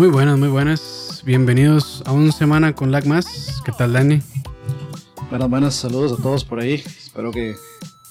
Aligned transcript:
Muy 0.00 0.08
buenas, 0.08 0.38
muy 0.38 0.48
buenas. 0.48 1.20
Bienvenidos 1.26 2.02
a 2.06 2.12
una 2.12 2.32
semana 2.32 2.74
con 2.74 2.90
Lag 2.90 3.06
Más. 3.06 3.60
¿Qué 3.66 3.70
tal, 3.70 3.92
Dani? 3.92 4.22
Buenas, 5.28 5.50
buenas. 5.50 5.74
Saludos 5.74 6.18
a 6.18 6.22
todos 6.22 6.42
por 6.42 6.58
ahí. 6.58 6.76
Espero 6.76 7.30
que 7.30 7.54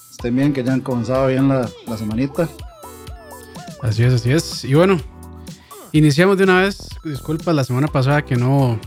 estén 0.08 0.36
bien, 0.36 0.52
que 0.52 0.60
hayan 0.60 0.82
comenzado 0.82 1.26
bien 1.26 1.48
la, 1.48 1.68
la 1.88 1.96
semanita. 1.96 2.48
Así 3.82 4.04
es, 4.04 4.14
así 4.14 4.30
es. 4.30 4.64
Y 4.64 4.74
bueno, 4.74 5.00
iniciamos 5.90 6.38
de 6.38 6.44
una 6.44 6.60
vez. 6.60 6.78
Disculpa 7.02 7.52
la 7.52 7.64
semana 7.64 7.88
pasada 7.88 8.24
que 8.24 8.36
no, 8.36 8.78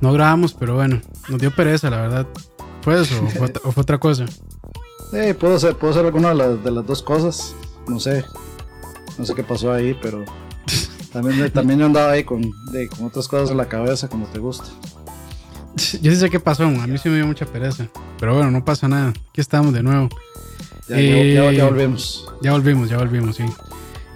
no 0.00 0.12
grabamos, 0.12 0.54
pero 0.54 0.76
bueno, 0.76 1.00
nos 1.28 1.40
dio 1.40 1.50
pereza, 1.50 1.90
la 1.90 2.02
verdad. 2.02 2.26
¿Fue 2.82 3.02
eso 3.02 3.20
o 3.20 3.28
fue, 3.30 3.52
o 3.64 3.72
fue 3.72 3.80
otra 3.80 3.98
cosa? 3.98 4.26
Sí, 5.10 5.34
puedo 5.40 5.58
ser, 5.58 5.74
puedo 5.74 5.92
ser 5.92 6.06
alguna 6.06 6.28
de 6.28 6.34
las, 6.36 6.62
de 6.62 6.70
las 6.70 6.86
dos 6.86 7.02
cosas. 7.02 7.56
No 7.88 7.98
sé. 7.98 8.24
No 9.18 9.26
sé 9.26 9.34
qué 9.34 9.42
pasó 9.42 9.72
ahí, 9.72 9.98
pero 10.00 10.24
también, 11.22 11.50
también 11.50 11.78
yo 11.80 11.86
andaba 11.86 12.12
ahí 12.12 12.24
con, 12.24 12.42
de, 12.72 12.88
con 12.88 13.06
otras 13.06 13.26
cosas 13.26 13.50
en 13.50 13.56
la 13.56 13.66
cabeza, 13.66 14.08
como 14.08 14.26
te 14.26 14.38
gusta. 14.38 14.66
Yo 16.02 16.10
sí 16.10 16.16
sé 16.16 16.28
qué 16.28 16.40
pasó, 16.40 16.64
a 16.64 16.86
mí 16.86 16.98
sí 16.98 17.08
me 17.08 17.16
dio 17.16 17.26
mucha 17.26 17.46
pereza. 17.46 17.86
Pero 18.18 18.34
bueno, 18.34 18.50
no 18.50 18.64
pasa 18.64 18.86
nada. 18.86 19.08
Aquí 19.30 19.40
estamos 19.40 19.72
de 19.72 19.82
nuevo. 19.82 20.08
Ya, 20.88 21.00
ya, 21.00 21.52
ya 21.52 21.64
volvemos. 21.64 22.30
Ya 22.42 22.52
volvimos, 22.52 22.90
ya 22.90 22.98
volvimos, 22.98 23.36
sí. 23.36 23.44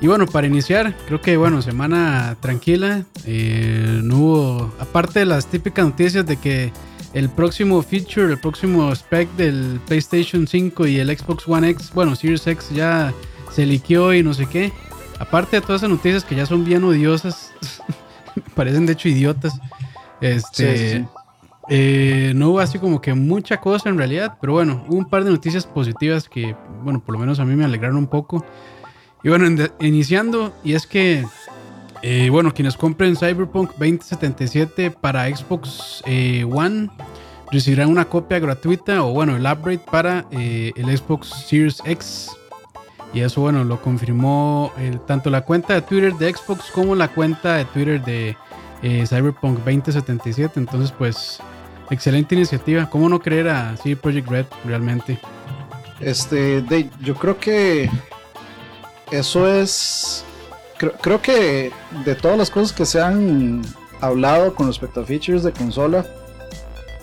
Y 0.02 0.06
bueno, 0.06 0.26
para 0.26 0.46
iniciar, 0.46 0.94
creo 1.06 1.20
que 1.20 1.36
bueno, 1.36 1.62
semana 1.62 2.36
tranquila. 2.40 3.04
eh, 3.24 4.00
no 4.02 4.16
hubo, 4.18 4.74
aparte 4.78 5.20
de 5.20 5.26
las 5.26 5.46
típicas 5.46 5.86
noticias 5.86 6.26
de 6.26 6.36
que 6.36 6.72
el 7.14 7.28
próximo 7.30 7.82
feature, 7.82 8.32
el 8.32 8.38
próximo 8.38 8.92
spec 8.94 9.28
del 9.36 9.80
PlayStation 9.86 10.46
5 10.46 10.86
y 10.86 10.98
el 10.98 11.16
Xbox 11.16 11.48
One 11.48 11.70
X, 11.70 11.92
bueno, 11.94 12.14
Series 12.14 12.46
X 12.46 12.68
ya 12.74 13.12
se 13.52 13.64
liqueó 13.66 14.12
y 14.14 14.22
no 14.22 14.34
sé 14.34 14.46
qué. 14.46 14.72
Aparte 15.20 15.56
de 15.56 15.60
todas 15.60 15.82
esas 15.82 15.90
noticias 15.90 16.24
que 16.24 16.34
ya 16.34 16.46
son 16.46 16.64
bien 16.64 16.82
odiosas, 16.82 17.52
parecen 18.54 18.86
de 18.86 18.94
hecho 18.94 19.08
idiotas. 19.08 19.52
Este, 20.20 20.76
Sí, 20.76 20.78
sí, 20.78 20.98
sí. 20.98 21.04
eh, 21.68 22.32
no 22.34 22.50
hubo 22.50 22.60
así 22.60 22.78
como 22.78 23.00
que 23.00 23.14
mucha 23.14 23.58
cosa 23.60 23.88
en 23.88 23.98
realidad, 23.98 24.36
pero 24.40 24.54
bueno, 24.54 24.84
hubo 24.88 24.96
un 24.98 25.04
par 25.08 25.22
de 25.24 25.30
noticias 25.30 25.64
positivas 25.66 26.28
que, 26.28 26.56
bueno, 26.82 27.00
por 27.00 27.14
lo 27.14 27.18
menos 27.20 27.38
a 27.38 27.44
mí 27.44 27.54
me 27.54 27.64
alegraron 27.64 27.96
un 27.96 28.06
poco. 28.08 28.44
Y 29.22 29.28
bueno, 29.28 29.46
en- 29.46 29.70
iniciando, 29.80 30.52
y 30.64 30.72
es 30.72 30.86
que, 30.86 31.24
eh, 32.02 32.28
bueno, 32.30 32.52
quienes 32.54 32.76
compren 32.76 33.14
Cyberpunk 33.16 33.70
2077 33.72 34.90
para 34.90 35.24
Xbox 35.34 36.02
eh, 36.06 36.44
One 36.50 36.88
recibirán 37.52 37.88
una 37.90 38.06
copia 38.06 38.38
gratuita 38.38 39.02
o 39.04 39.12
bueno, 39.12 39.36
el 39.36 39.44
upgrade 39.44 39.80
para 39.90 40.24
el 40.30 40.96
Xbox 40.96 41.28
Series 41.46 41.82
X. 41.84 42.30
Y 43.12 43.20
eso, 43.20 43.40
bueno, 43.40 43.64
lo 43.64 43.82
confirmó 43.82 44.72
tanto 45.06 45.30
la 45.30 45.40
cuenta 45.42 45.74
de 45.74 45.82
Twitter 45.82 46.14
de 46.14 46.32
Xbox 46.32 46.70
como 46.70 46.94
la 46.94 47.08
cuenta 47.08 47.56
de 47.56 47.64
Twitter 47.64 48.02
de 48.04 48.36
eh, 48.82 49.04
Cyberpunk 49.06 49.58
2077. 49.58 50.60
Entonces, 50.60 50.92
pues, 50.92 51.40
excelente 51.90 52.34
iniciativa. 52.34 52.88
¿Cómo 52.88 53.08
no 53.08 53.20
creer 53.20 53.48
a 53.48 53.76
CD 53.76 53.96
Projekt 53.96 54.28
Red 54.28 54.46
realmente? 54.64 55.18
Este, 55.98 56.62
de, 56.62 56.88
yo 57.00 57.14
creo 57.14 57.38
que 57.38 57.90
eso 59.10 59.52
es. 59.52 60.24
Creo, 60.78 60.92
creo 60.92 61.20
que 61.20 61.72
de 62.04 62.14
todas 62.14 62.38
las 62.38 62.50
cosas 62.50 62.72
que 62.72 62.86
se 62.86 63.00
han 63.00 63.62
hablado 64.00 64.54
con 64.54 64.68
respecto 64.68 65.00
a 65.00 65.04
features 65.04 65.42
de 65.42 65.52
consola, 65.52 66.06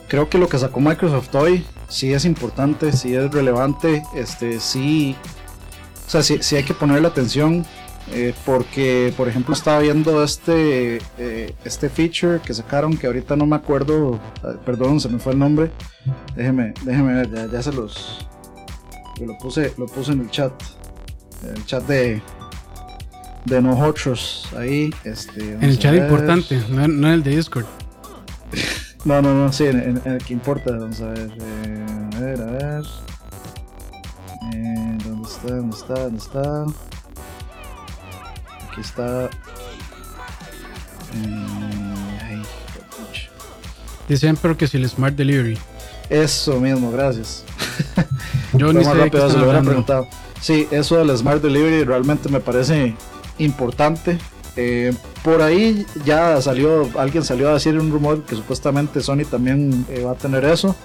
creo 0.07 0.29
que 0.29 0.37
lo 0.37 0.47
que 0.47 0.57
sacó 0.57 0.79
Microsoft 0.79 1.35
hoy 1.35 1.65
sí 1.87 2.13
es 2.13 2.25
importante, 2.25 2.91
sí 2.91 3.13
es 3.13 3.29
relevante, 3.31 4.03
este, 4.15 4.59
sí. 4.59 5.15
O 6.07 6.09
sea, 6.09 6.23
sí, 6.23 6.37
sí 6.41 6.55
hay 6.55 6.63
que 6.63 6.73
ponerle 6.73 7.07
atención. 7.07 7.65
eh, 8.13 8.33
porque, 8.45 9.13
por 9.17 9.27
ejemplo, 9.27 9.53
estaba 9.53 9.79
viendo 9.79 10.23
este, 10.23 10.99
eh, 11.17 11.53
este 11.65 11.89
feature 11.89 12.39
que 12.39 12.53
sacaron 12.53 12.95
que 12.97 13.05
ahorita 13.05 13.35
no 13.35 13.45
me 13.45 13.57
acuerdo, 13.57 14.15
eh, 14.45 14.55
perdón, 14.65 15.01
se 15.01 15.09
me 15.09 15.19
fue 15.19 15.33
el 15.33 15.39
nombre. 15.39 15.71
Déjeme, 16.33 16.73
déjeme 16.83 17.13
ver, 17.15 17.29
ya, 17.33 17.47
ya 17.51 17.61
se 17.61 17.73
los, 17.73 18.25
lo 19.19 19.37
puse, 19.39 19.73
lo 19.77 19.87
puse 19.87 20.13
en 20.13 20.21
el 20.21 20.31
chat. 20.31 20.53
El 21.53 21.65
chat 21.65 21.83
de 21.85 22.21
de 23.43 23.61
nosotros 23.61 24.47
ahí. 24.57 24.89
Este, 25.03 25.53
En 25.55 25.63
el 25.63 25.77
chat 25.77 25.91
ver. 25.91 26.03
importante, 26.03 26.61
no, 26.69 26.87
no 26.87 27.07
en 27.07 27.13
el 27.13 27.23
de 27.23 27.35
Discord. 27.35 27.65
No, 29.05 29.21
no, 29.21 29.33
no, 29.33 29.53
sí, 29.53 29.65
en, 29.65 29.79
en- 29.79 30.01
en 30.03 30.11
el 30.13 30.23
que 30.25 30.33
importa. 30.33 30.71
Vamos 30.71 30.99
a 31.01 31.07
ver. 31.09 31.29
eh, 31.39 31.85
a 32.15 32.19
ver, 32.19 32.41
a 32.41 32.45
ver. 32.45 32.83
Eh, 34.53 34.86
¿Dónde 35.43 35.75
está? 35.75 35.93
¿Dónde 36.03 36.17
está? 36.17 36.41
¿Dónde 36.41 36.73
está? 36.73 36.83
Aquí 38.71 38.81
está. 38.81 39.23
Eh, 41.13 42.19
ay, 42.23 42.43
pucha. 42.89 43.29
Dice 44.07 44.27
Emperor 44.27 44.55
que 44.57 44.67
si 44.67 44.77
el 44.77 44.89
Smart 44.89 45.15
Delivery. 45.15 45.57
Eso 46.09 46.59
mismo, 46.59 46.91
gracias. 46.91 47.43
Yo 48.53 48.71
ni 48.71 48.83
sé 48.83 48.93
rápido, 48.93 49.21
se 49.21 49.27
están 49.27 49.41
lo 49.41 49.47
hubiera 49.47 49.59
hablando. 49.59 49.69
preguntado. 49.69 50.07
Sí, 50.41 50.67
eso 50.71 50.97
del 51.03 51.17
Smart 51.17 51.41
Delivery 51.41 51.83
realmente 51.83 52.29
me 52.29 52.39
parece 52.39 52.95
importante. 53.39 54.17
Eh, 54.55 54.93
por 55.23 55.41
ahí 55.41 55.85
ya 56.05 56.41
salió, 56.41 56.89
alguien 56.97 57.23
salió 57.23 57.49
a 57.49 57.53
decir 57.55 57.77
un 57.77 57.91
rumor 57.91 58.23
que 58.23 58.35
supuestamente 58.35 59.01
Sony 59.01 59.25
también 59.29 59.85
eh, 59.89 60.03
va 60.03 60.11
a 60.11 60.15
tener 60.15 60.45
eso. 60.45 60.75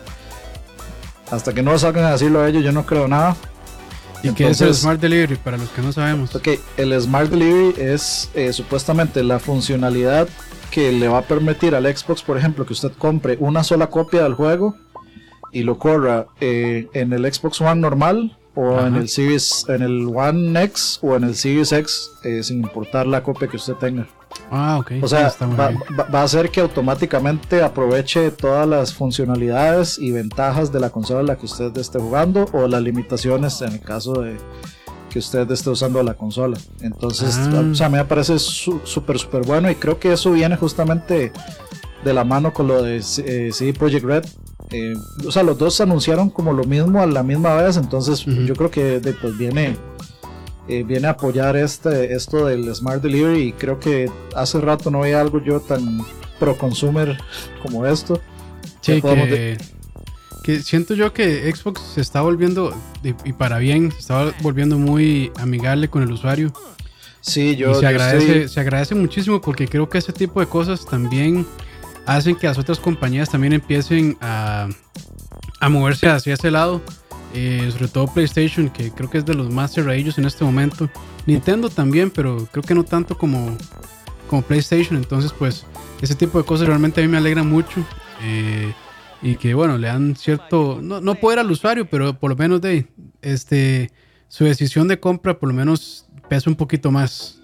Hasta 1.30 1.54
que 1.54 1.62
no 1.62 1.78
salgan 1.78 2.04
a 2.04 2.12
decirlo 2.12 2.40
a 2.40 2.48
ellos, 2.48 2.62
yo 2.64 2.72
no 2.72 2.84
creo 2.84 3.08
nada. 3.08 3.36
¿Y 4.22 4.30
qué 4.32 4.48
es 4.48 4.60
el 4.60 4.74
Smart 4.74 5.00
Delivery? 5.00 5.36
Para 5.36 5.56
los 5.56 5.68
que 5.70 5.82
no 5.82 5.92
sabemos. 5.92 6.34
Ok, 6.34 6.48
el 6.76 7.00
Smart 7.00 7.28
Delivery 7.28 7.74
es 7.80 8.30
eh, 8.34 8.52
supuestamente 8.52 9.22
la 9.22 9.38
funcionalidad 9.38 10.28
que 10.70 10.92
le 10.92 11.08
va 11.08 11.18
a 11.18 11.22
permitir 11.22 11.74
al 11.74 11.84
Xbox, 11.84 12.22
por 12.22 12.38
ejemplo, 12.38 12.64
que 12.64 12.72
usted 12.72 12.92
compre 12.92 13.36
una 13.40 13.62
sola 13.64 13.88
copia 13.88 14.22
del 14.22 14.34
juego 14.34 14.76
y 15.52 15.64
lo 15.64 15.78
corra 15.78 16.26
eh, 16.40 16.88
en 16.94 17.12
el 17.12 17.30
Xbox 17.32 17.60
One 17.60 17.80
normal 17.80 18.38
o 18.54 18.76
Ajá. 18.78 18.88
en 18.88 18.96
el 18.96 19.08
Series, 19.08 19.66
en 19.68 19.82
el 19.82 20.06
One 20.14 20.62
X 20.64 20.98
o 21.02 21.16
en 21.16 21.24
el 21.24 21.34
Series 21.34 21.72
X, 21.72 22.10
eh, 22.24 22.42
sin 22.42 22.58
importar 22.58 23.06
la 23.06 23.22
copia 23.22 23.48
que 23.48 23.56
usted 23.56 23.74
tenga. 23.74 24.06
Ah, 24.50 24.78
ok. 24.80 24.92
O 25.02 25.08
sea, 25.08 25.32
va, 25.58 25.68
bien. 25.68 25.80
va- 25.98 26.04
va 26.04 26.20
a 26.20 26.24
hacer 26.24 26.50
que 26.50 26.60
automáticamente 26.60 27.62
aproveche 27.62 28.30
todas 28.30 28.66
las 28.68 28.92
funcionalidades 28.92 29.98
y 29.98 30.10
ventajas 30.10 30.70
de 30.72 30.80
la 30.80 30.90
consola 30.90 31.20
en 31.20 31.26
la 31.26 31.36
que 31.36 31.46
usted 31.46 31.76
esté 31.78 31.98
jugando 31.98 32.46
o 32.52 32.66
las 32.68 32.82
limitaciones 32.82 33.60
en 33.62 33.72
el 33.72 33.80
caso 33.80 34.12
de 34.14 34.36
que 35.10 35.18
usted 35.18 35.50
esté 35.50 35.70
usando 35.70 36.02
la 36.02 36.14
consola. 36.14 36.56
Entonces, 36.80 37.38
Ah. 37.38 37.62
o 37.70 37.74
sea, 37.74 37.88
me 37.88 38.04
parece 38.04 38.38
su- 38.38 38.80
súper, 38.84 39.18
súper 39.18 39.42
bueno 39.46 39.70
y 39.70 39.74
creo 39.74 39.98
que 39.98 40.12
eso 40.12 40.32
viene 40.32 40.56
justamente 40.56 41.32
de 42.04 42.12
la 42.14 42.24
mano 42.24 42.52
con 42.52 42.66
lo 42.68 42.82
de 42.82 42.96
eh, 42.98 43.50
CD 43.52 43.72
Projekt 43.72 44.04
Red. 44.04 44.24
Eh, 44.70 44.94
o 45.26 45.30
sea, 45.30 45.42
los 45.42 45.58
dos 45.58 45.74
se 45.74 45.82
anunciaron 45.82 46.30
como 46.30 46.52
lo 46.54 46.64
mismo 46.64 47.00
a 47.02 47.06
la 47.06 47.22
misma 47.22 47.54
vez, 47.56 47.76
entonces 47.76 48.24
yo 48.24 48.54
creo 48.54 48.70
que 48.70 49.00
de- 49.00 49.12
pues 49.12 49.36
viene 49.36 49.76
eh, 50.78 50.82
viene 50.84 51.06
a 51.08 51.10
apoyar 51.10 51.56
este 51.56 52.14
esto 52.14 52.46
del 52.46 52.74
Smart 52.74 53.02
Delivery 53.02 53.40
y 53.48 53.52
creo 53.52 53.78
que 53.80 54.10
hace 54.34 54.60
rato 54.60 54.90
no 54.90 55.00
veía 55.00 55.20
algo 55.20 55.42
yo 55.42 55.60
tan 55.60 56.04
pro 56.38 56.56
consumer 56.56 57.18
como 57.62 57.86
esto. 57.86 58.20
Sí, 58.80 59.00
que, 59.00 59.58
que 60.42 60.62
siento 60.62 60.94
yo 60.94 61.12
que 61.12 61.52
Xbox 61.54 61.80
se 61.94 62.00
está 62.00 62.20
volviendo, 62.20 62.74
y, 63.04 63.10
y 63.28 63.32
para 63.32 63.58
bien, 63.58 63.92
se 63.92 63.98
está 64.00 64.32
volviendo 64.42 64.76
muy 64.78 65.30
amigable 65.38 65.88
con 65.88 66.02
el 66.02 66.10
usuario. 66.10 66.52
Sí, 67.20 67.54
yo, 67.54 67.70
y 67.70 67.74
se 67.76 67.82
yo 67.82 67.88
agradece, 67.88 68.26
estoy- 68.42 68.48
se 68.48 68.60
agradece 68.60 68.94
muchísimo 68.96 69.40
porque 69.40 69.68
creo 69.68 69.88
que 69.88 69.98
ese 69.98 70.12
tipo 70.12 70.40
de 70.40 70.46
cosas 70.46 70.84
también 70.84 71.46
hacen 72.06 72.34
que 72.34 72.48
las 72.48 72.58
otras 72.58 72.80
compañías 72.80 73.30
también 73.30 73.52
empiecen 73.52 74.16
a, 74.20 74.68
a 75.60 75.68
moverse 75.68 76.08
hacia 76.08 76.34
ese 76.34 76.50
lado. 76.50 76.80
Eh, 77.34 77.68
sobre 77.72 77.88
todo 77.88 78.06
PlayStation, 78.12 78.68
que 78.68 78.90
creo 78.90 79.08
que 79.08 79.18
es 79.18 79.24
de 79.24 79.34
los 79.34 79.50
más 79.50 79.72
cerradillos 79.72 80.18
en 80.18 80.26
este 80.26 80.44
momento. 80.44 80.90
Nintendo 81.26 81.70
también, 81.70 82.10
pero 82.10 82.46
creo 82.50 82.62
que 82.62 82.74
no 82.74 82.84
tanto 82.84 83.16
como, 83.16 83.56
como 84.28 84.42
PlayStation. 84.42 84.96
Entonces, 84.96 85.32
pues, 85.38 85.64
ese 86.02 86.14
tipo 86.14 86.38
de 86.38 86.44
cosas 86.44 86.66
realmente 86.66 87.00
a 87.00 87.04
mí 87.04 87.08
me 87.10 87.16
alegra 87.18 87.42
mucho. 87.42 87.84
eh, 88.22 88.72
y 89.24 89.36
que, 89.36 89.54
bueno, 89.54 89.78
le 89.78 89.86
dan 89.86 90.16
cierto, 90.16 90.80
no, 90.82 91.00
no 91.00 91.14
poder 91.14 91.38
al 91.38 91.48
usuario, 91.50 91.88
pero 91.88 92.18
por 92.18 92.30
lo 92.30 92.36
menos 92.36 92.60
de 92.60 92.88
este, 93.22 93.92
su 94.26 94.44
decisión 94.44 94.88
de 94.88 94.98
compra, 94.98 95.38
por 95.38 95.48
lo 95.48 95.54
menos 95.54 96.06
pesa 96.28 96.50
un 96.50 96.56
poquito 96.56 96.90
más. 96.90 97.40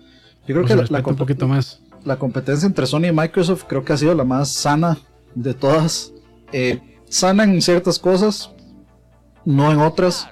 yo 0.46 0.54
creo 0.56 0.64
o 0.64 0.66
que 0.66 0.74
la, 0.74 0.86
la 0.90 0.98
un 1.06 1.14
poquito 1.16 1.46
más. 1.46 1.80
la 2.04 2.18
competencia 2.18 2.66
entre 2.66 2.84
Sony 2.84 3.06
y 3.06 3.12
Microsoft 3.12 3.64
creo 3.68 3.84
que 3.84 3.92
ha 3.92 3.96
sido 3.96 4.12
la 4.14 4.24
más 4.24 4.48
sana 4.52 4.98
de 5.36 5.54
todas. 5.54 6.12
Eh, 6.52 6.80
sana 7.08 7.44
en 7.44 7.62
ciertas 7.62 7.96
cosas, 8.00 8.50
no 9.44 9.72
en 9.72 9.80
otras. 9.80 10.28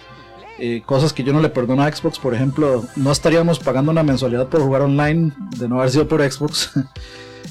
Eh, 0.58 0.82
cosas 0.86 1.12
que 1.12 1.22
yo 1.22 1.34
no 1.34 1.40
le 1.40 1.50
perdono 1.50 1.82
a 1.82 1.92
Xbox, 1.92 2.18
por 2.18 2.34
ejemplo, 2.34 2.84
no 2.96 3.12
estaríamos 3.12 3.58
pagando 3.58 3.90
una 3.90 4.02
mensualidad 4.02 4.48
por 4.48 4.62
jugar 4.62 4.82
online 4.82 5.32
de 5.58 5.68
no 5.68 5.78
haber 5.78 5.90
sido 5.90 6.08
por 6.08 6.22
Xbox. 6.30 6.70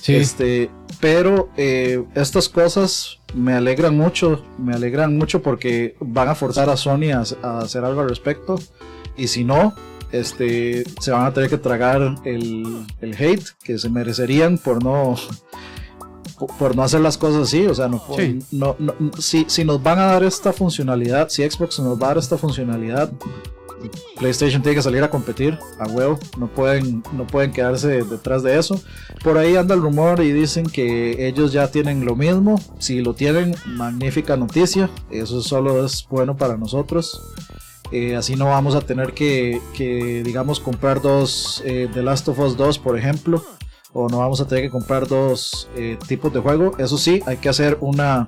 Sí, 0.01 0.13
Este, 0.17 0.69
pero 0.99 1.49
eh, 1.57 2.03
estas 2.15 2.49
cosas 2.49 3.19
me 3.33 3.53
alegran 3.53 3.97
mucho, 3.97 4.43
me 4.59 4.73
alegran 4.75 5.17
mucho 5.17 5.41
porque 5.41 5.95
van 5.99 6.27
a 6.27 6.35
forzar 6.35 6.69
a 6.69 6.77
Sony 6.77 7.11
a, 7.13 7.23
a 7.41 7.59
hacer 7.59 7.83
algo 7.85 8.01
al 8.01 8.09
respecto. 8.09 8.59
Y 9.17 9.27
si 9.29 9.45
no, 9.45 9.73
este, 10.11 10.83
se 10.99 11.11
van 11.11 11.25
a 11.25 11.33
tener 11.33 11.49
que 11.49 11.57
tragar 11.57 12.15
el, 12.25 12.85
el 13.01 13.13
hate 13.15 13.45
que 13.63 13.79
se 13.79 13.89
merecerían 13.89 14.57
por 14.57 14.83
no 14.83 15.15
por 16.59 16.75
no 16.75 16.83
hacer 16.83 17.01
las 17.01 17.17
cosas 17.17 17.43
así, 17.43 17.65
o 17.65 17.73
sea, 17.73 17.87
no, 17.87 18.01
no, 18.51 18.75
si, 19.19 19.45
si, 19.47 19.63
nos 19.63 19.81
van 19.81 19.99
a 19.99 20.05
dar 20.05 20.23
esta 20.23 20.51
funcionalidad, 20.51 21.29
si 21.29 21.49
Xbox 21.49 21.79
nos 21.79 21.99
va 21.99 22.07
a 22.07 22.09
dar 22.09 22.17
esta 22.17 22.37
funcionalidad, 22.37 23.11
PlayStation 24.17 24.61
tiene 24.61 24.75
que 24.75 24.81
salir 24.81 25.03
a 25.03 25.09
competir 25.09 25.57
a 25.79 25.87
huevo, 25.87 26.17
no 26.37 26.47
pueden, 26.47 27.03
no 27.13 27.27
pueden 27.27 27.51
quedarse 27.51 28.03
detrás 28.03 28.43
de 28.43 28.57
eso. 28.57 28.81
Por 29.23 29.37
ahí 29.37 29.55
anda 29.55 29.75
el 29.75 29.81
rumor 29.81 30.21
y 30.21 30.31
dicen 30.31 30.65
que 30.65 31.27
ellos 31.27 31.51
ya 31.51 31.69
tienen 31.69 32.05
lo 32.05 32.15
mismo, 32.15 32.59
si 32.79 33.01
lo 33.01 33.13
tienen, 33.13 33.55
magnífica 33.65 34.37
noticia, 34.37 34.89
eso 35.09 35.41
solo 35.41 35.85
es 35.85 36.05
bueno 36.09 36.37
para 36.37 36.57
nosotros. 36.57 37.21
Eh, 37.91 38.15
así 38.15 38.35
no 38.35 38.45
vamos 38.45 38.73
a 38.73 38.81
tener 38.81 39.13
que, 39.13 39.61
que 39.75 40.23
digamos, 40.23 40.59
comprar 40.59 41.01
dos 41.01 41.61
eh, 41.65 41.87
The 41.93 42.01
Last 42.01 42.27
of 42.27 42.39
Us 42.39 42.57
2, 42.57 42.79
por 42.79 42.97
ejemplo, 42.97 43.43
o 43.97 44.09
no 44.09 44.17
vamos 44.17 44.41
a 44.41 44.45
tener 44.45 44.65
que 44.65 44.69
comprar 44.69 45.07
dos 45.07 45.69
eh, 45.77 45.97
tipos 46.05 46.31
de 46.33 46.41
juego. 46.41 46.73
Eso 46.77 46.97
sí, 46.97 47.23
hay 47.25 47.37
que 47.37 47.47
hacer 47.47 47.77
una 47.79 48.27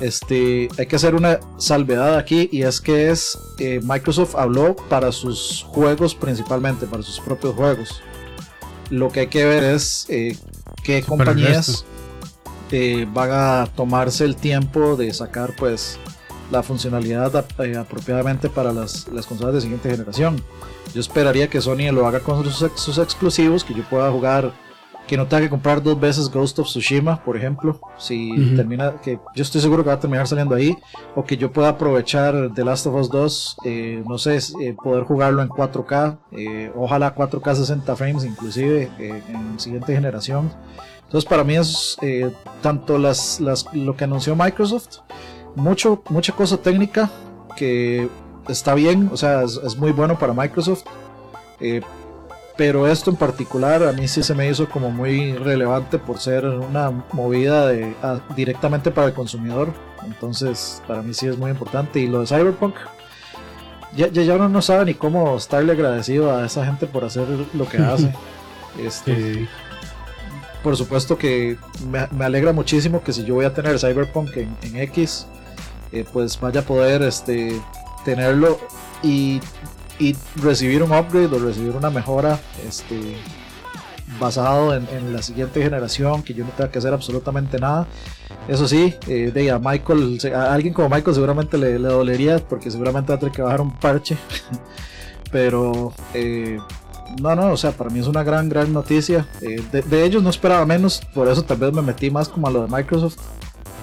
este, 0.00 0.70
hay 0.78 0.86
que 0.86 0.96
hacer 0.96 1.14
una 1.14 1.38
salvedad 1.58 2.16
aquí 2.16 2.48
y 2.50 2.62
es 2.62 2.80
que 2.80 3.10
es 3.10 3.38
eh, 3.58 3.80
Microsoft 3.84 4.34
habló 4.36 4.74
para 4.88 5.12
sus 5.12 5.66
juegos 5.68 6.14
principalmente, 6.14 6.86
para 6.86 7.02
sus 7.02 7.20
propios 7.20 7.54
juegos. 7.54 8.00
Lo 8.88 9.10
que 9.10 9.20
hay 9.20 9.26
que 9.26 9.44
ver 9.44 9.62
es 9.64 10.06
eh, 10.08 10.34
qué 10.82 11.02
compañías 11.02 11.84
van 13.12 13.30
a 13.32 13.68
tomarse 13.76 14.24
el 14.24 14.36
tiempo 14.36 14.96
de 14.96 15.12
sacar 15.12 15.54
pues 15.56 15.98
la 16.50 16.62
funcionalidad 16.62 17.36
apropiadamente 17.36 18.48
para 18.48 18.72
las, 18.72 19.08
las 19.08 19.26
consolas 19.26 19.56
de 19.56 19.60
siguiente 19.60 19.90
generación. 19.90 20.42
Yo 20.94 21.00
esperaría 21.00 21.50
que 21.50 21.60
Sony 21.60 21.92
lo 21.92 22.06
haga 22.06 22.20
con 22.20 22.42
sus, 22.44 22.70
sus 22.76 22.98
exclusivos, 22.98 23.62
que 23.62 23.74
yo 23.74 23.82
pueda 23.90 24.10
jugar 24.10 24.52
que 25.10 25.16
no 25.16 25.26
tenga 25.26 25.42
que 25.42 25.50
comprar 25.50 25.82
dos 25.82 25.98
veces 25.98 26.30
Ghost 26.30 26.60
of 26.60 26.68
Tsushima, 26.68 27.20
por 27.24 27.36
ejemplo, 27.36 27.80
si 27.98 28.54
termina, 28.54 28.92
que 29.02 29.18
yo 29.34 29.42
estoy 29.42 29.60
seguro 29.60 29.82
que 29.82 29.88
va 29.88 29.96
a 29.96 29.98
terminar 29.98 30.28
saliendo 30.28 30.54
ahí, 30.54 30.78
o 31.16 31.24
que 31.24 31.36
yo 31.36 31.50
pueda 31.50 31.70
aprovechar 31.70 32.54
The 32.54 32.64
Last 32.64 32.86
of 32.86 32.94
Us 32.94 33.10
2, 33.10 33.56
eh, 33.64 34.04
no 34.06 34.18
sé, 34.18 34.36
eh, 34.36 34.76
poder 34.80 35.02
jugarlo 35.02 35.42
en 35.42 35.48
4K, 35.48 36.16
eh, 36.30 36.70
ojalá 36.76 37.12
4K 37.12 37.56
60 37.56 37.96
frames 37.96 38.24
inclusive 38.24 38.88
en 39.00 39.58
siguiente 39.58 39.92
generación. 39.92 40.48
Entonces 41.06 41.28
para 41.28 41.42
mí 41.42 41.56
es 41.56 41.96
tanto 42.62 42.96
las, 42.96 43.40
las, 43.40 43.66
lo 43.74 43.96
que 43.96 44.04
anunció 44.04 44.36
Microsoft, 44.36 44.98
mucho, 45.56 46.04
mucha 46.08 46.32
cosa 46.36 46.56
técnica 46.56 47.10
que 47.56 48.08
está 48.46 48.74
bien, 48.74 49.10
o 49.12 49.16
sea, 49.16 49.42
es, 49.42 49.56
es 49.56 49.76
muy 49.76 49.90
bueno 49.90 50.16
para 50.20 50.32
Microsoft. 50.32 50.84
Eh, 51.60 51.82
pero 52.60 52.86
esto 52.86 53.08
en 53.08 53.16
particular 53.16 53.82
a 53.84 53.92
mí 53.92 54.06
sí 54.06 54.22
se 54.22 54.34
me 54.34 54.46
hizo 54.46 54.68
como 54.68 54.90
muy 54.90 55.32
relevante 55.32 55.98
por 55.98 56.20
ser 56.20 56.44
una 56.44 56.90
movida 57.10 57.66
de, 57.68 57.94
directamente 58.36 58.90
para 58.90 59.06
el 59.06 59.14
consumidor. 59.14 59.72
Entonces, 60.04 60.82
para 60.86 61.00
mí 61.00 61.14
sí 61.14 61.26
es 61.26 61.38
muy 61.38 61.50
importante. 61.50 62.00
Y 62.00 62.06
lo 62.06 62.20
de 62.20 62.26
Cyberpunk, 62.26 62.74
ya, 63.96 64.08
ya, 64.08 64.34
uno 64.34 64.50
no 64.50 64.60
sabe 64.60 64.84
ni 64.84 64.92
cómo 64.92 65.38
estarle 65.38 65.72
agradecido 65.72 66.36
a 66.36 66.44
esa 66.44 66.66
gente 66.66 66.86
por 66.86 67.02
hacer 67.02 67.26
lo 67.54 67.66
que 67.66 67.78
hace. 67.78 68.12
este, 68.78 69.48
Por 70.62 70.76
supuesto 70.76 71.16
que 71.16 71.56
me, 71.88 72.22
alegra 72.22 72.52
muchísimo 72.52 73.02
que 73.02 73.14
si 73.14 73.24
yo 73.24 73.36
voy 73.36 73.46
a 73.46 73.54
tener 73.54 73.78
Cyberpunk 73.78 74.36
en, 74.36 74.76
X, 74.76 75.26
eh, 75.92 76.04
pues 76.12 76.38
vaya 76.38 76.60
a 76.60 76.64
poder 76.64 77.00
este, 77.00 77.58
tenerlo 78.04 78.58
y 79.02 79.40
y 80.00 80.16
recibir 80.36 80.82
un 80.82 80.92
upgrade 80.92 81.26
o 81.26 81.38
recibir 81.38 81.76
una 81.76 81.90
mejora 81.90 82.40
este, 82.66 83.16
basado 84.18 84.74
en, 84.74 85.12
la 85.12 85.22
siguiente 85.22 85.62
generación, 85.62 86.22
que 86.22 86.34
yo 86.34 86.44
no 86.44 86.50
tenga 86.50 86.70
que 86.70 86.78
hacer 86.78 86.92
absolutamente 86.92 87.58
nada. 87.58 87.86
Eso 88.48 88.66
sí, 88.66 88.94
eh, 89.06 89.50
a 89.50 89.58
Michael, 89.58 90.18
a 90.34 90.52
alguien 90.52 90.74
como 90.74 90.88
Michael 90.88 91.14
seguramente 91.14 91.58
le, 91.58 91.78
dolería 91.78 92.38
porque 92.38 92.70
seguramente 92.70 93.12
va 93.12 93.16
a 93.16 93.18
tener 93.18 93.34
que 93.34 93.42
bajar 93.42 93.60
un 93.60 93.78
parche. 93.78 94.16
Pero 95.30 95.92
eh, 96.14 96.58
no, 97.20 97.36
no, 97.36 97.52
o 97.52 97.56
sea, 97.56 97.72
para 97.72 97.90
mí 97.90 98.00
es 98.00 98.06
una 98.06 98.22
gran, 98.22 98.48
gran 98.48 98.72
noticia. 98.72 99.28
Eh, 99.42 99.62
de, 99.70 100.04
ellos 100.04 100.22
no 100.22 100.30
esperaba 100.30 100.64
menos, 100.64 101.00
por 101.14 101.28
eso 101.28 101.42
tal 101.42 101.58
vez 101.58 101.72
me 101.72 101.82
metí 101.82 102.10
más 102.10 102.28
como 102.28 102.48
a 102.48 102.50
lo 102.50 102.66
de 102.66 102.74
Microsoft. 102.74 103.18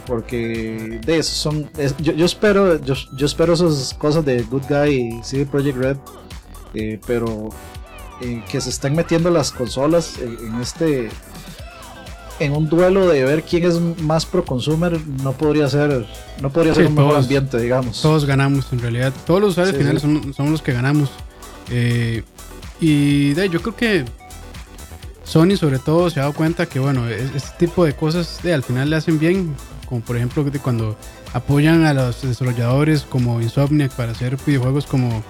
Porque 0.07 0.99
de 1.05 1.17
eso 1.17 1.35
son. 1.35 1.69
yo, 1.99 2.13
yo, 2.13 2.25
espero 2.25 2.81
yo, 2.81 2.95
yo, 3.15 3.25
espero 3.25 3.53
esas 3.53 3.93
cosas 3.93 4.23
de 4.23 4.41
Good 4.43 4.63
Guy 4.69 4.89
y 4.89 5.23
CD 5.23 5.45
Project 5.45 5.77
Red. 5.77 5.97
Eh, 6.73 6.99
pero 7.05 7.49
eh, 8.21 8.43
que 8.49 8.61
se 8.61 8.69
estén 8.69 8.95
metiendo 8.95 9.29
las 9.29 9.51
consolas 9.51 10.17
en, 10.19 10.61
este. 10.61 11.09
En 12.39 12.53
un 12.53 12.69
duelo 12.69 13.07
de 13.07 13.23
ver 13.23 13.43
quién 13.43 13.65
es 13.65 13.79
más 13.79 14.25
pro 14.25 14.45
consumer, 14.45 14.99
no 15.23 15.33
podría 15.33 15.67
ser, 15.67 16.05
no 16.39 16.51
podría 16.51 16.75
ser 16.75 16.85
un 16.85 16.95
mejor 16.95 17.15
ambiente, 17.15 17.59
digamos. 17.59 18.01
Todos 18.01 18.25
ganamos, 18.25 18.71
en 18.71 18.79
realidad. 18.79 19.11
Todos 19.25 19.41
los 19.41 19.49
usuarios 19.51 19.75
finales 19.75 20.03
son, 20.03 20.51
los 20.51 20.61
que 20.61 20.71
ganamos. 20.71 21.09
Eh, 21.71 22.23
y 22.79 23.33
de, 23.33 23.49
yo 23.49 23.59
creo 23.61 23.75
que 23.75 24.05
Sony 25.23 25.57
sobre 25.57 25.79
todo 25.79 26.09
se 26.11 26.19
ha 26.19 26.23
dado 26.23 26.33
cuenta 26.33 26.67
que 26.67 26.79
bueno, 26.79 27.07
este 27.09 27.65
tipo 27.65 27.83
de 27.83 27.93
cosas 27.93 28.39
de, 28.43 28.53
al 28.53 28.63
final 28.63 28.89
le 28.91 28.95
hacen 28.95 29.17
bien 29.17 29.55
como 29.87 30.01
por 30.01 30.17
ejemplo 30.17 30.45
cuando 30.61 30.97
apoyan 31.33 31.85
a 31.85 31.93
los 31.93 32.21
desarrolladores 32.21 33.03
como 33.03 33.41
Insomniac 33.41 33.91
para 33.93 34.11
hacer 34.11 34.37
videojuegos 34.45 34.85
como 34.85 35.23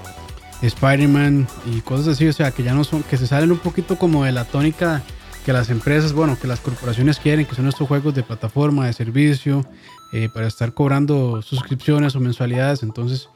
Spider-Man 0.62 1.48
y 1.66 1.82
cosas 1.82 2.08
así, 2.10 2.28
o 2.28 2.34
sea, 2.34 2.52
que 2.52 2.64
ya 2.64 2.74
no 2.74 2.84
son, 2.84 3.04
que 3.04 3.18
se 3.18 3.28
salen 3.28 3.52
un 3.52 3.60
poquito 3.60 3.98
como 3.98 4.26
de 4.26 4.32
la 4.32 4.46
tónica 4.46 5.04
que 5.46 5.54
las 5.54 5.70
empresas, 5.70 6.12
bueno, 6.12 6.38
que 6.40 6.48
las 6.48 6.60
corporaciones 6.60 7.20
quieren, 7.20 7.46
que 7.46 7.56
son 7.56 7.68
estos 7.68 7.88
juegos 7.88 8.14
de 8.14 8.24
plataforma, 8.24 8.86
de 8.86 8.94
servicio, 8.94 9.66
eh, 10.12 10.28
para 10.34 10.48
estar 10.48 10.74
cobrando 10.74 11.42
suscripciones 11.42 12.16
o 12.16 12.20
mensualidades, 12.20 12.84
entonces, 12.84 13.30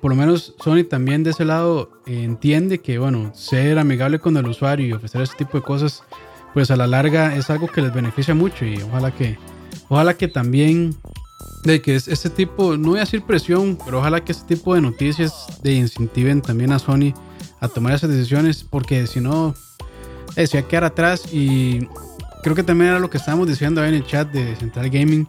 por 0.00 0.10
lo 0.10 0.16
menos 0.16 0.54
Sony 0.58 0.82
también 0.82 1.22
de 1.22 1.30
ese 1.30 1.44
lado 1.44 1.92
entiende 2.06 2.80
que, 2.80 2.98
bueno, 2.98 3.30
ser 3.34 3.78
amigable 3.78 4.18
con 4.18 4.36
el 4.36 4.46
usuario 4.48 4.86
y 4.86 4.92
ofrecer 4.92 5.20
ese 5.20 5.36
tipo 5.36 5.58
de 5.58 5.62
cosas, 5.62 6.02
pues 6.54 6.72
a 6.72 6.76
la 6.76 6.88
larga 6.88 7.36
es 7.36 7.50
algo 7.50 7.68
que 7.68 7.82
les 7.82 7.94
beneficia 7.94 8.34
mucho 8.34 8.64
y 8.64 8.82
ojalá 8.82 9.12
que 9.12 9.38
Ojalá 9.88 10.16
que 10.16 10.28
también 10.28 10.96
de 11.64 11.82
que 11.82 11.96
este 11.96 12.30
tipo, 12.30 12.76
no 12.76 12.90
voy 12.90 12.98
a 12.98 13.02
decir 13.02 13.22
presión, 13.22 13.78
pero 13.84 13.98
ojalá 13.98 14.24
que 14.24 14.32
este 14.32 14.54
tipo 14.54 14.74
de 14.74 14.80
noticias 14.80 15.60
de 15.62 15.74
incentiven 15.74 16.40
también 16.40 16.72
a 16.72 16.78
Sony 16.78 17.14
a 17.60 17.68
tomar 17.68 17.94
esas 17.94 18.10
decisiones, 18.10 18.64
porque 18.64 19.06
si 19.06 19.20
no, 19.20 19.54
eh, 20.36 20.46
quedar 20.68 20.84
atrás. 20.84 21.32
Y 21.32 21.88
creo 22.42 22.54
que 22.54 22.62
también 22.62 22.90
era 22.90 23.00
lo 23.00 23.10
que 23.10 23.18
estábamos 23.18 23.48
diciendo 23.48 23.82
ahí 23.82 23.88
en 23.88 23.94
el 23.96 24.06
chat 24.06 24.30
de 24.30 24.54
Central 24.56 24.90
Gaming. 24.90 25.28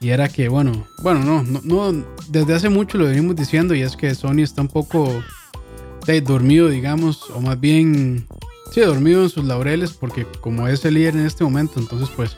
Y 0.00 0.10
era 0.10 0.28
que, 0.28 0.48
bueno, 0.48 0.86
bueno, 1.02 1.20
no, 1.20 1.60
no, 1.62 2.04
desde 2.28 2.54
hace 2.54 2.68
mucho 2.70 2.96
lo 2.96 3.04
venimos 3.04 3.36
diciendo 3.36 3.74
y 3.74 3.82
es 3.82 3.96
que 3.96 4.14
Sony 4.14 4.40
está 4.42 4.62
un 4.62 4.68
poco 4.68 5.22
dormido, 6.24 6.68
digamos, 6.68 7.30
o 7.30 7.40
más 7.40 7.60
bien, 7.60 8.26
sí, 8.72 8.80
dormido 8.80 9.22
en 9.22 9.28
sus 9.28 9.44
laureles, 9.44 9.92
porque 9.92 10.26
como 10.40 10.66
es 10.66 10.84
el 10.84 10.94
líder 10.94 11.14
en 11.14 11.26
este 11.26 11.44
momento, 11.44 11.78
entonces 11.78 12.08
pues 12.16 12.36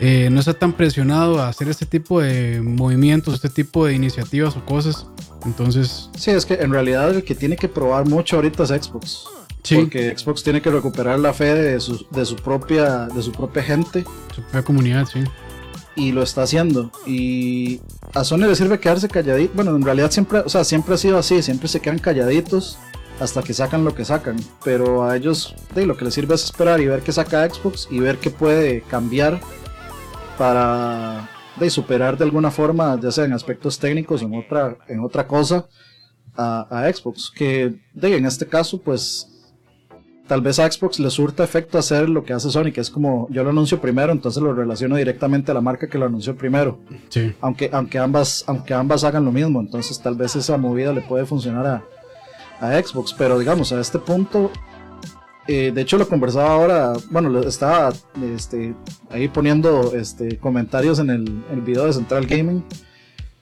eh, 0.00 0.28
no 0.30 0.38
está 0.38 0.54
tan 0.54 0.72
presionado 0.72 1.40
a 1.40 1.48
hacer 1.48 1.68
este 1.68 1.84
tipo 1.84 2.20
de 2.20 2.60
movimientos, 2.62 3.34
este 3.34 3.48
tipo 3.48 3.86
de 3.86 3.94
iniciativas 3.94 4.56
o 4.56 4.64
cosas. 4.64 5.06
Entonces. 5.44 6.10
Sí, 6.16 6.30
es 6.30 6.46
que 6.46 6.54
en 6.54 6.70
realidad 6.70 7.10
el 7.10 7.24
que 7.24 7.34
tiene 7.34 7.56
que 7.56 7.68
probar 7.68 8.06
mucho 8.06 8.36
ahorita 8.36 8.62
es 8.64 8.68
Xbox. 8.70 9.24
Sí. 9.64 9.76
Porque 9.76 10.16
Xbox 10.16 10.44
tiene 10.44 10.62
que 10.62 10.70
recuperar 10.70 11.18
la 11.18 11.32
fe 11.32 11.52
de 11.54 11.80
su, 11.80 12.06
de 12.10 12.24
su 12.24 12.36
propia 12.36 13.06
de 13.06 13.22
su 13.22 13.32
propia 13.32 13.62
gente. 13.62 14.04
Su 14.34 14.42
propia 14.42 14.62
comunidad, 14.62 15.06
sí. 15.06 15.24
Y 15.96 16.12
lo 16.12 16.22
está 16.22 16.42
haciendo. 16.42 16.92
Y 17.04 17.80
a 18.14 18.22
Sony 18.22 18.46
le 18.46 18.54
sirve 18.54 18.78
quedarse 18.78 19.08
calladito. 19.08 19.52
Bueno, 19.54 19.74
en 19.74 19.82
realidad 19.82 20.12
siempre, 20.12 20.40
o 20.40 20.48
sea, 20.48 20.62
siempre 20.62 20.94
ha 20.94 20.98
sido 20.98 21.18
así. 21.18 21.42
Siempre 21.42 21.66
se 21.66 21.80
quedan 21.80 21.98
calladitos 21.98 22.78
hasta 23.18 23.42
que 23.42 23.52
sacan 23.52 23.84
lo 23.84 23.96
que 23.96 24.04
sacan. 24.04 24.36
Pero 24.62 25.04
a 25.04 25.16
ellos 25.16 25.56
de, 25.74 25.86
lo 25.86 25.96
que 25.96 26.04
les 26.04 26.14
sirve 26.14 26.36
es 26.36 26.44
esperar 26.44 26.80
y 26.80 26.86
ver 26.86 27.02
qué 27.02 27.10
saca 27.10 27.48
Xbox 27.48 27.88
y 27.90 27.98
ver 27.98 28.18
qué 28.18 28.30
puede 28.30 28.82
cambiar 28.82 29.40
para 30.38 31.28
de 31.58 31.70
superar 31.70 32.16
de 32.16 32.24
alguna 32.24 32.50
forma, 32.50 32.98
ya 33.00 33.10
sea 33.10 33.24
en 33.24 33.32
aspectos 33.32 33.78
técnicos 33.78 34.22
o 34.22 34.26
en 34.26 34.34
otra, 34.36 34.78
en 34.88 35.00
otra 35.00 35.26
cosa, 35.26 35.66
a, 36.36 36.88
Xbox. 36.92 37.30
Que 37.34 37.74
de, 37.92 38.16
en 38.16 38.26
este 38.26 38.46
caso, 38.46 38.80
pues 38.80 39.28
tal 40.28 40.40
vez 40.40 40.58
a 40.58 40.70
Xbox 40.70 41.00
le 41.00 41.10
surta 41.10 41.42
efecto 41.42 41.78
hacer 41.78 42.08
lo 42.08 42.22
que 42.24 42.32
hace 42.32 42.50
Sony, 42.50 42.70
que 42.72 42.80
es 42.80 42.90
como 42.90 43.26
yo 43.30 43.42
lo 43.42 43.50
anuncio 43.50 43.80
primero, 43.80 44.12
entonces 44.12 44.42
lo 44.42 44.54
relaciono 44.54 44.96
directamente 44.96 45.50
a 45.50 45.54
la 45.54 45.60
marca 45.60 45.88
que 45.88 45.98
lo 45.98 46.06
anunció 46.06 46.36
primero. 46.36 46.78
Sí. 47.08 47.34
Aunque, 47.40 47.70
aunque, 47.72 47.98
ambas, 47.98 48.44
aunque 48.46 48.74
ambas 48.74 49.04
hagan 49.04 49.24
lo 49.24 49.32
mismo, 49.32 49.60
entonces 49.60 50.00
tal 50.00 50.14
vez 50.14 50.36
esa 50.36 50.56
movida 50.56 50.92
le 50.92 51.00
puede 51.00 51.26
funcionar 51.26 51.66
a, 51.66 51.84
a 52.60 52.80
Xbox, 52.80 53.14
pero 53.14 53.38
digamos, 53.38 53.72
a 53.72 53.80
este 53.80 53.98
punto 53.98 54.52
eh, 55.50 55.72
de 55.74 55.80
hecho, 55.80 55.96
lo 55.96 56.06
conversaba 56.06 56.50
ahora, 56.50 56.92
bueno, 57.10 57.40
estaba 57.40 57.90
este, 58.34 58.74
ahí 59.08 59.28
poniendo 59.28 59.94
este, 59.94 60.36
comentarios 60.36 60.98
en 60.98 61.08
el, 61.08 61.60
video 61.62 61.86
de 61.86 61.94
Central 61.94 62.26
Gaming. 62.26 62.62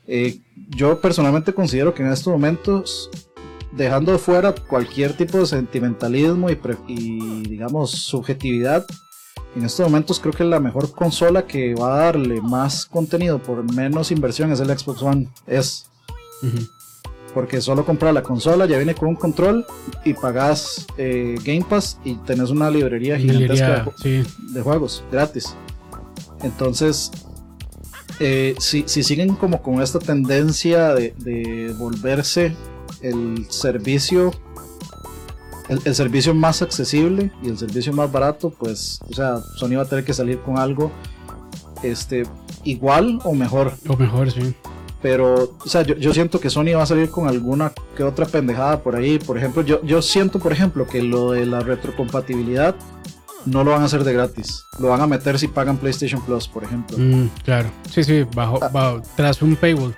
Eh, 0.06 0.38
yo 0.68 1.00
personalmente 1.00 1.52
considero 1.52 1.92
que 1.94 2.04
en 2.04 2.12
estos 2.12 2.32
momentos 2.32 3.10
dejando 3.72 4.16
fuera 4.20 4.54
cualquier 4.54 5.14
tipo 5.14 5.38
de 5.38 5.46
sentimentalismo 5.46 6.48
y, 6.48 6.56
y, 6.86 7.42
digamos 7.42 7.90
subjetividad, 7.90 8.86
en 9.56 9.64
estos 9.64 9.84
momentos 9.84 10.20
creo 10.20 10.32
que 10.32 10.44
la 10.44 10.60
mejor 10.60 10.92
consola 10.92 11.44
que 11.44 11.75
va 11.75 11.92
a 11.92 12.04
darle 12.04 12.40
más 12.40 12.86
contenido 12.86 13.42
por 13.42 13.68
menos 13.75 14.12
inversión 14.12 14.52
es 14.52 14.60
el 14.60 14.68
Xbox 14.68 15.02
One. 15.02 15.28
Porque 17.37 17.61
solo 17.61 17.85
comprar 17.85 18.14
la 18.14 18.23
consola 18.23 18.64
ya 18.64 18.78
viene 18.78 18.95
con 18.95 19.11
un 19.11 19.14
control 19.16 19.66
y 20.07 20.14
pagas 20.14 20.87
eh, 20.97 21.37
Game 21.45 21.66
Pass 21.69 21.99
y 22.02 22.14
tenés 22.14 22.49
una 22.49 22.71
librería 22.71 23.19
gigantesca 23.19 23.93
de, 24.02 24.62
juegos 24.62 25.05
gratis. 25.12 25.55
Entonces, 26.43 27.11
eh, 28.21 28.55
si, 28.59 28.88
siguen 28.88 29.35
como 29.35 29.61
con 29.61 29.83
esta 29.83 29.99
tendencia 29.99 30.95
de 30.95 31.75
volverse 31.78 32.57
el 33.02 33.47
servicio 33.50 34.33
el, 35.69 35.95
servicio 35.95 36.35
más 36.35 36.62
accesible 36.62 37.31
y 37.43 37.49
el 37.49 37.59
servicio 37.59 37.93
más 37.93 38.11
barato, 38.11 38.50
pues, 38.50 39.00
o 39.09 39.12
sea, 39.12 39.38
Sony 39.57 39.76
va 39.76 39.83
a 39.83 39.87
tener 39.87 40.05
que 40.05 40.14
salir 40.14 40.38
con 40.40 40.59
algo 40.59 40.90
este 41.83 42.25
igual 42.64 43.19
o 43.25 43.35
mejor. 43.35 43.73
O 43.88 43.97
mejor, 43.97 44.31
sí. 44.31 44.55
Pero, 45.02 45.56
o 45.64 45.68
sea, 45.68 45.82
yo, 45.82 46.12
siento 46.12 46.40
que 46.40 46.50
Sony 46.50 46.74
va 46.74 46.82
a 46.82 46.86
salir 46.86 47.10
con 47.10 47.28
alguna 47.28 47.72
que 47.96 48.02
otra 48.02 48.26
pendejada 48.26 48.82
por 48.82 48.96
ahí. 48.96 49.18
Por 49.18 49.36
ejemplo, 49.38 49.62
yo, 49.62 49.82
yo 49.84 50.00
siento, 50.02 50.38
por 50.38 50.52
ejemplo, 50.52 50.86
que 50.86 51.02
lo 51.02 51.32
de 51.32 51.46
la 51.46 51.60
retrocompatibilidad 51.60 52.74
no 53.44 53.62
lo 53.62 53.70
van 53.70 53.82
a 53.82 53.84
hacer 53.84 54.04
de 54.04 54.12
gratis. 54.12 54.66
Lo 54.78 54.88
van 54.88 55.00
a 55.00 55.06
meter 55.06 55.38
si 55.38 55.48
pagan 55.48 55.76
PlayStation 55.76 56.20
Plus, 56.20 56.48
por 56.48 56.64
ejemplo. 56.64 56.96
Mm, 56.98 57.28
claro. 57.44 57.70
Sí, 57.90 58.02
sí, 58.04 58.26
bajo, 58.34 58.58
ah. 58.62 58.68
bajo, 58.68 59.02
tras 59.16 59.40
un 59.42 59.54
paywall. 59.54 59.94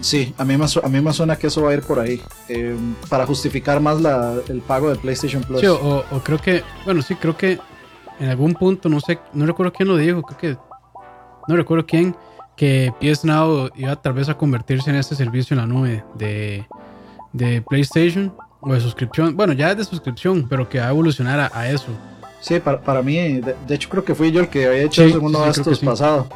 Sí, 0.00 0.32
a 0.38 0.44
mí, 0.44 0.56
me, 0.56 0.64
a 0.64 0.88
mí 0.88 1.00
me 1.00 1.12
suena 1.12 1.36
que 1.36 1.48
eso 1.48 1.62
va 1.62 1.70
a 1.70 1.74
ir 1.74 1.82
por 1.82 1.98
ahí. 1.98 2.22
Eh, 2.48 2.76
para 3.08 3.26
justificar 3.26 3.80
más 3.80 4.00
la, 4.00 4.36
el 4.48 4.60
pago 4.60 4.90
de 4.90 4.96
PlayStation 4.96 5.42
Plus. 5.42 5.60
Sí, 5.60 5.66
o, 5.66 6.04
creo 6.22 6.38
que, 6.38 6.62
bueno, 6.84 7.02
sí, 7.02 7.16
creo 7.16 7.36
que 7.36 7.58
en 8.20 8.28
algún 8.28 8.54
punto, 8.54 8.88
no 8.88 9.00
sé, 9.00 9.18
no 9.32 9.44
recuerdo 9.44 9.72
quién 9.72 9.88
lo 9.88 9.96
dijo, 9.96 10.22
creo 10.22 10.38
que, 10.38 10.58
no 11.48 11.56
recuerdo 11.56 11.84
quién, 11.84 12.14
que 12.58 12.92
PS 13.00 13.24
Now 13.24 13.70
iba 13.76 13.96
tal 13.96 14.12
vez 14.12 14.28
a 14.28 14.36
convertirse 14.36 14.90
en 14.90 14.96
este 14.96 15.14
servicio 15.14 15.54
en 15.54 15.60
la 15.60 15.66
nube 15.66 16.04
de, 16.18 16.66
de 17.32 17.62
PlayStation 17.62 18.34
o 18.60 18.74
de 18.74 18.80
suscripción. 18.80 19.36
Bueno, 19.36 19.52
ya 19.52 19.70
es 19.70 19.78
de 19.78 19.84
suscripción, 19.84 20.46
pero 20.50 20.68
que 20.68 20.80
va 20.80 20.86
a 20.86 20.90
evolucionar 20.90 21.50
a, 21.54 21.70
eso. 21.70 21.86
Sí, 22.40 22.58
para, 22.58 22.80
para 22.80 23.00
mí, 23.00 23.40
de, 23.40 23.74
hecho 23.74 23.88
creo 23.88 24.04
que 24.04 24.14
fui 24.14 24.32
yo 24.32 24.40
el 24.40 24.48
que 24.48 24.66
había 24.66 24.82
hecho 24.82 25.04
el 25.04 25.12
segundo 25.12 25.42
de 25.44 25.50
estos 25.50 25.78
pasado. 25.78 26.26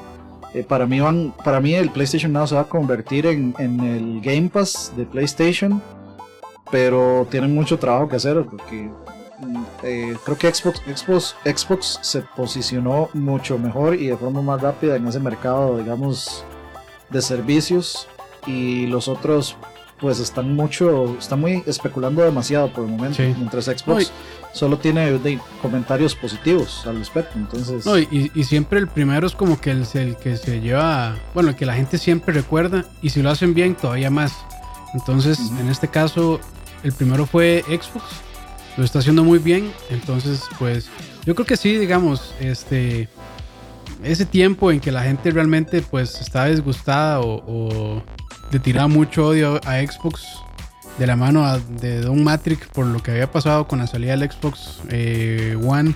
Eh, 0.55 0.62
para, 0.62 0.87
mí 0.87 1.00
van, 1.00 1.35
para 1.45 1.61
mí 1.61 1.75
el 1.75 1.91
PlayStation 1.91 2.33
Now 2.33 2.47
se 2.47 2.55
va 2.55 2.62
a 2.62 2.69
convertir 2.69 3.26
en, 3.26 3.55
el 3.59 4.21
Game 4.21 4.49
Pass 4.49 4.93
de 4.97 5.05
PlayStation, 5.05 5.83
pero 6.71 7.26
tienen 7.31 7.52
mucho 7.52 7.81
trabajo 7.81 8.09
que 8.09 8.17
hacer 8.17 8.45
porque 8.45 8.88
eh, 9.83 10.17
creo 10.25 10.39
que 10.39 10.53
Xbox, 10.53 10.83
Xbox, 10.95 11.37
Xbox 11.45 11.99
se 12.03 12.23
posicionó 12.23 13.09
mucho 13.15 13.59
mejor 13.59 13.95
y 13.95 14.09
de 14.09 14.17
forma 14.17 14.43
más 14.43 14.61
rápida 14.61 14.97
en 14.97 15.07
ese 15.07 15.21
mercado, 15.21 15.79
digamos, 15.79 16.45
de 17.11 17.23
servicios. 17.23 18.09
Y 18.47 18.87
los 18.87 19.09
otros 19.09 19.57
pues 20.03 20.19
están 20.19 20.55
mucho, 20.57 21.17
están 21.17 21.41
muy 21.41 21.63
especulando 21.65 22.25
demasiado 22.25 22.73
por 22.73 22.85
el 22.85 22.91
momento, 22.91 23.23
mientras 23.23 23.67
Xbox 23.67 24.11
solo 24.53 24.77
tiene 24.77 25.19
comentarios 25.63 26.17
positivos 26.17 26.85
al 26.87 26.99
respecto, 26.99 27.39
entonces... 27.39 27.87
No, 27.87 27.97
y, 27.97 28.31
siempre 28.43 28.81
el 28.81 28.89
primero 28.89 29.29
es 29.29 29.35
como 29.35 29.61
que 29.61 29.71
el, 29.71 29.87
el, 29.95 30.17
que 30.17 30.37
se 30.37 30.61
lleva, 30.61 31.15
bueno, 31.35 31.51
el 31.51 31.57
que 31.57 31.65
la 31.67 31.75
gente 31.75 31.99
siempre 31.99 32.35
recuerda, 32.35 32.85
y 33.01 33.11
si 33.11 33.23
lo 33.23 33.31
hacen 33.31 33.55
bien, 33.55 33.77
todavía 33.77 34.11
más. 34.11 34.35
Entonces, 34.93 35.39
en 35.59 35.69
este 35.69 35.87
caso, 35.87 36.41
el 36.83 36.93
primero 36.93 37.25
fue 37.25 37.65
Xbox, 37.69 38.05
lo 38.76 38.85
está 38.85 39.00
haciendo 39.00 39.25
muy 39.25 39.38
bien, 39.38 39.71
entonces, 39.91 40.43
pues, 40.59 40.88
yo 41.25 41.35
creo 41.35 41.47
que 41.47 41.57
sí, 41.57 41.76
digamos, 41.76 42.35
este... 42.41 43.09
Ese 44.02 44.26
tiempo 44.26 44.73
en 44.73 44.81
que 44.81 44.91
la 44.91 45.05
gente 45.05 45.31
realmente 45.31 45.81
pues 45.81 46.21
está 46.21 46.47
disgustada 46.47 47.21
o 47.21 48.02
le 48.50 48.59
tiraba 48.59 48.88
mucho 48.88 49.29
odio 49.29 49.61
a 49.64 49.81
Xbox 49.81 50.43
de 50.99 51.07
la 51.07 51.17
mano 51.17 51.59
de 51.59 52.02
Don 52.02 52.23
Matrix 52.23 52.67
por 52.69 52.87
lo 52.87 53.02
que 53.02 53.12
había 53.12 53.31
pasado 53.31 53.67
con 53.67 53.79
la 53.79 53.87
salida 53.87 54.17
del 54.17 54.31
Xbox 54.31 54.81
eh, 54.91 55.59
One. 55.64 55.95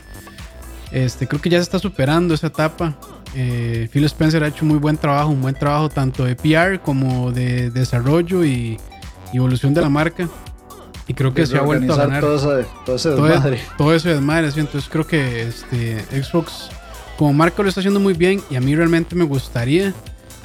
Este, 0.91 1.27
creo 1.27 1.41
que 1.41 1.51
ya 1.51 1.59
se 1.59 1.65
está 1.65 1.79
superando 1.79 2.35
esa 2.35 2.47
etapa. 2.47 2.97
Eh, 3.35 3.89
Phil 3.93 4.05
Spencer 4.05 4.43
ha 4.43 4.49
hecho 4.49 4.65
muy 4.65 4.79
buen 4.79 4.97
trabajo, 4.97 5.31
un 5.31 5.43
buen 5.43 5.55
trabajo 5.55 5.89
tanto 5.89 6.25
de 6.25 6.35
PR 6.37 6.81
como 6.81 7.33
de 7.33 7.71
desarrollo 7.71 8.45
y, 8.45 8.79
evolución 9.33 9.75
de 9.75 9.83
la 9.83 9.91
marca. 9.91 10.29
Y 11.09 11.15
creo 11.15 11.33
que 11.33 11.47
se 11.47 11.57
ha 11.57 11.63
vuelto 11.63 11.93
a 11.93 11.97
ganar 11.97 12.21
todo, 12.21 12.59
ese, 12.97 13.11
desmadre. 13.11 13.61
Todo, 13.79 13.95
ese 13.95 14.09
desmadre, 14.11 14.49
entonces 14.49 14.89
creo 14.91 15.07
que 15.07 15.43
este, 15.43 16.01
Xbox 16.23 16.71
como 17.17 17.33
marca 17.33 17.63
lo 17.63 17.69
está 17.69 17.81
haciendo 17.81 18.01
muy 18.01 18.15
bien 18.15 18.43
y 18.51 18.57
a 18.57 18.61
mí 18.61 18.75
realmente 18.75 19.15
me 19.15 19.25
gustaría 19.25 19.95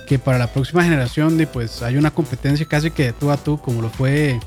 que 0.07 0.19
para 0.19 0.37
la 0.37 0.47
próxima 0.47 0.83
generación 0.83 1.37
de, 1.37 1.47
pues 1.47 1.81
hay 1.81 1.97
una 1.97 2.11
competencia 2.11 2.65
casi 2.65 2.91
que 2.91 3.05
de 3.05 3.13
tú 3.13 3.31
a 3.31 3.37
tú, 3.37 3.57
como 3.59 3.81
lo 3.81 3.89
fue 3.89 4.39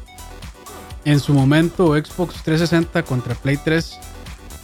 en 1.05 1.21
su 1.21 1.35
momento 1.35 1.95
Xbox 1.95 2.43
360 2.43 3.03
contra 3.03 3.35
Play 3.35 3.59
3. 3.63 3.99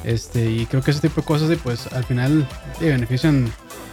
Este, 0.05 0.51
y 0.51 0.67
creo 0.67 0.83
que 0.83 0.91
ese 0.91 1.01
tipo 1.01 1.21
de 1.21 1.27
cosas 1.27 1.59
pues 1.63 1.87
al 1.93 2.05
final 2.05 2.47
benefician 2.81 3.53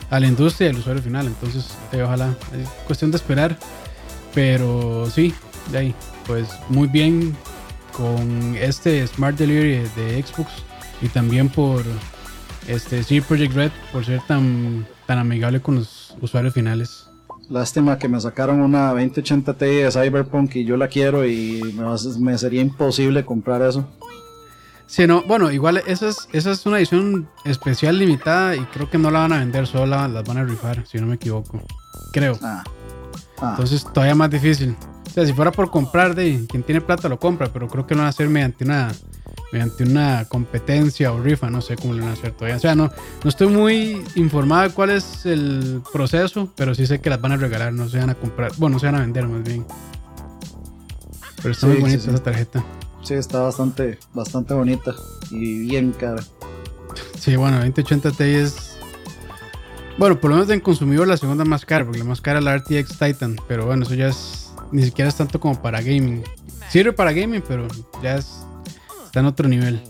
a 0.09 0.19
la 0.19 0.27
industria 0.27 0.67
y 0.67 0.69
al 0.71 0.79
usuario 0.79 1.01
final. 1.01 1.27
Entonces, 1.27 1.67
ojalá, 1.93 2.35
es 2.53 2.67
cuestión 2.85 3.11
de 3.11 3.17
esperar. 3.17 3.57
Pero 4.33 5.09
sí, 5.09 5.33
de 5.71 5.77
ahí, 5.77 5.95
pues 6.27 6.49
muy 6.69 6.87
bien 6.87 7.35
con 7.93 8.55
este 8.57 9.07
Smart 9.07 9.37
Delivery 9.37 9.89
de 9.95 10.21
Xbox 10.21 10.51
y 11.01 11.07
también 11.07 11.49
por 11.49 11.83
este 12.67 13.03
sí 13.03 13.21
Project 13.21 13.53
Red 13.53 13.71
por 13.91 14.05
ser 14.05 14.21
tan, 14.27 14.85
tan 15.07 15.17
amigable 15.17 15.61
con 15.61 15.75
los 15.75 16.15
usuarios 16.21 16.53
finales. 16.53 17.07
Lástima 17.49 17.97
que 17.97 18.09
me 18.09 18.19
sacaron 18.19 18.59
una 18.59 18.89
2080 18.89 19.53
Ti 19.53 19.65
de 19.65 19.91
Cyberpunk 19.91 20.57
y 20.57 20.65
yo 20.65 20.75
la 20.75 20.89
quiero 20.89 21.25
y 21.25 21.61
me, 22.19 22.37
sería 22.37 22.61
imposible 22.61 23.23
comprar 23.23 23.61
eso. 23.61 23.87
Sí, 24.85 25.07
no, 25.07 25.23
bueno, 25.23 25.51
igual 25.51 25.81
esa 25.87 26.09
es, 26.09 26.29
esa 26.33 26.51
es 26.51 26.65
una 26.65 26.77
edición 26.77 27.29
especial 27.45 27.99
limitada 27.99 28.55
y 28.55 28.59
creo 28.65 28.89
que 28.89 28.97
no 28.97 29.11
la 29.11 29.19
van 29.19 29.33
a 29.33 29.39
vender 29.39 29.67
sola, 29.67 30.07
las 30.07 30.25
van 30.25 30.37
a 30.37 30.43
rifar, 30.43 30.85
si 30.85 30.97
no 30.97 31.07
me 31.07 31.15
equivoco. 31.15 31.61
Creo. 32.13 32.37
Ah, 32.41 32.63
ah. 33.41 33.49
Entonces 33.51 33.85
todavía 33.93 34.15
más 34.15 34.29
difícil. 34.29 34.75
O 35.17 35.19
sea, 35.19 35.25
si 35.25 35.33
fuera 35.33 35.51
por 35.51 35.71
comprar 35.71 36.13
de 36.13 36.45
quien 36.47 36.61
tiene 36.61 36.79
plata 36.79 37.09
lo 37.09 37.19
compra, 37.19 37.51
pero 37.51 37.67
creo 37.67 37.87
que 37.87 37.95
no 37.95 38.03
va 38.03 38.07
a 38.07 38.11
ser 38.11 38.29
mediante 38.29 38.63
una 38.63 38.93
mediante 39.51 39.83
una 39.83 40.25
competencia 40.25 41.11
o 41.11 41.19
rifa, 41.19 41.49
no 41.49 41.59
sé 41.59 41.75
cómo 41.75 41.93
lo 41.93 42.01
van 42.01 42.09
a 42.09 42.13
hacer 42.13 42.33
todavía. 42.33 42.57
O 42.57 42.59
sea, 42.59 42.75
no, 42.75 42.91
no 43.23 43.27
estoy 43.27 43.47
muy 43.47 44.03
informado 44.13 44.67
de 44.67 44.75
cuál 44.75 44.91
es 44.91 45.25
el 45.25 45.81
proceso, 45.91 46.53
pero 46.55 46.75
sí 46.75 46.85
sé 46.85 47.01
que 47.01 47.09
las 47.09 47.19
van 47.19 47.31
a 47.31 47.37
regalar, 47.37 47.73
no 47.73 47.89
se 47.89 47.97
van 47.97 48.11
a 48.11 48.13
comprar, 48.13 48.51
bueno, 48.57 48.77
se 48.77 48.85
van 48.85 48.93
a 48.93 48.99
vender 48.99 49.27
más 49.27 49.43
bien. 49.43 49.65
Pero 51.37 51.51
está 51.51 51.65
muy 51.65 51.77
bonita 51.77 52.11
esa 52.11 52.21
tarjeta. 52.21 52.63
Sí, 53.01 53.15
está 53.15 53.39
bastante, 53.39 53.97
bastante 54.13 54.53
bonita 54.53 54.93
y 55.31 55.61
bien 55.61 55.93
cara. 55.93 56.21
Sí, 57.17 57.35
bueno, 57.37 57.57
2080 57.57 58.11
Ti 58.11 58.23
es. 58.23 58.77
Bueno, 59.97 60.19
por 60.19 60.29
lo 60.29 60.35
menos 60.35 60.51
en 60.51 60.59
consumidor 60.59 61.07
la 61.07 61.17
segunda 61.17 61.43
más 61.43 61.65
cara, 61.65 61.85
porque 61.85 61.97
la 61.97 62.05
más 62.05 62.21
cara 62.21 62.37
es 62.37 62.45
la 62.45 62.55
RTX 62.55 62.99
Titan, 62.99 63.35
pero 63.47 63.65
bueno, 63.65 63.81
eso 63.83 63.95
ya 63.95 64.09
es. 64.09 64.46
Ni 64.71 64.83
siquiera 64.83 65.09
es 65.09 65.15
tanto 65.15 65.39
como 65.39 65.61
para 65.61 65.81
gaming. 65.81 66.23
Sirve 66.69 66.93
para 66.93 67.13
gaming, 67.13 67.43
pero 67.47 67.67
ya 68.01 68.15
es 68.15 68.45
está 69.05 69.21
en 69.21 69.25
otro 69.25 69.47
nivel. 69.47 69.81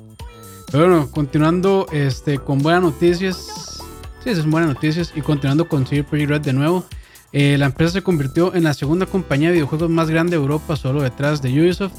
Pero 0.72 0.88
bueno, 0.88 1.12
continuando 1.12 1.88
este, 1.92 2.38
con 2.40 2.60
buenas 2.60 2.82
noticias. 2.82 3.82
Sí, 4.24 4.30
esas 4.30 4.44
son 4.44 4.52
buenas 4.52 4.70
noticias. 4.70 5.12
Y 5.16 5.22
continuando 5.22 5.68
con 5.68 5.86
CD 5.86 6.04
Projekt 6.04 6.30
Red 6.30 6.42
de 6.42 6.54
nuevo. 6.54 6.86
Eh, 7.34 7.58
la 7.58 7.68
empresa 7.68 7.94
se 7.94 8.04
convirtió 8.04 8.54
en 8.56 8.64
la 8.64 8.74
segunda 8.74 9.06
compañía 9.06 9.50
de 9.50 9.56
videojuegos 9.56 9.90
más 9.90 10.10
grande 10.10 10.32
de 10.32 10.42
Europa, 10.42 10.76
solo 10.76 11.02
detrás 11.02 11.42
de 11.42 11.50
Ubisoft. 11.62 11.94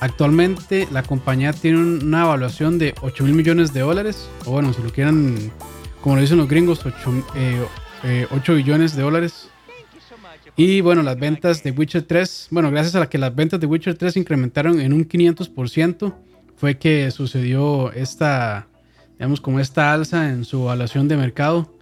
Actualmente 0.00 0.86
la 0.90 1.02
compañía 1.02 1.52
tiene 1.52 1.78
una 1.78 2.22
evaluación 2.24 2.78
de 2.78 2.94
8 3.02 3.24
mil 3.24 3.34
millones 3.34 3.72
de 3.72 3.80
dólares. 3.80 4.28
O 4.46 4.52
bueno, 4.52 4.72
si 4.72 4.82
lo 4.82 4.90
quieran, 4.90 5.36
como 6.02 6.16
lo 6.16 6.20
dicen 6.20 6.38
los 6.38 6.48
gringos, 6.48 6.84
8, 6.84 6.94
8 8.30 8.52
eh, 8.52 8.54
billones 8.54 8.94
de 8.94 9.02
dólares. 9.02 9.48
Y 10.58 10.80
bueno, 10.80 11.04
las 11.04 11.16
ventas 11.16 11.62
de 11.62 11.70
Witcher 11.70 12.02
3, 12.02 12.48
bueno, 12.50 12.68
gracias 12.72 12.96
a 12.96 12.98
la 12.98 13.08
que 13.08 13.16
las 13.16 13.32
ventas 13.32 13.60
de 13.60 13.66
Witcher 13.68 13.96
3 13.96 14.16
incrementaron 14.16 14.80
en 14.80 14.92
un 14.92 15.06
500% 15.06 16.12
fue 16.56 16.78
que 16.78 17.12
sucedió 17.12 17.92
esta, 17.92 18.66
digamos, 19.12 19.40
como 19.40 19.60
esta 19.60 19.92
alza 19.92 20.30
en 20.30 20.44
su 20.44 20.62
evaluación 20.62 21.06
de 21.06 21.16
mercado. 21.16 21.72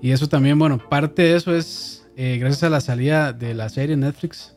Y 0.00 0.12
eso 0.12 0.30
también, 0.30 0.58
bueno, 0.58 0.78
parte 0.78 1.20
de 1.20 1.36
eso 1.36 1.54
es 1.54 2.06
eh, 2.16 2.38
gracias 2.40 2.62
a 2.62 2.70
la 2.70 2.80
salida 2.80 3.34
de 3.34 3.52
la 3.52 3.68
serie 3.68 3.98
Netflix. 3.98 4.54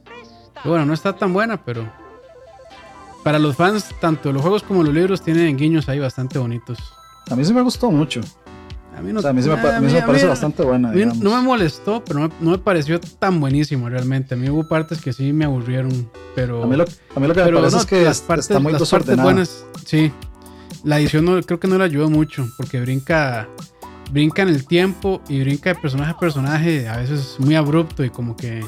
bueno, 0.64 0.86
no 0.86 0.94
está 0.94 1.18
tan 1.18 1.34
buena, 1.34 1.66
pero 1.66 1.92
para 3.26 3.40
los 3.40 3.58
fans, 3.58 3.90
tanto 4.00 4.32
los 4.32 4.42
juegos 4.42 4.64
como 4.64 4.84
los 4.84 4.94
libros 4.94 5.22
tienen 5.22 5.58
guiños 5.58 5.90
ahí 5.90 6.00
bastante 6.00 6.40
bonitos. 6.40 6.80
A 7.30 7.36
mí 7.36 7.44
sí 7.44 7.54
me 7.54 7.62
gustó 7.62 7.92
mucho. 7.92 8.22
A 8.98 9.02
mí, 9.02 9.12
no, 9.12 9.22
me, 9.22 10.02
parece 10.02 10.28
bastante 10.28 10.64
buena. 10.64 10.92
no 10.94 11.36
me 11.36 11.42
molestó, 11.42 12.04
pero 12.06 12.30
no, 12.40 12.52
me 12.52 12.58
pareció 12.58 13.00
tan 13.00 13.40
buenísimo 13.40 13.90
realmente. 13.90 14.36
A 14.36 14.38
mí 14.38 14.50
hubo 14.50 14.68
partes 14.68 15.02
que 15.02 15.12
sí 15.12 15.34
me 15.34 15.46
aburrieron, 15.46 16.10
pero... 16.34 16.64
A 16.64 16.68
mí 16.68 16.78
lo, 16.78 16.84
a 16.84 17.20
mí 17.20 17.28
lo 17.28 17.34
que 17.34 17.44
me 17.44 17.52
parece 17.52 17.78
es 17.78 17.86
que 17.86 18.04
las 18.04 18.22
partes, 18.22 18.50
está 18.50 18.60
muy 18.60 18.72
las 18.72 18.90
partes 18.90 19.18
buenas, 19.18 19.66
sí. 19.86 20.12
La 20.84 21.00
edición 21.00 21.26
no, 21.26 21.42
creo 21.42 21.60
que 21.60 21.68
no 21.68 21.78
le 21.78 21.84
ayudó 21.84 22.10
mucho, 22.10 22.48
porque 22.56 22.80
brinca, 22.80 23.50
brinca 24.12 24.44
en 24.44 24.50
el 24.50 24.66
tiempo 24.66 25.22
y 25.28 25.42
brinca 25.42 25.74
de 25.74 25.80
personaje 25.80 26.12
a 26.12 26.18
personaje, 26.18 26.88
a 26.88 26.98
veces 26.98 27.36
muy 27.40 27.56
abrupto 27.56 28.04
y 28.04 28.10
como 28.10 28.38
que 28.38 28.64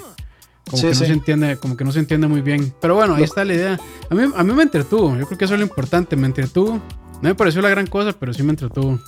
como 0.69 0.81
que 0.81 0.89
no 0.89 0.95
se 0.95 1.05
entiende, 1.05 1.57
como 1.57 1.77
que 1.77 1.85
no 1.85 1.91
se 1.91 1.99
entiende 1.99 2.27
muy 2.27 2.41
bien. 2.41 2.73
Pero 2.81 2.95
bueno, 2.95 3.15
ahí 3.15 3.23
está 3.23 3.45
la 3.45 3.53
idea. 3.53 3.79
A 4.09 4.15
mí, 4.15 4.23
a 4.35 4.43
mí 4.43 4.53
me 4.53 4.63
entretuvo, 4.63 5.15
yo 5.15 5.25
creo 5.25 5.37
que 5.37 5.45
eso 5.45 5.53
es 5.53 5.59
lo 5.59 5.65
importante, 5.65 6.15
me 6.15 6.27
entretuvo. 6.27 6.81
No 7.21 7.29
me 7.29 7.35
pareció 7.35 7.61
la 7.61 7.69
gran 7.69 7.87
cosa, 7.87 8.11
pero 8.11 8.33
sí 8.33 8.43
me 8.43 8.49
entretuvo. 8.49 8.99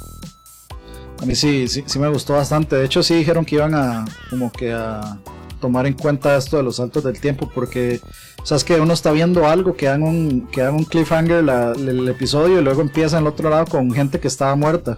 A 1.21 1.25
mí 1.25 1.35
sí, 1.35 1.67
sí, 1.67 1.83
sí 1.85 1.99
me 1.99 2.07
gustó 2.07 2.33
bastante. 2.33 2.75
De 2.75 2.85
hecho, 2.85 3.03
sí 3.03 3.15
dijeron 3.15 3.45
que 3.45 3.55
iban 3.55 3.73
a 3.75 4.05
como 4.29 4.51
que 4.51 4.71
a 4.71 5.17
tomar 5.59 5.85
en 5.85 5.93
cuenta 5.93 6.37
esto 6.37 6.57
de 6.57 6.63
los 6.63 6.77
saltos 6.77 7.03
del 7.03 7.19
tiempo, 7.19 7.49
porque 7.53 7.99
sabes 8.43 8.63
que 8.63 8.79
uno 8.79 8.93
está 8.93 9.11
viendo 9.11 9.47
algo 9.47 9.75
que 9.75 9.87
dan 9.87 10.03
un, 10.03 10.47
que 10.47 10.63
un 10.63 10.85
cliffhanger 10.85 11.43
el 11.77 12.07
episodio 12.07 12.59
y 12.59 12.63
luego 12.63 12.81
empieza 12.81 13.17
en 13.17 13.23
el 13.23 13.27
otro 13.27 13.49
lado 13.49 13.65
con 13.65 13.91
gente 13.91 14.19
que 14.19 14.27
estaba 14.27 14.55
muerta. 14.55 14.97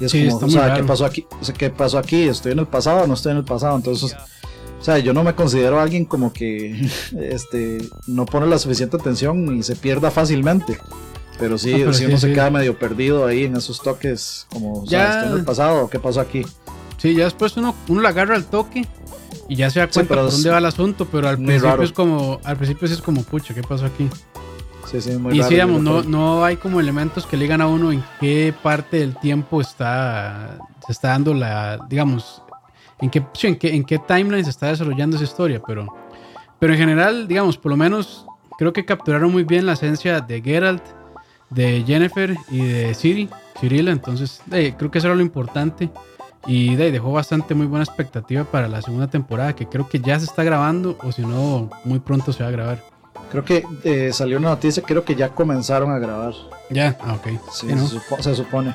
Y 0.00 0.04
es 0.04 0.12
como, 0.12 0.46
o 0.46 0.50
sea, 0.50 0.74
¿qué 0.74 0.84
pasó 0.84 1.04
aquí? 1.04 1.26
¿qué 1.56 1.70
pasó 1.70 1.98
aquí? 1.98 2.22
¿Estoy 2.24 2.52
en 2.52 2.58
el 2.60 2.66
pasado 2.66 3.04
o 3.04 3.06
no 3.06 3.14
estoy 3.14 3.32
en 3.32 3.38
el 3.38 3.44
pasado? 3.44 3.76
Entonces, 3.76 4.14
o 4.80 4.84
sea, 4.84 4.98
yo 4.98 5.12
no 5.12 5.22
me 5.22 5.34
considero 5.34 5.80
alguien 5.80 6.04
como 6.04 6.32
que 6.32 6.88
este, 7.18 7.78
no 8.06 8.26
pone 8.26 8.46
la 8.46 8.58
suficiente 8.58 8.96
atención 8.96 9.56
y 9.56 9.62
se 9.62 9.76
pierda 9.76 10.10
fácilmente. 10.10 10.78
Pero 11.42 11.58
sí, 11.58 11.82
ah, 11.82 11.90
uno 12.06 12.18
se 12.18 12.32
queda 12.32 12.50
medio 12.50 12.78
perdido 12.78 13.26
ahí 13.26 13.46
en 13.46 13.56
esos 13.56 13.82
toques, 13.82 14.46
como, 14.48 14.84
ya... 14.84 15.22
¿estoy 15.22 15.32
en 15.32 15.38
el 15.38 15.44
pasado 15.44 15.90
qué 15.90 15.98
pasó 15.98 16.20
aquí? 16.20 16.46
Sí, 16.98 17.16
ya 17.16 17.24
después 17.24 17.56
uno, 17.56 17.74
uno 17.88 18.00
le 18.00 18.06
agarra 18.06 18.36
al 18.36 18.44
toque 18.44 18.86
y 19.48 19.56
ya 19.56 19.68
se 19.68 19.80
da 19.80 19.88
cuenta 19.88 20.14
por 20.14 20.30
dónde 20.30 20.50
va 20.50 20.58
el 20.58 20.66
asunto, 20.66 21.04
pero 21.10 21.28
al 21.28 21.38
principio 21.38 21.82
es 21.82 21.90
como, 21.90 22.38
al 22.44 22.56
principio 22.56 22.86
sí 22.86 22.94
es 22.94 23.02
como, 23.02 23.24
pucha, 23.24 23.54
¿qué 23.54 23.62
pasó 23.64 23.86
aquí? 23.86 24.08
Sí, 24.88 25.00
sí, 25.00 25.16
muy 25.16 25.36
y 25.36 25.42
sí, 25.42 25.48
digamos, 25.48 25.82
no, 25.82 26.04
no 26.04 26.44
hay 26.44 26.58
como 26.58 26.78
elementos 26.78 27.26
que 27.26 27.36
le 27.36 27.42
digan 27.42 27.60
a 27.60 27.66
uno 27.66 27.90
en 27.90 28.04
qué 28.20 28.54
parte 28.62 28.98
del 28.98 29.18
tiempo 29.18 29.60
está, 29.60 30.58
se 30.86 30.92
está 30.92 31.08
dando 31.08 31.34
la, 31.34 31.84
digamos, 31.90 32.40
en 33.00 33.10
qué, 33.10 33.26
en 33.42 33.56
qué, 33.56 33.74
en 33.74 33.82
qué 33.82 33.98
timeline 33.98 34.44
se 34.44 34.50
está 34.50 34.68
desarrollando 34.68 35.16
esa 35.16 35.24
historia, 35.24 35.60
pero, 35.66 35.92
pero 36.60 36.72
en 36.72 36.78
general, 36.78 37.26
digamos, 37.26 37.58
por 37.58 37.70
lo 37.70 37.76
menos 37.76 38.26
creo 38.58 38.72
que 38.72 38.84
capturaron 38.84 39.32
muy 39.32 39.42
bien 39.42 39.66
la 39.66 39.72
esencia 39.72 40.20
de 40.20 40.40
Geralt, 40.40 41.01
de 41.54 41.84
Jennifer 41.86 42.36
y 42.50 42.64
de 42.64 42.94
Siri, 42.94 43.28
Cirila, 43.60 43.92
entonces 43.92 44.40
creo 44.50 44.90
que 44.90 44.98
eso 44.98 45.08
era 45.08 45.16
lo 45.16 45.22
importante 45.22 45.90
y 46.46 46.74
de, 46.74 46.90
dejó 46.90 47.12
bastante 47.12 47.54
muy 47.54 47.66
buena 47.66 47.84
expectativa 47.84 48.44
para 48.44 48.68
la 48.68 48.82
segunda 48.82 49.08
temporada, 49.08 49.54
que 49.54 49.66
creo 49.66 49.88
que 49.88 50.00
ya 50.00 50.18
se 50.18 50.24
está 50.24 50.42
grabando 50.42 50.98
o 51.02 51.12
si 51.12 51.22
no, 51.22 51.70
muy 51.84 52.00
pronto 52.00 52.32
se 52.32 52.42
va 52.42 52.48
a 52.48 52.52
grabar. 52.52 52.92
Creo 53.30 53.44
que 53.44 53.64
eh, 53.84 54.12
salió 54.12 54.38
una 54.38 54.50
noticia, 54.50 54.82
creo 54.82 55.04
que 55.04 55.14
ya 55.14 55.30
comenzaron 55.30 55.90
a 55.90 55.98
grabar. 55.98 56.34
Ya, 56.70 56.96
ah, 57.00 57.14
ok. 57.14 57.28
Sí, 57.52 57.68
se, 58.20 58.34
supone. 58.34 58.74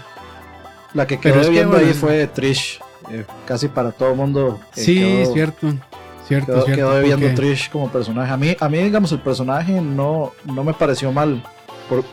La 0.94 1.06
que 1.06 1.20
quedó 1.20 1.50
viendo 1.50 1.78
ahí 1.78 1.94
fue 1.94 2.26
Trish. 2.28 2.80
Eh, 3.12 3.24
casi 3.46 3.68
para 3.68 3.92
todo 3.92 4.12
el 4.12 4.16
mundo. 4.16 4.60
Eh, 4.76 4.82
sí, 4.82 5.24
cierto. 5.32 5.74
Cierto, 6.28 6.54
quedó, 6.54 6.66
cierto. 6.66 6.76
Quedó 6.76 7.02
viendo 7.02 7.36
Trish 7.36 7.70
como 7.70 7.90
personaje. 7.90 8.32
A 8.32 8.38
mí, 8.38 8.58
a 8.60 8.68
mí, 8.68 8.80
digamos, 8.80 9.12
el 9.12 9.20
personaje 9.20 9.80
no, 9.80 10.32
no 10.46 10.64
me 10.64 10.74
pareció 10.74 11.12
mal, 11.12 11.44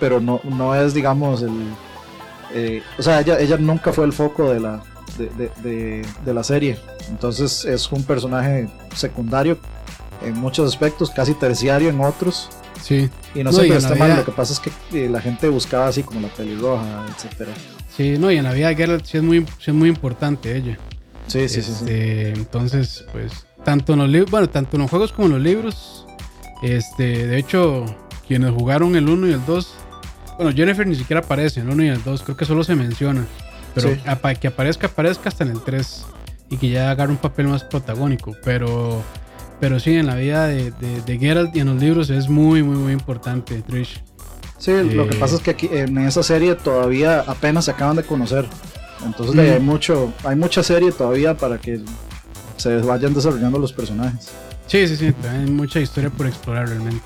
pero 0.00 0.20
no, 0.20 0.40
no 0.44 0.74
es, 0.74 0.94
digamos, 0.94 1.42
el. 1.42 1.52
Eh, 2.52 2.82
o 2.98 3.02
sea, 3.02 3.20
ella, 3.20 3.38
ella 3.40 3.56
nunca 3.56 3.92
fue 3.92 4.04
el 4.04 4.12
foco 4.12 4.52
de 4.52 4.60
la, 4.60 4.82
de, 5.18 5.50
de, 5.62 6.06
de, 6.24 6.34
la 6.34 6.44
serie. 6.44 6.78
Entonces 7.08 7.64
es 7.64 7.90
un 7.90 8.04
personaje 8.04 8.68
secundario 8.94 9.58
en 10.22 10.34
muchos 10.34 10.68
aspectos, 10.68 11.10
casi 11.10 11.34
terciario 11.34 11.88
en 11.88 12.00
otros. 12.00 12.48
Sí. 12.80 13.08
Y 13.34 13.42
no, 13.42 13.52
sé, 13.52 13.66
está 13.66 13.94
mal. 13.94 14.16
Lo 14.16 14.24
que 14.24 14.32
pasa 14.32 14.52
es 14.52 14.60
que 14.60 15.08
la 15.08 15.20
gente 15.20 15.48
buscaba 15.48 15.88
así 15.88 16.02
como 16.02 16.20
la 16.20 16.28
pelirroja, 16.28 17.06
etcétera. 17.14 17.50
Sí, 17.96 18.16
no, 18.18 18.30
y 18.30 18.36
en 18.36 18.44
la 18.44 18.52
vida 18.52 18.68
de 18.68 18.76
Geralt 18.76 19.04
sí 19.04 19.18
es 19.18 19.22
muy, 19.22 19.46
es 19.64 19.74
muy 19.74 19.88
importante 19.88 20.56
ella. 20.56 20.78
Sí, 21.26 21.48
sí, 21.48 21.62
sí, 21.62 21.72
este, 21.72 22.30
Entonces, 22.30 23.04
pues, 23.12 23.46
tanto 23.64 23.94
en 23.94 24.00
los 24.00 24.08
libros, 24.08 24.30
bueno, 24.30 24.48
tanto 24.48 24.76
en 24.76 24.82
los 24.82 24.90
juegos 24.90 25.12
como 25.12 25.26
en 25.28 25.32
los 25.34 25.42
libros, 25.42 26.06
este, 26.62 27.26
de 27.26 27.38
hecho, 27.38 27.86
quienes 28.26 28.52
jugaron 28.52 28.96
el 28.96 29.08
1 29.08 29.28
y 29.28 29.32
el 29.32 29.44
2, 29.44 29.74
bueno, 30.36 30.52
Jennifer 30.52 30.86
ni 30.86 30.94
siquiera 30.94 31.20
aparece 31.20 31.60
en 31.60 31.68
el 31.68 31.74
1 31.74 31.84
y 31.84 31.88
el 31.88 32.02
2, 32.02 32.22
creo 32.22 32.36
que 32.36 32.44
solo 32.44 32.64
se 32.64 32.74
menciona. 32.74 33.24
Pero 33.74 33.90
que 34.40 34.48
aparezca, 34.48 34.86
aparezca 34.86 35.28
hasta 35.28 35.44
en 35.44 35.50
el 35.50 35.62
3 35.62 36.06
y 36.50 36.56
que 36.56 36.70
ya 36.70 36.90
haga 36.90 37.04
un 37.04 37.16
papel 37.16 37.48
más 37.48 37.64
protagónico. 37.64 38.36
Pero, 38.44 39.02
pero 39.60 39.80
sí, 39.80 39.94
en 39.94 40.06
la 40.06 40.14
vida 40.14 40.46
de, 40.46 40.70
de 40.70 41.18
Geralt 41.18 41.54
y 41.56 41.60
en 41.60 41.66
los 41.66 41.82
libros 41.82 42.10
es 42.10 42.28
muy, 42.28 42.62
muy, 42.62 42.76
muy 42.76 42.92
importante, 42.92 43.62
Trish. 43.62 44.02
Sí, 44.58 44.72
lo 44.94 45.08
que 45.08 45.16
pasa 45.16 45.34
es 45.34 45.42
que 45.42 45.50
aquí 45.50 45.68
en 45.70 45.98
esa 45.98 46.22
serie 46.22 46.54
todavía 46.54 47.20
apenas 47.26 47.66
se 47.66 47.72
acaban 47.72 47.96
de 47.96 48.04
conocer. 48.04 48.46
Entonces 49.04 49.38
hay 49.38 49.60
mucho, 49.60 50.12
hay 50.24 50.36
mucha 50.36 50.62
serie 50.62 50.90
todavía 50.92 51.36
para 51.36 51.58
que 51.58 51.80
se 52.56 52.78
vayan 52.78 53.12
desarrollando 53.12 53.58
los 53.58 53.72
personajes. 53.72 54.30
Sí, 54.66 54.88
sí, 54.88 54.96
sí, 54.96 55.12
hay 55.28 55.50
mucha 55.50 55.80
historia 55.80 56.08
por 56.08 56.26
explorar 56.26 56.68
realmente. 56.68 57.04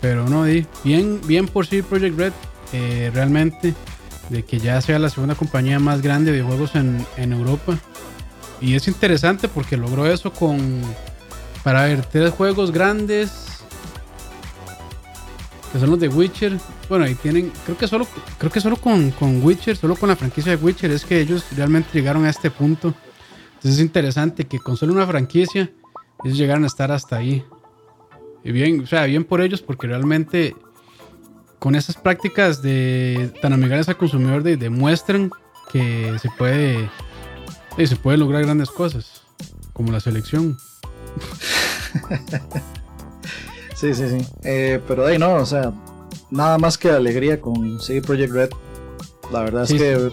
Pero 0.00 0.28
no, 0.28 0.44
bien, 0.84 1.20
bien 1.26 1.46
por 1.46 1.66
sí 1.66 1.82
Project 1.82 2.18
Red, 2.18 2.32
eh, 2.72 3.10
realmente, 3.12 3.74
de 4.28 4.44
que 4.44 4.58
ya 4.58 4.80
sea 4.80 4.98
la 4.98 5.10
segunda 5.10 5.34
compañía 5.34 5.78
más 5.78 6.00
grande 6.00 6.32
de 6.32 6.42
juegos 6.42 6.72
en, 6.74 7.32
Europa. 7.32 7.78
Y 8.60 8.74
es 8.74 8.88
interesante 8.88 9.48
porque 9.48 9.76
logró 9.76 10.06
eso 10.06 10.32
con, 10.32 10.80
para 11.62 11.84
ver, 11.84 12.04
tres 12.04 12.30
juegos 12.32 12.70
grandes 12.70 13.46
que 15.72 15.78
son 15.78 15.90
los 15.90 16.00
de 16.00 16.08
Witcher. 16.08 16.58
Bueno, 16.88 17.04
ahí 17.04 17.14
tienen, 17.14 17.52
creo 17.64 17.78
que 17.78 17.86
solo, 17.86 18.06
creo 18.38 18.50
que 18.50 18.60
solo 18.60 18.76
con, 18.76 19.10
con 19.12 19.42
Witcher, 19.44 19.76
solo 19.76 19.94
con 19.96 20.08
la 20.08 20.16
franquicia 20.16 20.56
de 20.56 20.62
Witcher 20.62 20.90
es 20.90 21.04
que 21.04 21.20
ellos 21.20 21.44
realmente 21.56 21.90
llegaron 21.92 22.24
a 22.24 22.30
este 22.30 22.50
punto. 22.50 22.92
Entonces 23.54 23.78
es 23.78 23.80
interesante 23.80 24.46
que 24.46 24.58
con 24.58 24.76
solo 24.76 24.92
una 24.92 25.06
franquicia 25.06 25.70
ellos 26.24 26.38
llegaron 26.38 26.64
a 26.64 26.66
estar 26.66 26.90
hasta 26.90 27.16
ahí. 27.16 27.44
Y 28.44 28.52
bien, 28.52 28.80
o 28.80 28.86
sea, 28.86 29.04
bien 29.04 29.24
por 29.24 29.40
ellos 29.40 29.62
porque 29.62 29.86
realmente 29.86 30.56
con 31.58 31.74
esas 31.74 31.96
prácticas 31.96 32.62
de 32.62 33.32
tan 33.42 33.52
amigables 33.52 33.88
al 33.88 33.96
consumidor 33.96 34.42
demuestran 34.42 35.30
que 35.70 36.16
se 36.20 36.28
puede 36.38 36.88
se 37.86 37.96
puede 37.96 38.18
lograr 38.18 38.42
grandes 38.42 38.70
cosas, 38.70 39.22
como 39.72 39.92
la 39.92 40.00
selección. 40.00 40.58
Sí, 43.80 43.94
sí, 43.94 44.10
sí. 44.10 44.26
Eh, 44.44 44.78
pero 44.86 45.06
de 45.06 45.12
ahí 45.12 45.18
no, 45.18 45.36
o 45.36 45.46
sea, 45.46 45.72
nada 46.30 46.58
más 46.58 46.76
que 46.76 46.90
alegría 46.90 47.40
con 47.40 47.80
CD 47.80 48.02
Project 48.02 48.30
Red. 48.30 48.50
La 49.32 49.40
verdad 49.40 49.62
es 49.62 49.72
que 49.72 50.12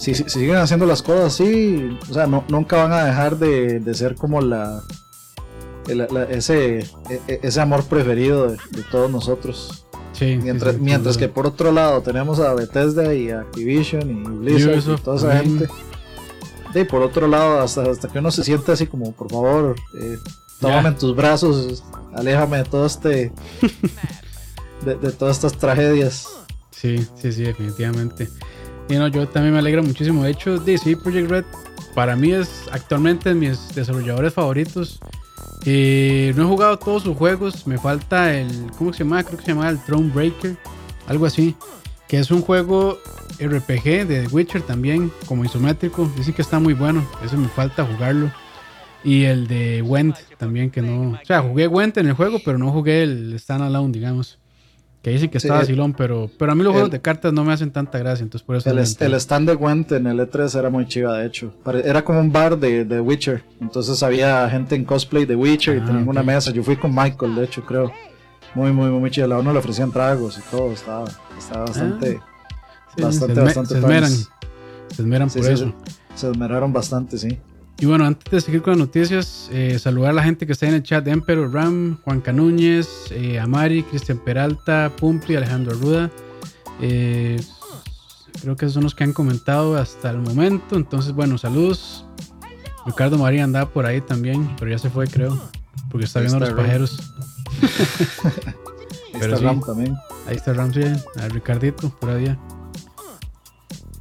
si, 0.00 0.16
siguen 0.16 0.56
haciendo 0.56 0.84
las 0.84 1.00
cosas 1.02 1.26
así, 1.26 1.96
o 2.10 2.12
sea, 2.12 2.26
no, 2.26 2.44
nunca 2.48 2.76
van 2.76 2.92
a 2.92 3.04
dejar 3.04 3.38
de, 3.38 3.94
ser 3.94 4.16
como 4.16 4.40
la, 4.40 4.82
ese, 6.30 6.78
e, 6.78 7.20
e, 7.28 7.40
ese 7.42 7.60
amor 7.60 7.84
preferido 7.84 8.48
de, 8.48 8.82
todos 8.90 9.10
nosotros. 9.10 9.84
Sí, 10.12 10.38
mientras, 10.42 10.78
mientras 10.78 11.16
que 11.16 11.28
por 11.28 11.46
otro 11.46 11.70
lado 11.70 12.02
tenemos 12.02 12.40
a 12.40 12.52
Bethesda 12.54 13.14
y 13.14 13.30
Activision 13.30 14.10
y 14.10 14.28
Blizzard 14.38 14.78
y 14.78 15.00
toda 15.00 15.16
esa 15.16 15.38
gente. 15.38 15.68
Y 16.74 16.84
por 16.84 17.02
otro 17.02 17.26
lado, 17.26 17.60
hasta, 17.60 17.82
hasta 17.90 18.08
que 18.08 18.18
uno 18.18 18.30
se 18.30 18.44
siente 18.44 18.72
así 18.72 18.86
como, 18.86 19.12
por 19.12 19.30
favor, 19.30 19.76
eh, 20.00 20.18
tómame 20.60 20.88
en 20.88 20.98
tus 20.98 21.14
brazos, 21.14 21.82
aléjame 22.14 22.58
de 22.58 22.64
todo 22.64 22.86
este. 22.86 23.32
de, 24.84 25.12
todas 25.12 25.36
estas 25.36 25.56
tragedias. 25.56 26.28
Sí, 26.70 27.06
sí, 27.16 27.32
sí, 27.32 27.42
definitivamente. 27.42 28.28
Y 28.88 28.94
no, 28.96 29.08
yo 29.08 29.28
también 29.28 29.52
me 29.52 29.58
alegra 29.58 29.82
muchísimo. 29.82 30.24
De 30.24 30.30
hecho, 30.30 30.58
DC 30.58 30.96
Project 30.98 31.30
Red 31.30 31.44
para 31.94 32.16
mí 32.16 32.32
es 32.32 32.48
actualmente 32.70 33.34
mis 33.34 33.74
desarrolladores 33.74 34.32
favoritos. 34.32 35.00
Y 35.64 36.30
no 36.34 36.44
he 36.44 36.46
jugado 36.46 36.78
todos 36.78 37.02
sus 37.02 37.16
juegos. 37.16 37.66
Me 37.66 37.78
falta 37.78 38.34
el. 38.34 38.70
¿Cómo 38.76 38.92
se 38.92 39.04
llama? 39.04 39.22
Creo 39.22 39.38
que 39.38 39.44
se 39.44 39.52
llama 39.52 39.68
el 39.68 39.78
Throne 39.80 40.10
Breaker. 40.12 40.56
Algo 41.06 41.26
así. 41.26 41.56
Que 42.06 42.18
es 42.18 42.30
un 42.30 42.40
juego 42.40 42.98
RPG 43.38 44.06
de 44.06 44.26
The 44.26 44.28
Witcher 44.28 44.62
también, 44.62 45.12
como 45.26 45.44
isométrico. 45.44 46.10
Dicen 46.16 46.34
que 46.34 46.42
está 46.42 46.58
muy 46.58 46.74
bueno. 46.74 47.06
Eso 47.24 47.36
me 47.36 47.48
falta 47.48 47.84
jugarlo. 47.84 48.30
Y 49.04 49.24
el 49.24 49.46
de 49.46 49.82
Went 49.82 50.16
también, 50.38 50.70
que 50.70 50.82
no. 50.82 51.12
O 51.12 51.24
sea, 51.24 51.42
jugué 51.42 51.68
Went 51.68 51.98
en 51.98 52.08
el 52.08 52.14
juego, 52.14 52.38
pero 52.44 52.58
no 52.58 52.72
jugué 52.72 53.02
el 53.02 53.34
Stand 53.34 53.62
Alone, 53.62 53.92
digamos. 53.92 54.37
Que 55.08 55.14
dicen 55.14 55.30
que 55.30 55.38
estaba 55.38 55.64
silón, 55.64 55.94
pero, 55.94 56.30
pero 56.36 56.52
a 56.52 56.54
mí 56.54 56.62
los 56.62 56.72
juegos 56.74 56.90
de 56.90 57.00
cartas 57.00 57.32
no 57.32 57.42
me 57.42 57.54
hacen 57.54 57.70
tanta 57.70 57.98
gracia, 57.98 58.22
entonces 58.22 58.44
por 58.44 58.56
eso. 58.56 58.68
El, 58.68 58.76
el 58.76 59.14
stand 59.14 59.48
de 59.48 59.54
Went 59.54 59.90
en 59.92 60.06
el 60.06 60.20
E3 60.20 60.58
era 60.58 60.68
muy 60.68 60.86
chiva, 60.86 61.16
de 61.16 61.26
hecho. 61.26 61.54
Era 61.82 62.04
como 62.04 62.20
un 62.20 62.30
bar 62.30 62.58
de, 62.58 62.84
de 62.84 63.00
Witcher. 63.00 63.42
Entonces 63.58 64.02
había 64.02 64.46
gente 64.50 64.74
en 64.74 64.84
cosplay 64.84 65.24
de 65.24 65.34
Witcher 65.34 65.78
y 65.78 65.80
ah, 65.80 65.84
tenían 65.86 66.06
una 66.06 66.22
mesa. 66.22 66.50
Yo 66.50 66.62
fui 66.62 66.76
con 66.76 66.94
Michael, 66.94 67.36
de 67.36 67.44
hecho, 67.44 67.64
creo. 67.64 67.90
Muy, 68.54 68.70
muy, 68.70 68.90
muy 68.90 69.10
chido. 69.10 69.34
A 69.34 69.38
uno 69.38 69.50
le 69.50 69.60
ofrecían 69.60 69.90
tragos 69.90 70.38
y 70.38 70.42
todo. 70.50 70.72
Estaba, 70.72 71.06
estaba 71.38 71.64
bastante. 71.64 72.20
Ah. 72.20 73.00
bastante, 73.00 73.34
se 73.34 73.40
bastante. 73.40 73.68
Se 73.70 73.78
esmeran. 73.78 74.10
Se 74.10 74.28
esmeran 75.02 75.30
por 75.30 75.46
eso. 75.46 75.74
se 76.14 76.30
esmeraron 76.30 76.70
bastante, 76.70 77.16
sí. 77.16 77.38
Y 77.80 77.86
bueno, 77.86 78.04
antes 78.04 78.30
de 78.30 78.40
seguir 78.40 78.62
con 78.62 78.72
las 78.72 78.78
noticias, 78.78 79.48
eh, 79.52 79.78
saludar 79.78 80.10
a 80.10 80.14
la 80.14 80.22
gente 80.24 80.46
que 80.46 80.52
está 80.52 80.66
en 80.66 80.74
el 80.74 80.82
chat: 80.82 81.06
Emperor 81.06 81.52
Ram, 81.52 81.98
Juan 82.02 82.20
Canúñez, 82.20 82.88
eh, 83.12 83.38
Amari, 83.38 83.84
Cristian 83.84 84.18
Peralta, 84.18 84.90
Pumpi, 84.96 85.36
Alejandro 85.36 85.76
Ruda. 85.76 86.10
Eh, 86.80 87.40
creo 88.42 88.56
que 88.56 88.64
esos 88.64 88.74
son 88.74 88.82
los 88.82 88.96
que 88.96 89.04
han 89.04 89.12
comentado 89.12 89.76
hasta 89.76 90.10
el 90.10 90.18
momento. 90.18 90.76
Entonces, 90.76 91.12
bueno, 91.12 91.38
saludos. 91.38 92.04
Ricardo 92.84 93.16
María 93.16 93.44
andaba 93.44 93.70
por 93.70 93.86
ahí 93.86 94.00
también, 94.00 94.56
pero 94.58 94.72
ya 94.72 94.78
se 94.78 94.90
fue, 94.90 95.06
creo, 95.06 95.38
porque 95.90 96.06
está 96.06 96.18
viendo 96.18 96.40
los 96.40 96.50
pajeros. 96.54 97.12
ahí 99.14 99.20
está 99.20 99.36
Ram 99.36 99.60
también. 99.60 99.94
Ahí 100.26 100.34
está 100.36 100.52
Ram, 100.52 100.72
sí, 100.72 100.80
a 100.82 101.28
Ricardito, 101.28 101.90
por 101.90 102.10
ahí. 102.10 102.36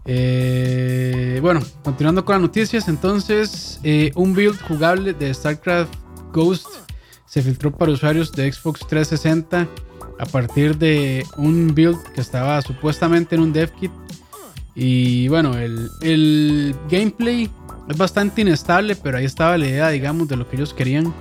Eh, 0.09 1.39
bueno, 1.41 1.59
continuando 1.83 2.23
con 2.23 2.35
las 2.35 2.41
noticias, 2.41 2.87
entonces 2.87 3.81
eh, 3.83 4.11
un 4.15 4.33
build 4.33 4.57
jugable 4.61 5.13
de 5.13 5.33
StarCraft 5.33 5.93
Ghost 6.31 6.67
se 7.25 7.41
filtró 7.41 7.71
para 7.71 7.91
usuarios 7.91 8.31
de 8.31 8.49
Xbox 8.49 8.87
360 8.87 9.67
a 10.17 10.25
partir 10.25 10.77
de 10.77 11.25
un 11.35 11.75
build 11.75 12.01
que 12.15 12.21
estaba 12.21 12.61
supuestamente 12.61 13.35
en 13.35 13.41
un 13.41 13.51
dev 13.51 13.69
kit. 13.73 13.91
Y 14.75 15.27
bueno, 15.27 15.57
el, 15.57 15.89
el 16.01 16.73
gameplay 16.89 17.51
es 17.89 17.97
bastante 17.97 18.41
inestable, 18.41 18.95
pero 18.95 19.17
ahí 19.17 19.25
estaba 19.25 19.57
la 19.57 19.67
idea, 19.67 19.89
digamos, 19.89 20.29
de 20.29 20.37
lo 20.37 20.49
que 20.49 20.55
ellos 20.55 20.73
querían. 20.73 21.13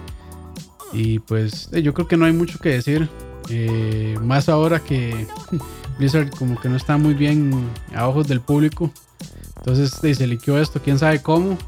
Y 0.93 1.19
pues 1.19 1.71
eh, 1.73 1.83
yo 1.83 1.93
creo 1.93 2.07
que 2.07 2.17
no 2.17 2.25
hay 2.25 2.33
mucho 2.33 2.61
que 2.61 2.69
decir. 2.69 3.09
más 4.23 4.49
ahora 4.49 4.79
que 4.79 5.27
Blizzard 5.99 6.31
como 6.31 6.61
que 6.61 6.69
no 6.69 6.77
está 6.77 6.97
muy 6.97 7.15
bien 7.15 7.71
a 7.95 8.09
ojos 8.09 8.29
del 8.29 8.41
público. 8.41 8.91
Entonces 9.57 9.91
se 9.91 10.27
liqueó 10.27 10.59
esto, 10.59 10.81
quién 10.83 10.99
sabe 10.99 11.23
cómo. 11.23 11.59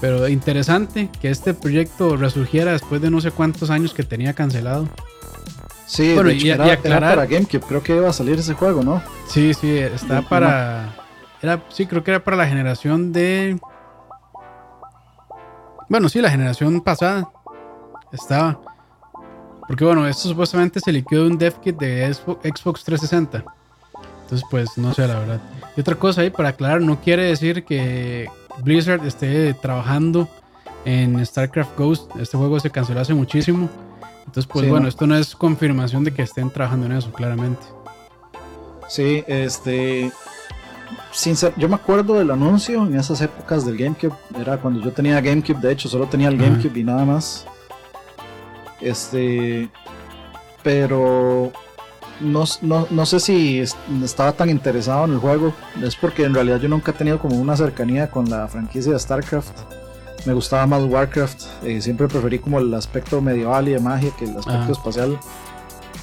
Pero 0.00 0.28
interesante 0.28 1.10
que 1.20 1.30
este 1.30 1.54
proyecto 1.54 2.16
resurgiera 2.16 2.72
después 2.72 3.00
de 3.00 3.10
no 3.10 3.20
sé 3.20 3.32
cuántos 3.32 3.70
años 3.70 3.92
que 3.92 4.04
tenía 4.04 4.32
cancelado. 4.32 4.88
Sí, 5.86 6.14
bueno, 6.14 6.30
y, 6.30 6.50
era, 6.50 6.76
para 6.82 7.24
GameCube, 7.26 7.62
creo 7.66 7.82
que 7.82 7.96
iba 7.96 8.10
a 8.10 8.12
salir 8.12 8.38
ese 8.38 8.52
juego, 8.52 8.82
¿no? 8.82 9.02
Sí, 9.26 9.54
sí, 9.54 9.78
está 9.78 10.20
para. 10.22 10.94
Era, 11.40 11.64
sí, 11.70 11.86
creo 11.86 12.04
que 12.04 12.10
era 12.10 12.22
para 12.22 12.36
la 12.36 12.46
generación 12.46 13.10
de. 13.12 13.58
Bueno, 15.88 16.10
sí, 16.10 16.20
la 16.20 16.30
generación 16.30 16.82
pasada. 16.82 17.30
Estaba. 18.12 18.60
Porque 19.68 19.84
bueno, 19.84 20.08
esto 20.08 20.28
supuestamente 20.30 20.80
se 20.80 20.90
liquidó 20.90 21.24
de 21.24 21.30
un 21.30 21.38
dev 21.38 21.54
kit 21.60 21.78
de 21.78 22.12
Xbox 22.12 22.82
360. 22.82 23.44
Entonces, 24.22 24.46
pues 24.50 24.76
no 24.76 24.92
sé, 24.94 25.06
la 25.06 25.18
verdad. 25.18 25.40
Y 25.76 25.80
otra 25.80 25.94
cosa 25.94 26.22
ahí 26.22 26.30
para 26.30 26.48
aclarar, 26.48 26.80
no 26.80 27.00
quiere 27.00 27.24
decir 27.24 27.64
que 27.64 28.28
Blizzard 28.62 29.06
esté 29.06 29.54
trabajando 29.54 30.28
en 30.84 31.24
StarCraft 31.24 31.78
Ghost. 31.78 32.16
Este 32.16 32.36
juego 32.36 32.58
se 32.60 32.70
canceló 32.70 33.00
hace 33.00 33.14
muchísimo. 33.14 33.68
Entonces, 34.20 34.46
pues 34.46 34.68
bueno, 34.68 34.88
esto 34.88 35.06
no 35.06 35.16
es 35.16 35.34
confirmación 35.34 36.04
de 36.04 36.12
que 36.12 36.22
estén 36.22 36.50
trabajando 36.50 36.86
en 36.86 36.92
eso, 36.92 37.12
claramente. 37.12 37.62
Sí, 38.88 39.22
este. 39.26 40.10
yo 41.56 41.68
me 41.68 41.74
acuerdo 41.74 42.14
del 42.14 42.30
anuncio 42.30 42.86
en 42.86 42.94
esas 42.96 43.20
épocas 43.20 43.66
del 43.66 43.76
GameCube. 43.76 44.14
Era 44.38 44.58
cuando 44.58 44.80
yo 44.80 44.92
tenía 44.92 45.20
GameCube, 45.20 45.60
de 45.60 45.72
hecho, 45.72 45.88
solo 45.88 46.06
tenía 46.06 46.28
el 46.28 46.38
GameCube 46.38 46.78
y 46.78 46.84
nada 46.84 47.04
más. 47.04 47.46
Este. 48.80 49.68
Pero. 50.62 51.52
No, 52.20 52.44
no, 52.90 53.06
sé 53.06 53.20
si 53.20 53.62
estaba 54.02 54.32
tan 54.32 54.50
interesado 54.50 55.04
en 55.04 55.12
el 55.12 55.18
juego. 55.18 55.54
Es 55.82 55.94
porque 55.94 56.24
en 56.24 56.34
realidad 56.34 56.58
yo 56.58 56.68
nunca 56.68 56.90
he 56.90 56.94
tenido 56.94 57.20
como 57.20 57.36
una 57.36 57.56
cercanía 57.56 58.10
con 58.10 58.28
la 58.28 58.48
franquicia 58.48 58.92
de 58.92 58.98
StarCraft. 58.98 59.56
Me 60.26 60.32
gustaba 60.32 60.66
más 60.66 60.82
Warcraft. 60.82 61.42
Eh, 61.62 61.80
siempre 61.80 62.08
preferí 62.08 62.40
como 62.40 62.58
el 62.58 62.74
aspecto 62.74 63.20
medieval 63.20 63.68
y 63.68 63.72
de 63.72 63.78
magia 63.78 64.10
que 64.18 64.24
el 64.24 64.36
aspecto 64.36 64.72
espacial. 64.72 65.18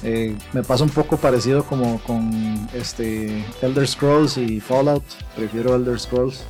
Eh, 0.02 0.36
me 0.52 0.62
pasa 0.62 0.84
un 0.84 0.90
poco 0.90 1.16
parecido 1.16 1.64
como 1.64 1.98
con 2.00 2.68
este 2.72 3.44
Elder 3.60 3.86
Scrolls 3.86 4.38
y 4.38 4.60
Fallout. 4.60 5.04
Prefiero 5.34 5.74
Elder 5.74 5.98
Scrolls. 5.98 6.44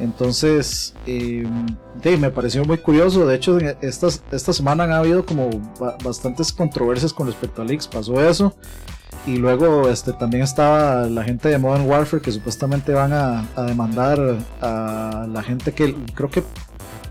Entonces, 0.00 0.94
eh, 1.06 1.46
me 2.18 2.30
pareció 2.30 2.64
muy 2.64 2.78
curioso. 2.78 3.26
De 3.26 3.36
hecho, 3.36 3.58
estas, 3.80 4.22
esta 4.32 4.52
semana 4.52 4.84
han 4.84 4.92
habido 4.92 5.24
como 5.24 5.50
bastantes 6.02 6.52
controversias 6.52 7.12
con 7.12 7.26
respecto 7.26 7.62
a 7.62 7.64
leaks. 7.64 7.86
Pasó 7.86 8.20
eso. 8.20 8.54
Y 9.26 9.36
luego 9.36 9.88
este, 9.88 10.12
también 10.14 10.42
estaba 10.42 11.06
la 11.06 11.22
gente 11.24 11.50
de 11.50 11.58
Modern 11.58 11.86
Warfare 11.86 12.22
que 12.22 12.32
supuestamente 12.32 12.92
van 12.92 13.12
a, 13.12 13.46
demandar 13.66 14.38
a 14.62 15.26
la 15.30 15.42
gente 15.42 15.72
que 15.72 15.94
creo 16.14 16.30
que 16.30 16.42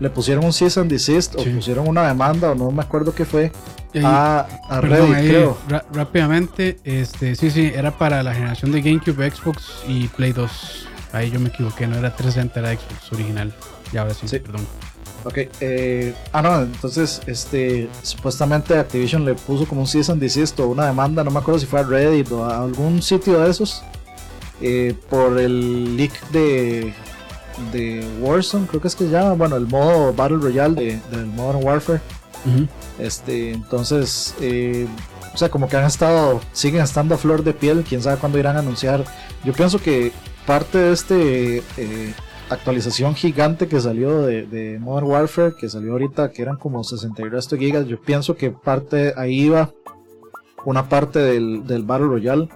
le 0.00 0.10
pusieron 0.10 0.44
un 0.44 0.52
cease 0.52 0.80
and 0.80 0.90
desist 0.90 1.36
o 1.36 1.44
pusieron 1.44 1.86
una 1.86 2.08
demanda 2.08 2.50
o 2.50 2.54
no 2.54 2.70
me 2.72 2.82
acuerdo 2.82 3.14
qué 3.14 3.24
fue 3.24 3.52
a, 4.02 4.46
Reddit, 4.80 5.28
creo. 5.28 5.58
rápidamente, 5.92 6.78
este, 6.84 7.34
sí, 7.34 7.50
sí, 7.50 7.72
era 7.74 7.90
para 7.96 8.22
la 8.22 8.34
generación 8.34 8.72
de 8.72 8.82
GameCube, 8.82 9.30
Xbox 9.30 9.82
y 9.86 10.08
Play 10.08 10.32
2. 10.32 10.88
Ahí 11.12 11.30
yo 11.30 11.40
me 11.40 11.48
equivoqué, 11.48 11.86
no 11.86 11.96
era 11.96 12.14
360, 12.14 12.60
era 12.60 12.80
Xbox 12.80 13.12
original. 13.12 13.52
Ya 13.92 14.02
ahora 14.02 14.14
sí, 14.14 14.26
perdón. 14.38 14.66
Ok, 15.24 15.38
eh, 15.60 16.14
ah 16.32 16.40
no, 16.40 16.62
entonces 16.62 17.20
este 17.26 17.90
supuestamente 18.02 18.78
Activision 18.78 19.26
le 19.26 19.34
puso 19.34 19.66
como 19.66 19.82
un 19.82 19.86
cease 19.86 20.10
and 20.10 20.20
desist 20.20 20.58
o 20.60 20.68
una 20.68 20.86
demanda, 20.86 21.22
no 21.22 21.30
me 21.30 21.40
acuerdo 21.40 21.60
si 21.60 21.66
fue 21.66 21.80
a 21.80 21.82
Reddit 21.82 22.32
o 22.32 22.42
a 22.42 22.62
algún 22.62 23.02
sitio 23.02 23.38
de 23.38 23.50
esos 23.50 23.82
eh, 24.62 24.94
por 25.10 25.38
el 25.38 25.94
leak 25.98 26.30
de 26.30 26.94
de 27.72 28.06
Warzone, 28.20 28.66
creo 28.66 28.80
que 28.80 28.88
es 28.88 28.96
que 28.96 29.04
se 29.04 29.10
llama, 29.10 29.34
bueno, 29.34 29.56
el 29.56 29.66
modo 29.66 30.12
Battle 30.12 30.38
Royale 30.38 31.00
del 31.10 31.26
Modern 31.26 31.62
Warfare. 31.62 32.00
Este, 32.98 33.52
entonces, 33.52 34.34
eh, 34.40 34.86
o 35.34 35.36
sea, 35.36 35.50
como 35.50 35.68
que 35.68 35.76
han 35.76 35.84
estado, 35.84 36.40
siguen 36.52 36.82
estando 36.82 37.14
a 37.14 37.18
flor 37.18 37.44
de 37.44 37.52
piel, 37.52 37.84
quién 37.86 38.02
sabe 38.02 38.16
cuándo 38.16 38.38
irán 38.38 38.56
a 38.56 38.60
anunciar. 38.60 39.04
Yo 39.44 39.52
pienso 39.52 39.80
que 39.80 40.12
parte 40.50 40.78
de 40.78 40.92
este 40.92 41.58
eh, 41.76 42.12
actualización 42.48 43.14
gigante 43.14 43.68
que 43.68 43.80
salió 43.80 44.22
de, 44.22 44.78
Modern 44.80 45.06
Warfare, 45.06 45.54
que 45.54 45.68
salió 45.68 45.92
ahorita, 45.92 46.32
que 46.32 46.42
eran 46.42 46.56
como 46.56 46.82
62 46.82 47.50
gigas, 47.56 47.86
yo 47.86 48.00
pienso 48.00 48.34
que 48.34 48.50
parte 48.50 49.14
ahí 49.16 49.42
iba 49.42 49.70
una 50.64 50.88
parte 50.88 51.20
del, 51.20 51.64
del 51.68 51.84
Battle 51.84 52.08
Royale. 52.08 52.48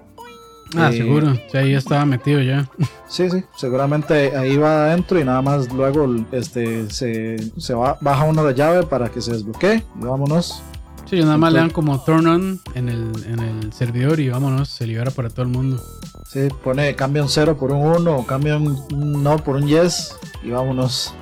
Ah, 0.77 0.91
eh, 0.93 0.97
seguro, 0.97 1.37
sí, 1.53 1.57
ahí 1.57 1.75
estaba 1.75 2.05
metido 2.05 2.43
ya. 2.43 2.69
Sí, 3.09 3.31
sí, 3.31 3.45
seguramente 3.57 4.37
ahí 4.37 4.57
va 4.57 4.87
adentro 4.87 5.21
y 5.21 5.25
nada 5.25 5.41
más 5.41 5.73
luego 5.73 6.13
este 6.33 6.91
se, 6.91 7.37
se 7.57 7.75
va, 7.75 7.97
baja 8.01 8.25
una 8.25 8.43
la 8.43 8.51
llave 8.51 8.83
para 8.83 9.09
que 9.09 9.21
se 9.21 9.31
desbloquee 9.31 9.85
y 10.01 10.05
vámonos. 10.05 10.65
Sí, 11.05 11.21
nada 11.21 11.37
más 11.37 11.53
le 11.53 11.61
dan 11.61 11.71
como 11.71 12.03
turn 12.03 12.27
on 12.27 12.61
en 12.75 12.89
el, 12.89 13.13
en 13.25 13.39
el 13.39 13.73
servidor 13.73 14.19
y 14.19 14.31
vámonos, 14.31 14.69
se 14.69 14.85
libera 14.85 15.13
para 15.13 15.31
todo 15.31 15.43
el 15.43 15.53
mundo. 15.53 15.81
Sí, 16.25 16.49
pone 16.63 16.97
cambia 16.97 17.23
un 17.23 17.29
0 17.29 17.57
por 17.57 17.71
un 17.71 17.87
1 17.87 18.17
o 18.17 18.27
cambia 18.27 18.57
un 18.57 19.23
no 19.23 19.37
por 19.39 19.57
un 19.57 19.67
yes 19.67 20.17
y 20.43 20.51
vámonos. 20.51 21.15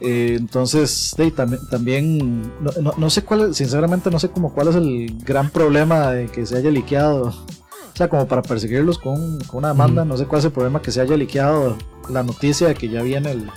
Eh, 0.00 0.36
entonces, 0.38 1.14
también, 1.34 1.66
también 1.68 2.42
no, 2.60 2.92
no, 2.96 3.10
sé 3.10 3.22
cuál, 3.22 3.54
sinceramente 3.54 4.10
no 4.10 4.18
sé 4.18 4.28
como 4.28 4.52
cuál 4.52 4.68
es 4.68 4.74
el 4.74 5.16
gran 5.24 5.50
problema 5.50 6.10
de 6.10 6.26
que 6.26 6.44
se 6.44 6.56
haya 6.56 6.70
liqueado. 6.70 7.28
O 7.28 7.96
sea, 7.96 8.08
como 8.08 8.28
para 8.28 8.42
perseguirlos 8.42 8.98
con, 8.98 9.38
con 9.44 9.58
una 9.58 9.68
demanda, 9.68 10.04
no 10.04 10.18
sé 10.18 10.26
cuál 10.26 10.40
es 10.40 10.44
el 10.44 10.52
problema 10.52 10.82
que 10.82 10.92
se 10.92 11.00
haya 11.00 11.16
liqueado 11.16 11.78
la 12.10 12.22
noticia 12.22 12.68
de 12.68 12.74
que 12.74 12.90
ya 12.90 13.00
viene 13.00 13.30
el 13.30 13.50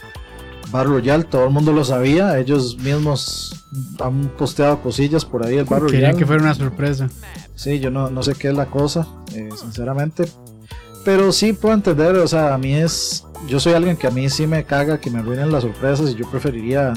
Battle 0.71 0.93
Royale, 0.93 1.23
todo 1.25 1.43
el 1.45 1.49
mundo 1.49 1.73
lo 1.73 1.83
sabía, 1.83 2.39
ellos 2.39 2.77
mismos 2.77 3.65
han 3.99 4.29
posteado 4.37 4.81
cosillas 4.81 5.25
por 5.25 5.45
ahí 5.45 5.57
el 5.57 5.65
Battle 5.65 5.79
Royale. 5.79 5.97
Querían 5.97 6.17
que 6.17 6.25
fuera 6.25 6.41
una 6.41 6.53
sorpresa. 6.53 7.09
Sí, 7.55 7.79
yo 7.79 7.91
no, 7.91 8.09
no 8.09 8.23
sé 8.23 8.33
qué 8.35 8.47
es 8.47 8.55
la 8.55 8.67
cosa, 8.67 9.07
eh, 9.33 9.49
sinceramente, 9.59 10.23
pero 11.03 11.31
sí 11.31 11.53
puedo 11.53 11.73
entender, 11.75 12.15
o 12.17 12.27
sea, 12.27 12.53
a 12.53 12.57
mí 12.57 12.73
es. 12.73 13.25
Yo 13.47 13.59
soy 13.59 13.73
alguien 13.73 13.95
que 13.95 14.07
a 14.07 14.11
mí 14.11 14.29
sí 14.29 14.45
me 14.45 14.63
caga 14.63 14.99
que 14.99 15.09
me 15.09 15.19
arruinen 15.19 15.51
las 15.51 15.63
sorpresas 15.63 16.11
y 16.11 16.15
yo 16.15 16.29
preferiría. 16.29 16.93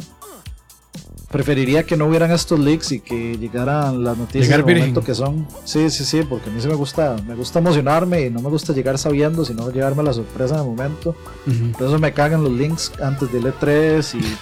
Preferiría 1.31 1.85
que 1.85 1.97
no 1.97 2.07
hubieran 2.07 2.31
estos 2.31 2.61
leaks 2.61 2.93
y 2.93 3.01
que 3.01 3.39
llegaran 3.39 4.05
las 4.05 4.19
noticias 4.19 4.51
en 4.51 4.69
el 4.69 4.77
momento 4.77 5.03
que 5.03 5.15
son. 5.15 5.49
Sí, 5.65 5.89
sí, 5.89 6.05
sí, 6.05 6.23
porque 6.29 6.51
a 6.51 6.53
mí 6.53 6.61
sí 6.61 6.69
me 6.69 6.75
gusta, 6.75 7.17
me 7.27 7.35
gusta 7.35 7.59
emocionarme 7.59 8.27
y 8.27 8.31
no 8.31 8.43
me 8.43 8.51
gusta 8.51 8.75
llegar 8.75 8.99
sabiendo, 8.99 9.43
sino 9.47 9.71
llevarme 9.71 10.03
la 10.03 10.13
sorpresa 10.13 10.57
en 10.57 10.61
el 10.61 10.67
momento. 10.67 11.17
Por 11.79 11.89
eso 11.89 11.99
me 11.99 12.13
cagan 12.13 12.43
los 12.43 12.53
links 12.53 12.93
antes 13.01 13.33
del 13.33 13.45
E3 13.45 14.21
y 14.21 14.37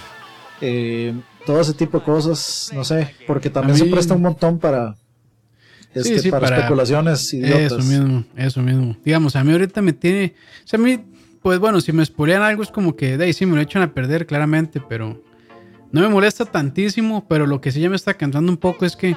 eh, 0.59 1.13
todo 1.45 1.61
ese 1.61 1.73
tipo 1.73 1.99
de 1.99 2.03
cosas, 2.03 2.71
no 2.73 2.83
sé, 2.83 3.15
porque 3.25 3.49
también 3.49 3.77
se 3.77 3.85
presta 3.85 4.13
un 4.13 4.23
montón 4.23 4.59
para, 4.59 4.95
este, 5.93 6.29
para, 6.31 6.57
especulaciones 6.57 7.33
idiotas. 7.33 7.63
Eso 7.63 7.77
mismo, 7.79 8.23
eso 8.35 8.61
mismo. 8.61 8.97
Digamos, 9.03 9.35
a 9.35 9.43
mí 9.43 9.51
ahorita 9.51 9.81
me 9.81 9.93
tiene. 9.93 10.33
O 10.63 10.67
sea, 10.67 10.79
a 10.79 10.81
mí, 10.81 10.99
pues 11.41 11.59
bueno, 11.59 11.81
si 11.81 11.91
me 11.91 12.05
spoilean 12.05 12.41
algo 12.41 12.63
es 12.63 12.69
como 12.69 12.95
que 12.95 13.17
de 13.17 13.25
ahí 13.25 13.33
sí 13.33 13.45
me 13.45 13.55
lo 13.55 13.61
echan 13.61 13.81
a 13.81 13.93
perder, 13.93 14.25
claramente, 14.25 14.81
pero 14.87 15.21
no 15.91 16.01
me 16.01 16.09
molesta 16.09 16.45
tantísimo. 16.45 17.25
Pero 17.27 17.45
lo 17.45 17.61
que 17.61 17.71
sí 17.71 17.79
ya 17.79 17.89
me 17.89 17.95
está 17.95 18.13
cansando 18.13 18.51
un 18.51 18.57
poco 18.57 18.85
es 18.85 18.95
que 18.95 19.15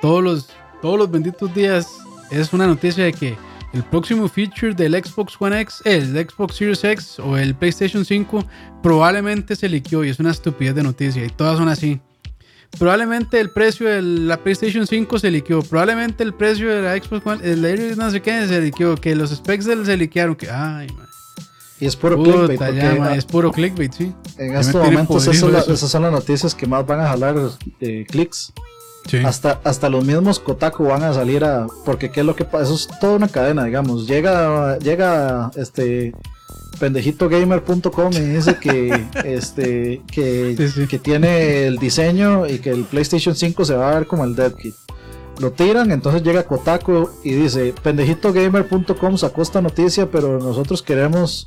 todos 0.00 0.22
los, 0.22 0.48
todos 0.82 0.98
los 0.98 1.10
benditos 1.10 1.54
días 1.54 1.88
es 2.30 2.52
una 2.52 2.66
noticia 2.66 3.04
de 3.04 3.12
que 3.12 3.36
el 3.72 3.84
próximo 3.84 4.28
feature 4.28 4.74
del 4.74 4.94
Xbox 4.94 5.36
One 5.38 5.60
X, 5.60 5.82
el 5.84 6.12
Xbox 6.28 6.56
Series 6.56 6.82
X 6.82 7.18
o 7.20 7.36
el 7.36 7.54
PlayStation 7.54 8.04
5 8.04 8.44
probablemente 8.82 9.54
se 9.54 9.68
liqueó 9.68 10.04
y 10.04 10.08
es 10.08 10.18
una 10.18 10.32
estupidez 10.32 10.74
de 10.74 10.82
noticia 10.82 11.24
y 11.24 11.28
todas 11.28 11.58
son 11.58 11.68
así. 11.68 12.00
Probablemente 12.78 13.40
el 13.40 13.50
precio 13.50 13.88
de 13.88 14.00
la 14.00 14.38
PlayStation 14.38 14.86
5 14.86 15.18
se 15.18 15.30
liqueó. 15.30 15.62
Probablemente 15.62 16.22
el 16.22 16.32
precio 16.34 16.68
de 16.70 16.82
la 16.82 16.96
Xbox 16.96 17.26
One, 17.26 17.40
el 17.44 17.96
no 17.96 18.10
sé 18.10 18.22
qué, 18.22 18.46
se 18.46 18.60
liqueó. 18.60 18.96
Que 18.96 19.14
los 19.14 19.30
specs 19.30 19.64
se 19.64 19.96
liquearon. 19.96 20.36
Que, 20.36 20.50
ay, 20.50 20.88
man. 20.96 21.06
Y 21.80 21.86
es 21.86 21.96
puro 21.96 22.22
clickbait. 22.22 22.60
es 23.16 23.24
puro 23.24 23.50
clickbait, 23.50 23.92
sí. 23.92 24.14
En 24.36 24.54
estos 24.54 24.82
momentos 24.84 25.26
esas, 25.26 25.90
son 25.90 26.02
las 26.02 26.12
noticias 26.12 26.54
que 26.54 26.66
más 26.66 26.86
van 26.86 27.00
a 27.00 27.08
jalar 27.08 27.36
eh, 27.80 28.04
clics. 28.08 28.52
Hasta, 29.24 29.60
hasta 29.64 29.88
los 29.88 30.04
mismos 30.04 30.38
Kotaku 30.38 30.84
van 30.84 31.02
a 31.02 31.14
salir 31.14 31.42
a. 31.42 31.66
Porque 31.86 32.10
qué 32.10 32.20
es 32.20 32.26
lo 32.26 32.36
que 32.36 32.44
pasa. 32.44 32.64
Eso 32.64 32.74
es 32.74 32.88
toda 33.00 33.16
una 33.16 33.28
cadena, 33.28 33.64
digamos. 33.64 34.06
Llega, 34.06 34.78
llega 34.78 35.50
este 35.56 36.12
pendejitogamer.com 36.80 38.12
y 38.12 38.20
dice 38.20 38.56
que 38.56 39.06
este 39.24 40.02
que, 40.10 40.86
que 40.88 40.98
tiene 40.98 41.66
el 41.66 41.78
diseño 41.78 42.46
y 42.46 42.58
que 42.58 42.70
el 42.70 42.84
PlayStation 42.84 43.36
5 43.36 43.64
se 43.64 43.74
va 43.74 43.90
a 43.90 43.94
ver 43.94 44.06
como 44.06 44.24
el 44.24 44.34
Dead 44.34 44.52
Kit. 44.54 44.74
Lo 45.38 45.52
tiran, 45.52 45.90
entonces 45.90 46.22
llega 46.22 46.42
Kotaku 46.42 47.08
y 47.24 47.32
dice, 47.32 47.72
pendejitogamer.com 47.82 49.16
sacó 49.16 49.40
esta 49.40 49.62
noticia, 49.62 50.10
pero 50.10 50.38
nosotros 50.38 50.82
queremos 50.82 51.46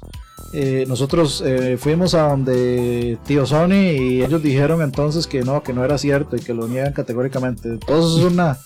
eh, 0.51 0.85
nosotros 0.87 1.43
eh, 1.45 1.77
fuimos 1.79 2.13
a 2.13 2.29
donde 2.29 3.17
tío 3.25 3.45
Sony 3.45 3.93
y 3.97 4.23
ellos 4.23 4.41
dijeron 4.41 4.81
entonces 4.83 5.25
que 5.25 5.41
no, 5.41 5.63
que 5.63 5.73
no 5.73 5.83
era 5.83 5.97
cierto 5.97 6.35
y 6.35 6.41
que 6.41 6.53
lo 6.53 6.67
niegan 6.67 6.93
categóricamente. 6.93 7.69
Entonces 7.69 8.19
es 8.23 8.31
una, 8.31 8.57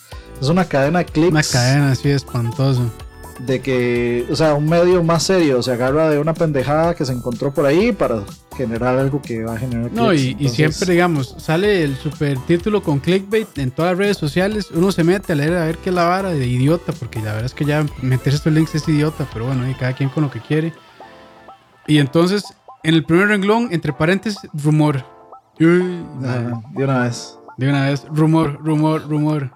es 0.41 0.49
una 0.49 0.65
cadena 0.65 0.99
de 0.99 1.05
clics. 1.05 1.31
Una 1.31 1.43
cadena 1.43 1.91
así 1.91 2.09
espantoso 2.09 2.89
de 3.39 3.61
que, 3.61 4.25
o 4.31 4.35
sea, 4.35 4.55
un 4.55 4.67
medio 4.67 5.03
más 5.03 5.23
serio 5.23 5.61
se 5.61 5.71
agarra 5.71 6.09
de 6.09 6.19
una 6.19 6.33
pendejada 6.33 6.95
que 6.95 7.05
se 7.05 7.13
encontró 7.13 7.53
por 7.53 7.65
ahí 7.65 7.91
para 7.91 8.23
generar 8.55 8.97
algo 8.97 9.21
que 9.21 9.43
va 9.43 9.53
a 9.53 9.57
generar. 9.57 9.91
No, 9.91 10.13
y, 10.13 10.35
siempre, 10.49 10.91
digamos, 10.91 11.35
sale 11.37 11.83
el 11.83 11.95
super 11.97 12.37
título 12.47 12.81
con 12.81 12.99
clickbait 12.99 13.57
en 13.57 13.71
todas 13.71 13.91
las 13.91 13.99
redes 13.99 14.17
sociales. 14.17 14.71
Uno 14.71 14.91
se 14.91 15.03
mete 15.03 15.33
a 15.33 15.35
leer 15.35 15.55
a 15.55 15.65
ver 15.65 15.77
qué 15.77 15.89
es 15.89 15.95
la 15.95 16.05
vara 16.05 16.31
de 16.31 16.47
idiota, 16.47 16.93
porque 16.93 17.19
la 17.19 17.33
verdad 17.33 17.45
es 17.45 17.53
que 17.53 17.65
ya 17.65 17.85
meterse 18.01 18.37
estos 18.37 18.53
links 18.53 18.75
es 18.75 18.87
idiota, 18.87 19.27
pero 19.31 19.45
bueno, 19.45 19.69
y 19.69 19.73
cada 19.75 19.93
quien 19.93 20.09
con 20.09 20.23
lo 20.23 20.31
que 20.31 20.41
quiere. 20.41 20.73
Y 21.85 21.99
entonces, 21.99 22.43
en 22.83 22.95
el 22.95 23.03
primer 23.03 23.27
renglón, 23.27 23.69
entre 23.71 23.93
paréntesis, 23.93 24.39
rumor. 24.53 25.05
de 25.59 25.65
una 26.83 27.03
vez. 27.03 27.37
De 27.57 27.69
una 27.69 27.85
vez, 27.85 28.05
rumor, 28.09 28.59
rumor, 28.63 29.07
rumor. 29.07 29.51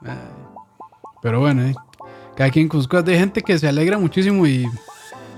Pero 1.22 1.40
bueno, 1.40 1.64
eh 1.64 1.76
cada 2.36 2.50
quien 2.50 2.68
con 2.68 2.80
sus 2.80 2.88
cosas. 2.88 3.08
Hay 3.10 3.20
gente 3.20 3.42
que 3.42 3.58
se 3.58 3.68
alegra 3.68 3.98
muchísimo 3.98 4.46
y 4.48 4.68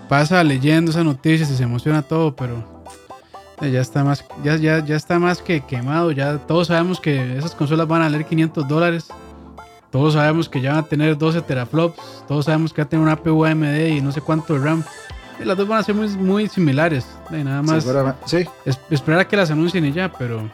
pasa 0.10 0.44
leyendo 0.44 0.92
esas 0.92 1.06
noticias 1.06 1.50
y 1.50 1.56
se 1.56 1.64
emociona 1.64 2.02
todo, 2.02 2.36
pero 2.36 2.64
eh, 3.62 3.72
ya 3.72 3.82
está 3.82 4.04
más, 4.04 4.26
ya, 4.44 4.56
ya, 4.58 4.84
ya 4.84 4.96
está 4.96 5.20
más 5.20 5.42
que 5.42 5.62
quemado. 5.62 6.12
Ya 6.12 6.38
todos 6.38 6.68
sabemos 6.68 7.00
que 7.00 7.38
esas 7.38 7.56
consolas 7.56 7.88
van 7.88 8.02
a 8.02 8.06
valer 8.06 8.26
500 8.26 8.68
dólares. 8.68 9.08
Todos 9.92 10.14
sabemos 10.14 10.50
que 10.50 10.60
ya 10.60 10.72
van 10.72 10.80
a 10.80 10.88
tener 10.88 11.18
12 11.18 11.42
teraflops. 11.42 12.26
Todos 12.28 12.46
sabemos 12.46 12.74
que 12.74 12.82
va 12.82 12.86
a 12.86 12.90
tener 12.90 13.04
una 13.04 13.14
APU 13.14 13.46
AMD 13.46 13.88
y 13.88 14.02
no 14.02 14.12
sé 14.12 14.22
cuánto 14.22 14.54
de 14.54 14.60
RAM. 14.60 14.84
Y 15.40 15.46
las 15.46 15.58
dos 15.58 15.68
van 15.68 15.80
a 15.80 15.84
ser 15.84 15.96
muy, 15.96 16.08
muy 16.10 16.48
similares. 16.48 17.06
nada 17.30 17.62
más 17.62 17.86
sí. 18.26 18.46
esperar 18.90 19.22
a 19.22 19.28
que 19.28 19.38
las 19.38 19.52
anuncien 19.52 19.86
y 19.86 19.92
ya, 19.92 20.12
pero 20.12 20.50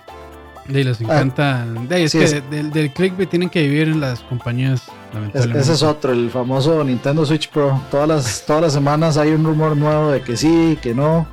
de 0.67 0.84
les 0.84 1.02
ah, 1.02 1.04
encanta. 1.04 1.65
es 1.89 2.12
que 2.12 2.41
Del, 2.41 2.71
del, 2.71 2.93
clickbait 2.93 3.30
tienen 3.30 3.49
que 3.49 3.63
vivir 3.63 3.88
en 3.88 3.99
las 3.99 4.21
compañías, 4.21 4.84
lamentablemente. 5.13 5.60
ese 5.60 5.74
es 5.74 5.84
otro, 5.84 6.12
el 6.12 6.30
famoso 6.30 6.84
Nintendo 6.84 7.26
Switch 7.26 7.50
Pro. 7.50 7.82
Todas 7.91 8.08
las, 8.08 8.45
todas 8.45 8.62
las 8.62 8.74
semanas 8.74 9.17
hay 9.17 9.32
un 9.32 9.43
rumor 9.43 9.76
nuevo 9.76 10.12
de 10.12 10.22
que 10.22 10.38
sí, 10.38 10.78
que 10.82 10.93
no. 10.93 11.28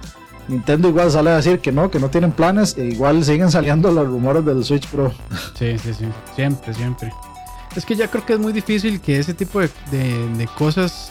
Nintendo 0.49 0.89
igual 0.89 1.11
sale 1.11 1.31
a 1.31 1.37
decir 1.37 1.59
que 1.59 1.73
no, 1.73 1.91
que 1.91 1.99
no 1.99 2.09
tienen 2.09 2.33
planes, 2.33 2.77
e 2.79 2.87
igual 2.87 3.25
siguen 3.25 3.51
saliendo 3.51 3.91
los 3.91 4.07
rumores 4.07 4.45
del 4.45 4.65
Switch 4.65 4.87
Pro. 4.89 5.13
Sí, 5.55 5.77
sí, 5.79 5.93
sí. 5.95 6.07
Siempre, 6.35 6.73
siempre. 6.73 7.13
Es 7.75 7.85
que 7.85 7.95
ya 7.95 8.09
creo 8.09 8.25
que 8.25 8.35
es 8.35 8.39
muy 8.39 8.53
difícil 8.53 9.01
que 9.01 9.19
ese 9.19 9.35
tipo 9.35 9.61
de, 9.61 9.69
de, 9.91 10.47
cosas 10.57 11.11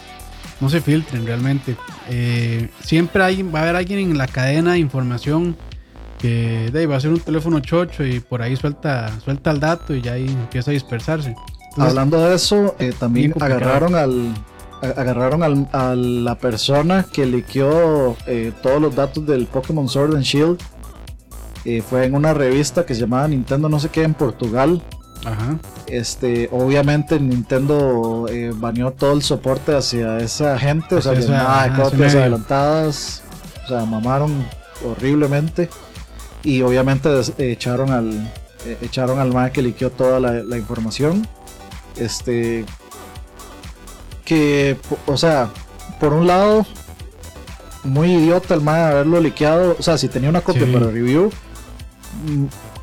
no 0.59 0.69
se 0.69 0.81
filtren 0.81 1.25
realmente. 1.25 1.75
Eh, 2.09 2.69
siempre 2.79 3.23
hay, 3.23 3.43
va 3.43 3.59
a 3.59 3.61
haber 3.63 3.75
alguien 3.75 3.99
en 3.99 4.17
la 4.17 4.27
cadena 4.27 4.73
de 4.73 4.79
información 4.79 5.55
que 6.17 6.71
de 6.71 6.87
va 6.87 6.95
a 6.95 6.99
ser 6.99 7.11
un 7.11 7.19
teléfono 7.19 7.59
chocho 7.59 8.03
y 8.03 8.19
por 8.19 8.41
ahí 8.41 8.55
suelta, 8.55 9.11
suelta 9.19 9.51
el 9.51 9.59
dato 9.59 9.93
y 9.93 10.01
ya 10.01 10.13
ahí 10.13 10.25
empieza 10.25 10.71
a 10.71 10.73
dispersarse. 10.73 11.35
Hablando 11.77 12.17
de 12.27 12.35
eso, 12.35 12.75
eh, 12.79 12.93
también 12.97 13.33
agarraron 13.39 13.95
al 13.95 14.33
agarraron 14.81 15.41
al, 15.41 15.67
a 15.71 15.95
la 15.95 16.35
persona 16.35 17.05
que 17.11 17.25
liqueó 17.25 18.15
eh, 18.27 18.51
todos 18.61 18.79
los 18.79 18.93
datos 18.95 19.25
del 19.25 19.47
Pokémon 19.47 19.89
Sword 19.89 20.15
and 20.15 20.23
Shield. 20.23 20.59
Eh, 21.63 21.81
fue 21.81 22.05
en 22.05 22.13
una 22.13 22.35
revista 22.35 22.85
que 22.85 22.93
se 22.93 23.01
llamaba 23.01 23.27
Nintendo 23.27 23.67
no 23.67 23.79
sé 23.79 23.89
qué 23.89 24.03
en 24.03 24.13
Portugal. 24.13 24.83
Ajá. 25.25 25.57
Este, 25.87 26.49
obviamente 26.51 27.19
Nintendo 27.19 28.27
baneó 28.55 28.91
todo 28.91 29.13
el 29.13 29.23
soporte 29.23 29.75
hacia 29.75 30.19
esa 30.19 30.59
gente, 30.59 30.95
o 30.95 31.01
sea, 31.01 31.13
nada 31.13 31.69
de 31.69 31.81
copias 31.81 32.13
adelantadas, 32.13 33.23
o 33.65 33.67
sea, 33.69 33.85
mamaron 33.85 34.45
horriblemente 34.85 35.69
y 36.43 36.61
obviamente 36.61 37.09
echaron 37.39 37.91
al 37.91 38.31
eh, 38.65 38.77
echaron 38.81 39.19
al 39.19 39.31
man 39.31 39.51
que 39.51 39.61
liqueó 39.61 39.91
toda 39.91 40.19
la, 40.19 40.57
información 40.57 41.27
este 41.97 42.65
que 44.23 44.77
o 45.05 45.17
sea 45.17 45.49
por 45.99 46.13
un 46.13 46.27
lado 46.27 46.65
muy 47.83 48.11
idiota 48.11 48.53
el 48.53 48.61
man 48.61 48.79
haberlo 48.81 49.21
liqueado 49.21 49.75
o 49.77 49.83
sea 49.83 49.97
si 49.97 50.07
tenía 50.07 50.29
una 50.29 50.41
copia 50.41 50.65
para 50.71 50.87
review 50.87 51.31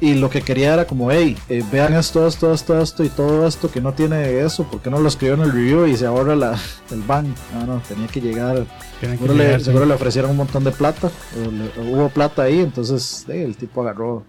y 0.03 0.15
lo 0.15 0.31
que 0.31 0.43
quería 0.43 0.75
era 0.75 0.85
como, 0.85 1.13
hey, 1.13 1.39
eh, 1.49 1.63
vean 1.71 1.95
esto, 1.95 2.27
esto, 2.27 2.53
esto, 2.53 2.83
esto 2.83 3.05
y 3.05 3.09
todo 3.09 3.47
esto 3.47 3.71
que 3.71 3.81
no 3.81 3.93
tiene 3.95 4.41
eso, 4.41 4.65
¿por 4.65 4.81
qué 4.81 4.91
no 4.91 4.99
lo 4.99 5.07
escribió 5.07 5.35
en 5.35 5.43
el 5.43 5.53
review 5.53 5.87
y 5.87 5.97
se 5.97 6.07
ahorra 6.07 6.35
la, 6.35 6.59
el 6.91 7.03
ban? 7.03 7.33
No, 7.55 7.67
no, 7.67 7.83
tenía 7.87 8.09
que 8.09 8.21
llegar. 8.21 8.67
seguro, 9.01 9.87
le, 9.87 9.95
ofrecieron 9.95 10.33
un 10.33 10.39
montón 10.39 10.65
de 10.65 10.73
plata, 10.73 11.09
hubo 11.79 12.09
plata 12.09 12.43
ahí, 12.43 12.59
entonces 12.59 13.25
el 13.29 13.57
tipo 13.57 13.83
agarró, 13.83 14.25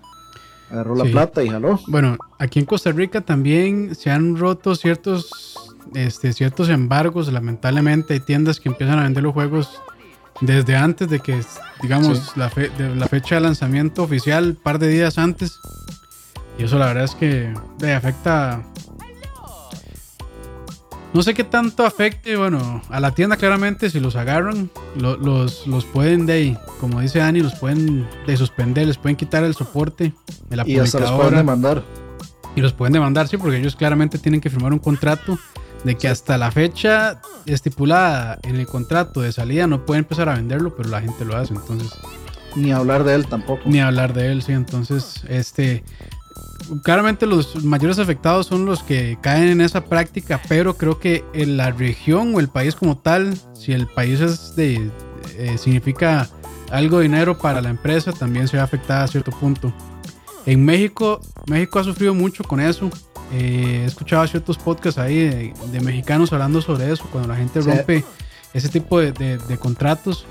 agarró 0.74 0.96
la 0.96 1.06
plata 1.06 1.44
y 1.44 1.50
jaló. 1.50 1.80
Bueno, 1.88 2.18
aquí 2.40 2.60
en 2.60 2.66
Costa 2.66 2.92
Rica 2.92 3.22
también 3.22 3.96
se 3.96 4.10
han 4.10 4.36
roto 4.38 4.76
ciertos, 4.76 5.56
este, 5.94 6.34
ciertos 6.34 6.70
embargos, 6.70 7.32
lamentablemente 7.32 8.16
hay 8.16 8.20
tiendas 8.20 8.60
que 8.60 8.70
empiezan 8.70 9.00
a 9.00 9.04
vender 9.04 9.24
los 9.24 9.34
juegos 9.34 9.82
desde 10.42 10.76
antes 10.76 11.10
de 11.10 11.20
que, 11.20 11.40
digamos, 11.82 12.36
la, 12.36 12.50
de 12.50 12.96
la 12.96 13.08
fecha 13.08 13.36
de 13.36 13.42
lanzamiento 13.42 14.04
oficial, 14.04 14.50
un 14.50 14.56
par 14.56 14.80
de 14.80 14.88
días 14.88 15.18
antes. 15.18 15.60
Y 16.58 16.64
eso 16.64 16.78
la 16.78 16.88
verdad 16.88 17.06
es 17.06 17.16
que 17.16 17.54
afecta... 17.96 18.64
No 21.14 21.22
sé 21.22 21.34
qué 21.34 21.44
tanto 21.44 21.86
afecte, 21.86 22.36
bueno, 22.36 22.82
a 22.90 23.00
la 23.00 23.12
tienda 23.12 23.38
claramente 23.38 23.90
si 23.90 24.00
los 24.00 24.16
agarran, 24.16 24.72
los, 24.96 25.68
los 25.68 25.86
pueden 25.86 26.26
de 26.26 26.58
como 26.80 27.02
dice 27.02 27.20
Dani, 27.20 27.42
los 27.42 27.56
pueden 27.56 28.08
de 28.26 28.36
suspender, 28.36 28.88
les 28.88 28.98
pueden 28.98 29.16
quitar 29.16 29.44
el 29.44 29.54
soporte 29.54 30.12
de 30.50 30.56
la 30.56 30.68
y 30.68 30.78
hasta 30.80 31.00
los 31.00 31.12
pueden 31.12 31.36
demandar. 31.36 31.84
Y 32.56 32.62
los 32.62 32.74
pueden 32.74 32.94
demandar, 32.94 33.28
sí, 33.28 33.38
porque 33.38 33.58
ellos 33.58 33.76
claramente 33.76 34.18
tienen 34.18 34.42
que 34.42 34.50
firmar 34.50 34.74
un 34.74 34.80
contrato 34.80 35.40
de 35.84 35.96
que 35.96 36.08
hasta 36.08 36.38
la 36.38 36.52
fecha 36.52 37.22
estipulada 37.46 38.40
en 38.44 38.56
el 38.56 38.68
contrato 38.68 39.22
de 39.22 39.32
salida 39.32 39.68
no 39.68 39.86
puede 39.86 40.00
empezar 40.00 40.30
a 40.30 40.36
venderlo, 40.36 40.76
pero 40.76 40.90
la 40.90 41.02
gente 41.02 41.26
lo 41.26 41.36
hace, 41.36 41.54
entonces. 41.54 41.92
Ni 42.56 42.72
hablar 42.72 43.04
de 43.04 43.16
él 43.16 43.28
tampoco. 43.28 43.62
Ni 43.66 43.80
hablar 43.80 44.14
de 44.14 44.32
él, 44.32 44.44
sí. 44.44 44.52
Entonces, 44.52 45.24
este. 45.28 45.84
Claramente 46.82 47.26
los 47.26 47.64
mayores 47.64 48.00
afectados 48.00 48.48
son 48.48 48.66
los 48.66 48.84
que 48.84 49.18
caen 49.22 49.50
en 49.50 49.62
esa 49.62 49.86
práctica, 49.86 50.42
pero 50.48 50.78
creo 50.78 51.00
que 51.00 51.24
en 51.34 51.58
la 51.58 51.72
región 51.72 52.34
o 52.36 52.40
el 52.40 52.48
país 52.48 52.76
como 52.76 52.98
tal, 52.98 53.38
si 53.54 53.74
el 53.74 53.88
país 53.88 54.22
es 54.22 54.56
de, 54.56 54.90
eh, 55.38 55.58
significa 55.58 56.30
algo 56.72 56.98
de 56.98 57.04
dinero 57.04 57.38
para 57.38 57.62
la 57.62 57.70
empresa, 57.70 58.14
también 58.14 58.48
se 58.48 58.58
va 58.58 58.64
a 58.64 58.66
afectar 58.66 59.04
a 59.04 59.08
cierto 59.08 59.32
punto. 59.32 59.74
En 60.46 60.66
México, 60.66 61.22
México 61.48 61.80
ha 61.80 61.84
sufrido 61.84 62.14
mucho 62.14 62.44
con 62.44 62.60
eso. 62.60 62.90
Eh, 63.32 63.82
he 63.84 63.86
escuchado 63.86 64.26
ciertos 64.28 64.58
podcasts 64.58 65.00
ahí 65.00 65.54
de, 65.72 65.82
mexicanos 65.82 66.34
hablando 66.34 66.62
sobre 66.62 66.92
eso, 66.92 67.06
cuando 67.12 67.30
la 67.30 67.36
gente 67.36 67.62
rompe 67.62 68.04
ese 68.54 68.70
tipo 68.70 69.00
de, 69.00 69.58
contratos. 69.60 70.26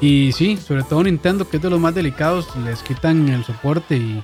Y 0.00 0.32
sí, 0.32 0.56
sobre 0.56 0.82
todo 0.82 1.02
Nintendo, 1.02 1.48
que 1.48 1.56
es 1.58 1.62
de 1.62 1.70
los 1.70 1.80
más 1.80 1.94
delicados, 1.94 2.48
les 2.64 2.82
quitan 2.82 3.28
el 3.28 3.44
soporte 3.44 3.96
y, 3.96 4.22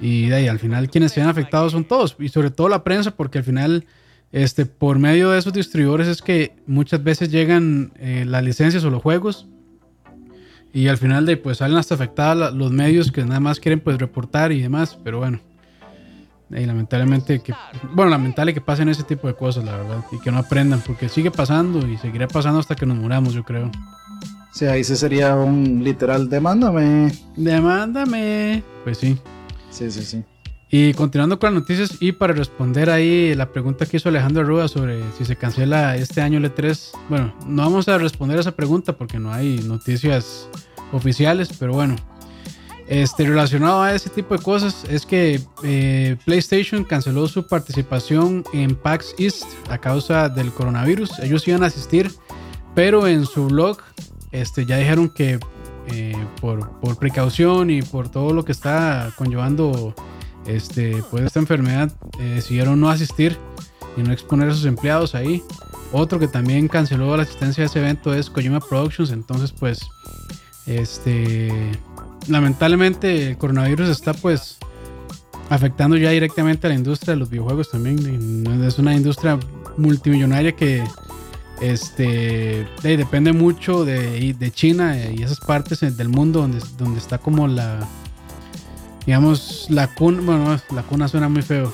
y, 0.00 0.30
ahí, 0.32 0.48
al 0.48 0.58
final 0.58 0.90
quienes 0.90 1.12
se 1.12 1.22
han 1.22 1.28
afectado 1.28 1.68
son 1.70 1.84
todos, 1.84 2.16
y 2.18 2.28
sobre 2.28 2.50
todo 2.50 2.68
la 2.68 2.84
prensa, 2.84 3.10
porque 3.12 3.38
al 3.38 3.44
final, 3.44 3.84
este, 4.32 4.66
por 4.66 4.98
medio 4.98 5.30
de 5.30 5.38
esos 5.38 5.52
distribuidores 5.52 6.08
es 6.08 6.22
que 6.22 6.56
muchas 6.66 7.02
veces 7.02 7.30
llegan 7.30 7.92
eh, 7.98 8.24
las 8.26 8.42
licencias 8.42 8.84
o 8.84 8.90
los 8.90 9.02
juegos. 9.02 9.46
Y 10.72 10.88
al 10.88 10.98
final 10.98 11.24
de 11.24 11.38
pues 11.38 11.58
salen 11.58 11.78
hasta 11.78 11.94
afectados 11.94 12.52
los 12.52 12.70
medios 12.70 13.10
que 13.10 13.24
nada 13.24 13.40
más 13.40 13.60
quieren 13.60 13.80
pues 13.80 13.96
reportar 13.96 14.52
y 14.52 14.60
demás, 14.60 14.98
pero 15.02 15.18
bueno. 15.18 15.40
Y 16.50 16.66
lamentablemente 16.66 17.40
que, 17.40 17.54
bueno, 17.92 18.10
lamentable 18.10 18.54
que 18.54 18.60
pasen 18.60 18.88
ese 18.88 19.02
tipo 19.02 19.26
de 19.26 19.34
cosas, 19.34 19.64
la 19.64 19.76
verdad, 19.76 20.04
y 20.12 20.20
que 20.20 20.30
no 20.30 20.38
aprendan, 20.38 20.80
porque 20.86 21.08
sigue 21.08 21.30
pasando 21.30 21.86
y 21.88 21.96
seguirá 21.96 22.28
pasando 22.28 22.60
hasta 22.60 22.76
que 22.76 22.84
nos 22.84 22.96
muramos, 22.96 23.32
yo 23.32 23.42
creo. 23.42 23.70
Sí, 24.52 24.66
ahí 24.66 24.84
sí 24.84 24.96
sería 24.96 25.34
un 25.34 25.82
literal, 25.82 26.28
demándame. 26.28 27.12
Demándame. 27.36 28.62
Pues 28.84 28.98
sí. 28.98 29.18
Sí, 29.76 29.90
sí, 29.90 30.02
sí. 30.02 30.24
Y 30.70 30.94
continuando 30.94 31.38
con 31.38 31.52
las 31.52 31.60
noticias 31.60 31.98
y 32.00 32.12
para 32.12 32.32
responder 32.32 32.88
ahí 32.88 33.34
la 33.34 33.52
pregunta 33.52 33.84
que 33.84 33.98
hizo 33.98 34.08
Alejandro 34.08 34.42
Arruda 34.42 34.68
sobre 34.68 35.02
si 35.16 35.26
se 35.26 35.36
cancela 35.36 35.96
este 35.96 36.22
año 36.22 36.38
el 36.38 36.52
E3, 36.52 36.92
bueno, 37.10 37.34
no 37.46 37.62
vamos 37.62 37.86
a 37.88 37.98
responder 37.98 38.38
a 38.38 38.40
esa 38.40 38.52
pregunta 38.52 38.96
porque 38.96 39.18
no 39.18 39.32
hay 39.32 39.58
noticias 39.58 40.48
oficiales, 40.92 41.50
pero 41.58 41.74
bueno, 41.74 41.94
este, 42.88 43.26
relacionado 43.26 43.82
a 43.82 43.94
ese 43.94 44.08
tipo 44.08 44.34
de 44.36 44.42
cosas 44.42 44.84
es 44.88 45.04
que 45.04 45.40
eh, 45.62 46.16
PlayStation 46.24 46.84
canceló 46.84 47.28
su 47.28 47.46
participación 47.46 48.42
en 48.54 48.76
PAX 48.76 49.14
East 49.18 49.44
a 49.68 49.76
causa 49.76 50.30
del 50.30 50.52
coronavirus. 50.52 51.18
Ellos 51.18 51.46
iban 51.46 51.64
a 51.64 51.66
asistir, 51.66 52.10
pero 52.74 53.06
en 53.06 53.26
su 53.26 53.46
blog 53.46 53.78
este, 54.32 54.64
ya 54.64 54.78
dijeron 54.78 55.10
que 55.10 55.38
eh, 55.92 56.16
por, 56.40 56.78
por 56.80 56.98
precaución 56.98 57.70
y 57.70 57.82
por 57.82 58.08
todo 58.08 58.32
lo 58.32 58.44
que 58.44 58.52
está 58.52 59.12
conllevando 59.16 59.94
este, 60.46 61.02
pues 61.10 61.24
esta 61.24 61.40
enfermedad 61.40 61.90
eh, 62.18 62.34
decidieron 62.36 62.80
no 62.80 62.88
asistir 62.88 63.36
y 63.96 64.02
no 64.02 64.12
exponer 64.12 64.48
a 64.50 64.54
sus 64.54 64.64
empleados 64.64 65.14
ahí. 65.14 65.42
Otro 65.92 66.18
que 66.18 66.28
también 66.28 66.68
canceló 66.68 67.16
la 67.16 67.22
asistencia 67.22 67.64
a 67.64 67.66
ese 67.66 67.78
evento 67.78 68.14
es 68.14 68.30
Kojima 68.30 68.60
Productions. 68.60 69.10
Entonces, 69.10 69.52
pues, 69.52 69.80
este, 70.66 71.50
lamentablemente 72.28 73.30
el 73.30 73.38
coronavirus 73.38 73.88
está 73.88 74.12
pues 74.12 74.58
afectando 75.48 75.96
ya 75.96 76.10
directamente 76.10 76.66
a 76.66 76.70
la 76.70 76.76
industria 76.76 77.14
de 77.14 77.20
los 77.20 77.30
videojuegos 77.30 77.70
también. 77.70 78.62
Es 78.64 78.78
una 78.78 78.94
industria 78.94 79.38
multimillonaria 79.76 80.52
que 80.52 80.84
este 81.60 82.66
depende 82.82 83.32
mucho 83.32 83.84
de, 83.84 84.34
de 84.34 84.50
China 84.50 84.96
y 85.10 85.22
esas 85.22 85.40
partes 85.40 85.80
del 85.80 86.08
mundo 86.08 86.40
donde, 86.40 86.60
donde 86.76 86.98
está 86.98 87.18
como 87.18 87.48
la 87.48 87.86
digamos, 89.06 89.66
la 89.70 89.86
cuna, 89.86 90.20
bueno, 90.20 90.60
la 90.74 90.82
cuna 90.82 91.08
suena 91.08 91.28
muy 91.28 91.42
feo. 91.42 91.72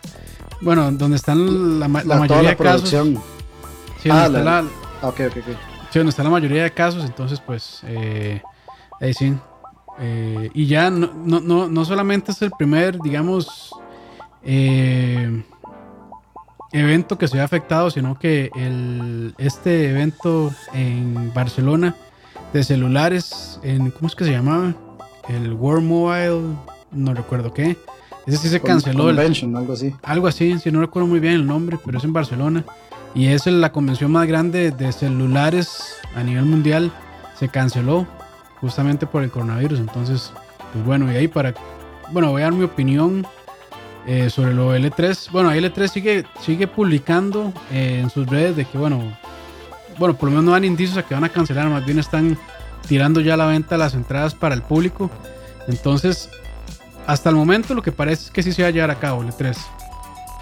bueno, 0.62 0.90
donde 0.90 1.16
están 1.16 1.78
la, 1.78 1.86
mayoría 1.86 2.50
de 2.50 2.56
casos. 2.56 2.88
Sí, 2.88 4.10
ah, 4.10 4.24
donde 4.24 4.38
está 4.38 4.62
la, 4.62 4.64
okay, 5.02 5.26
okay, 5.26 5.42
sí, 5.42 5.98
donde 5.98 6.10
está 6.10 6.24
la 6.24 6.30
mayoría 6.30 6.64
de 6.64 6.72
casos, 6.72 7.04
entonces 7.04 7.40
pues, 7.40 7.80
eh, 7.84 8.42
ahí 9.00 9.12
sí. 9.12 9.34
Eh, 10.00 10.50
y 10.54 10.66
ya 10.66 10.90
no, 10.90 11.12
no, 11.14 11.68
no, 11.68 11.84
solamente 11.84 12.32
es 12.32 12.40
el 12.40 12.50
primer, 12.52 12.98
digamos, 13.00 13.70
eh, 14.42 15.44
evento 16.72 17.18
que 17.18 17.28
se 17.28 17.40
ha 17.40 17.44
afectado, 17.44 17.90
sino 17.90 18.18
que 18.18 18.50
el, 18.56 19.34
este 19.38 19.90
evento 19.90 20.52
en 20.72 21.32
Barcelona 21.34 21.94
de 22.52 22.64
celulares, 22.64 23.60
en, 23.62 23.90
¿cómo 23.90 24.08
es 24.08 24.14
que 24.14 24.24
se 24.24 24.32
llamaba? 24.32 24.74
el 25.28 25.52
World 25.52 25.86
Mobile, 25.86 26.56
no 26.90 27.14
recuerdo 27.14 27.52
qué. 27.52 27.76
Ese 28.26 28.36
sí 28.38 28.48
se 28.48 28.60
canceló. 28.60 29.04
Convention, 29.04 29.56
algo 29.56 29.72
así. 29.72 29.94
Algo 30.02 30.26
así, 30.26 30.58
si 30.58 30.70
no 30.70 30.80
recuerdo 30.80 31.08
muy 31.08 31.20
bien 31.20 31.34
el 31.34 31.46
nombre, 31.46 31.78
pero 31.84 31.98
es 31.98 32.04
en 32.04 32.12
Barcelona. 32.12 32.64
Y 33.14 33.26
es 33.26 33.46
la 33.46 33.72
convención 33.72 34.10
más 34.10 34.26
grande 34.26 34.70
de 34.70 34.92
celulares 34.92 35.96
a 36.14 36.22
nivel 36.22 36.44
mundial. 36.44 36.92
Se 37.38 37.48
canceló 37.48 38.06
justamente 38.60 39.06
por 39.06 39.22
el 39.22 39.30
coronavirus. 39.30 39.80
Entonces, 39.80 40.32
pues 40.72 40.84
bueno, 40.84 41.12
y 41.12 41.16
ahí 41.16 41.28
para. 41.28 41.54
Bueno, 42.12 42.30
voy 42.30 42.42
a 42.42 42.46
dar 42.46 42.54
mi 42.54 42.64
opinión 42.64 43.26
eh, 44.06 44.30
sobre 44.30 44.54
lo 44.54 44.76
L3. 44.76 45.30
Bueno, 45.30 45.52
L3 45.52 45.88
sigue, 45.88 46.24
sigue 46.40 46.66
publicando 46.66 47.52
eh, 47.70 48.00
en 48.02 48.10
sus 48.10 48.26
redes 48.26 48.56
de 48.56 48.64
que, 48.64 48.78
bueno, 48.78 49.16
bueno, 49.98 50.16
por 50.16 50.28
lo 50.28 50.30
menos 50.30 50.44
no 50.44 50.52
dan 50.52 50.64
indicios 50.64 50.96
a 50.98 51.02
que 51.02 51.14
van 51.14 51.24
a 51.24 51.28
cancelar, 51.28 51.68
más 51.68 51.84
bien 51.84 51.98
están 51.98 52.38
tirando 52.88 53.20
ya 53.20 53.36
la 53.36 53.46
venta 53.46 53.76
las 53.76 53.94
entradas 53.94 54.34
para 54.34 54.54
el 54.54 54.62
público. 54.62 55.10
Entonces, 55.68 56.28
hasta 57.06 57.30
el 57.30 57.36
momento 57.36 57.74
lo 57.74 57.82
que 57.82 57.92
parece 57.92 58.24
es 58.24 58.30
que 58.30 58.42
sí 58.42 58.52
se 58.52 58.62
va 58.62 58.68
a 58.68 58.70
llevar 58.72 58.90
a 58.90 58.98
cabo 58.98 59.22
el 59.22 59.34
3 59.34 59.56
e 59.56 59.60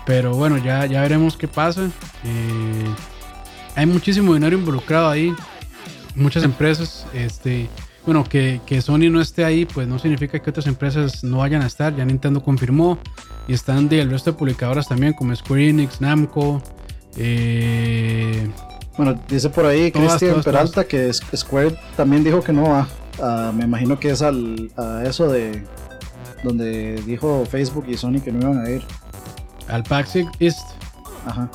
Pero 0.06 0.34
bueno, 0.34 0.58
ya, 0.58 0.86
ya 0.86 1.02
veremos 1.02 1.36
qué 1.36 1.48
pasa. 1.48 1.90
Eh, 2.24 2.94
hay 3.76 3.86
muchísimo 3.86 4.34
dinero 4.34 4.56
involucrado 4.56 5.08
ahí. 5.08 5.34
Muchas 6.14 6.42
empresas. 6.44 7.06
Este, 7.12 7.68
bueno, 8.04 8.24
que, 8.24 8.60
que, 8.66 8.80
Sony 8.80 9.10
no 9.10 9.20
esté 9.20 9.44
ahí, 9.44 9.66
pues 9.66 9.86
no 9.86 9.98
significa 9.98 10.38
que 10.38 10.50
otras 10.50 10.66
empresas 10.66 11.22
no 11.22 11.38
vayan 11.38 11.62
a 11.62 11.66
estar. 11.66 11.94
Ya 11.94 12.04
Nintendo 12.04 12.42
confirmó. 12.42 12.98
Y 13.46 13.52
están 13.52 13.88
de, 13.88 14.00
el 14.00 14.10
resto 14.10 14.32
de 14.32 14.38
publicadoras 14.38 14.88
también, 14.88 15.12
como 15.12 15.34
Square 15.34 15.68
Enix, 15.68 16.00
Namco. 16.00 16.62
Eh, 17.16 18.48
bueno, 18.96 19.20
dice 19.28 19.50
por 19.50 19.66
ahí 19.66 19.90
Cristian 19.90 20.42
Peralta 20.42 20.84
que 20.84 21.12
Square 21.12 21.76
también 21.96 22.22
dijo 22.22 22.42
que 22.42 22.52
no 22.52 22.64
va. 22.64 22.88
Ah, 23.20 23.52
me 23.54 23.64
imagino 23.64 23.98
que 23.98 24.10
es 24.10 24.22
al, 24.22 24.70
a 24.76 25.02
eso 25.04 25.28
de 25.28 25.64
donde 26.42 27.02
dijo 27.06 27.44
Facebook 27.46 27.84
y 27.88 27.96
Sony 27.96 28.20
que 28.22 28.32
no 28.32 28.40
iban 28.40 28.64
a 28.64 28.70
ir. 28.70 28.82
Al 29.68 29.82
PAX 29.82 30.16
East. 30.38 30.60
Ajá. 31.26 31.50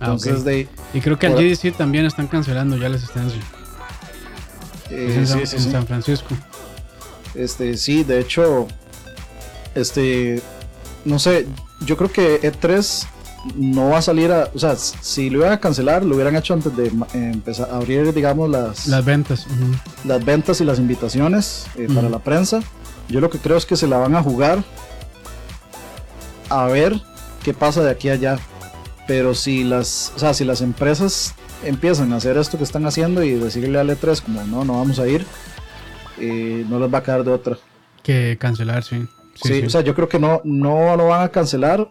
Ah, 0.00 0.06
Entonces 0.06 0.44
de, 0.44 0.68
y 0.94 1.00
creo 1.00 1.18
que 1.18 1.26
al 1.26 1.34
GDC 1.34 1.76
también 1.76 2.06
están 2.06 2.26
cancelando 2.26 2.76
ya 2.76 2.88
la 2.88 2.96
asistencia. 2.96 3.40
Eh, 4.90 5.14
en, 5.18 5.26
sí, 5.26 5.46
sí, 5.46 5.56
en 5.56 5.72
San 5.72 5.86
Francisco. 5.86 6.34
Este, 7.34 7.76
sí, 7.76 8.02
de 8.04 8.20
hecho, 8.20 8.66
este, 9.74 10.42
no 11.04 11.18
sé, 11.18 11.46
yo 11.86 11.96
creo 11.96 12.10
que 12.10 12.40
E3 12.42 13.06
no 13.56 13.90
va 13.90 13.98
a 13.98 14.02
salir 14.02 14.30
a, 14.32 14.50
o 14.54 14.58
sea, 14.58 14.76
si 14.76 15.30
lo 15.30 15.38
iban 15.38 15.52
a 15.52 15.60
cancelar, 15.60 16.04
lo 16.04 16.14
hubieran 16.14 16.36
hecho 16.36 16.54
antes 16.54 16.76
de 16.76 16.92
empezar 17.14 17.70
a 17.70 17.76
abrir, 17.76 18.12
digamos, 18.12 18.50
las, 18.50 18.86
las 18.86 19.04
ventas. 19.04 19.46
Las 20.04 20.24
ventas 20.24 20.60
y 20.60 20.64
las 20.64 20.78
invitaciones 20.78 21.66
eh, 21.76 21.88
para 21.94 22.08
la 22.08 22.18
prensa. 22.18 22.60
Yo 23.08 23.20
lo 23.20 23.30
que 23.30 23.38
creo 23.38 23.56
es 23.56 23.66
que 23.66 23.76
se 23.76 23.86
la 23.86 23.96
van 23.96 24.14
a 24.14 24.22
jugar 24.22 24.62
a 26.48 26.66
ver 26.66 27.00
qué 27.42 27.54
pasa 27.54 27.82
de 27.82 27.90
aquí 27.90 28.08
a 28.08 28.14
allá. 28.14 28.38
Pero 29.06 29.34
si 29.34 29.64
las, 29.64 30.12
o 30.14 30.18
sea, 30.18 30.34
si 30.34 30.44
las 30.44 30.60
empresas 30.60 31.34
empiezan 31.64 32.12
a 32.12 32.16
hacer 32.16 32.36
esto 32.36 32.58
que 32.58 32.64
están 32.64 32.86
haciendo 32.86 33.22
y 33.22 33.32
decirle 33.32 33.78
a 33.78 33.84
E3 33.84 34.22
como 34.22 34.44
no, 34.44 34.64
no 34.64 34.74
vamos 34.74 34.98
a 34.98 35.08
ir, 35.08 35.24
eh, 36.18 36.64
no 36.68 36.78
les 36.78 36.92
va 36.92 36.98
a 36.98 37.02
quedar 37.02 37.24
de 37.24 37.30
otra. 37.30 37.58
Que 38.02 38.36
cancelar, 38.38 38.82
sí. 38.82 39.06
Sí, 39.34 39.62
o 39.62 39.70
sea, 39.70 39.80
yo 39.80 39.94
creo 39.94 40.08
que 40.08 40.18
no, 40.18 40.40
no 40.44 40.96
lo 40.96 41.08
van 41.08 41.22
a 41.22 41.28
cancelar 41.28 41.88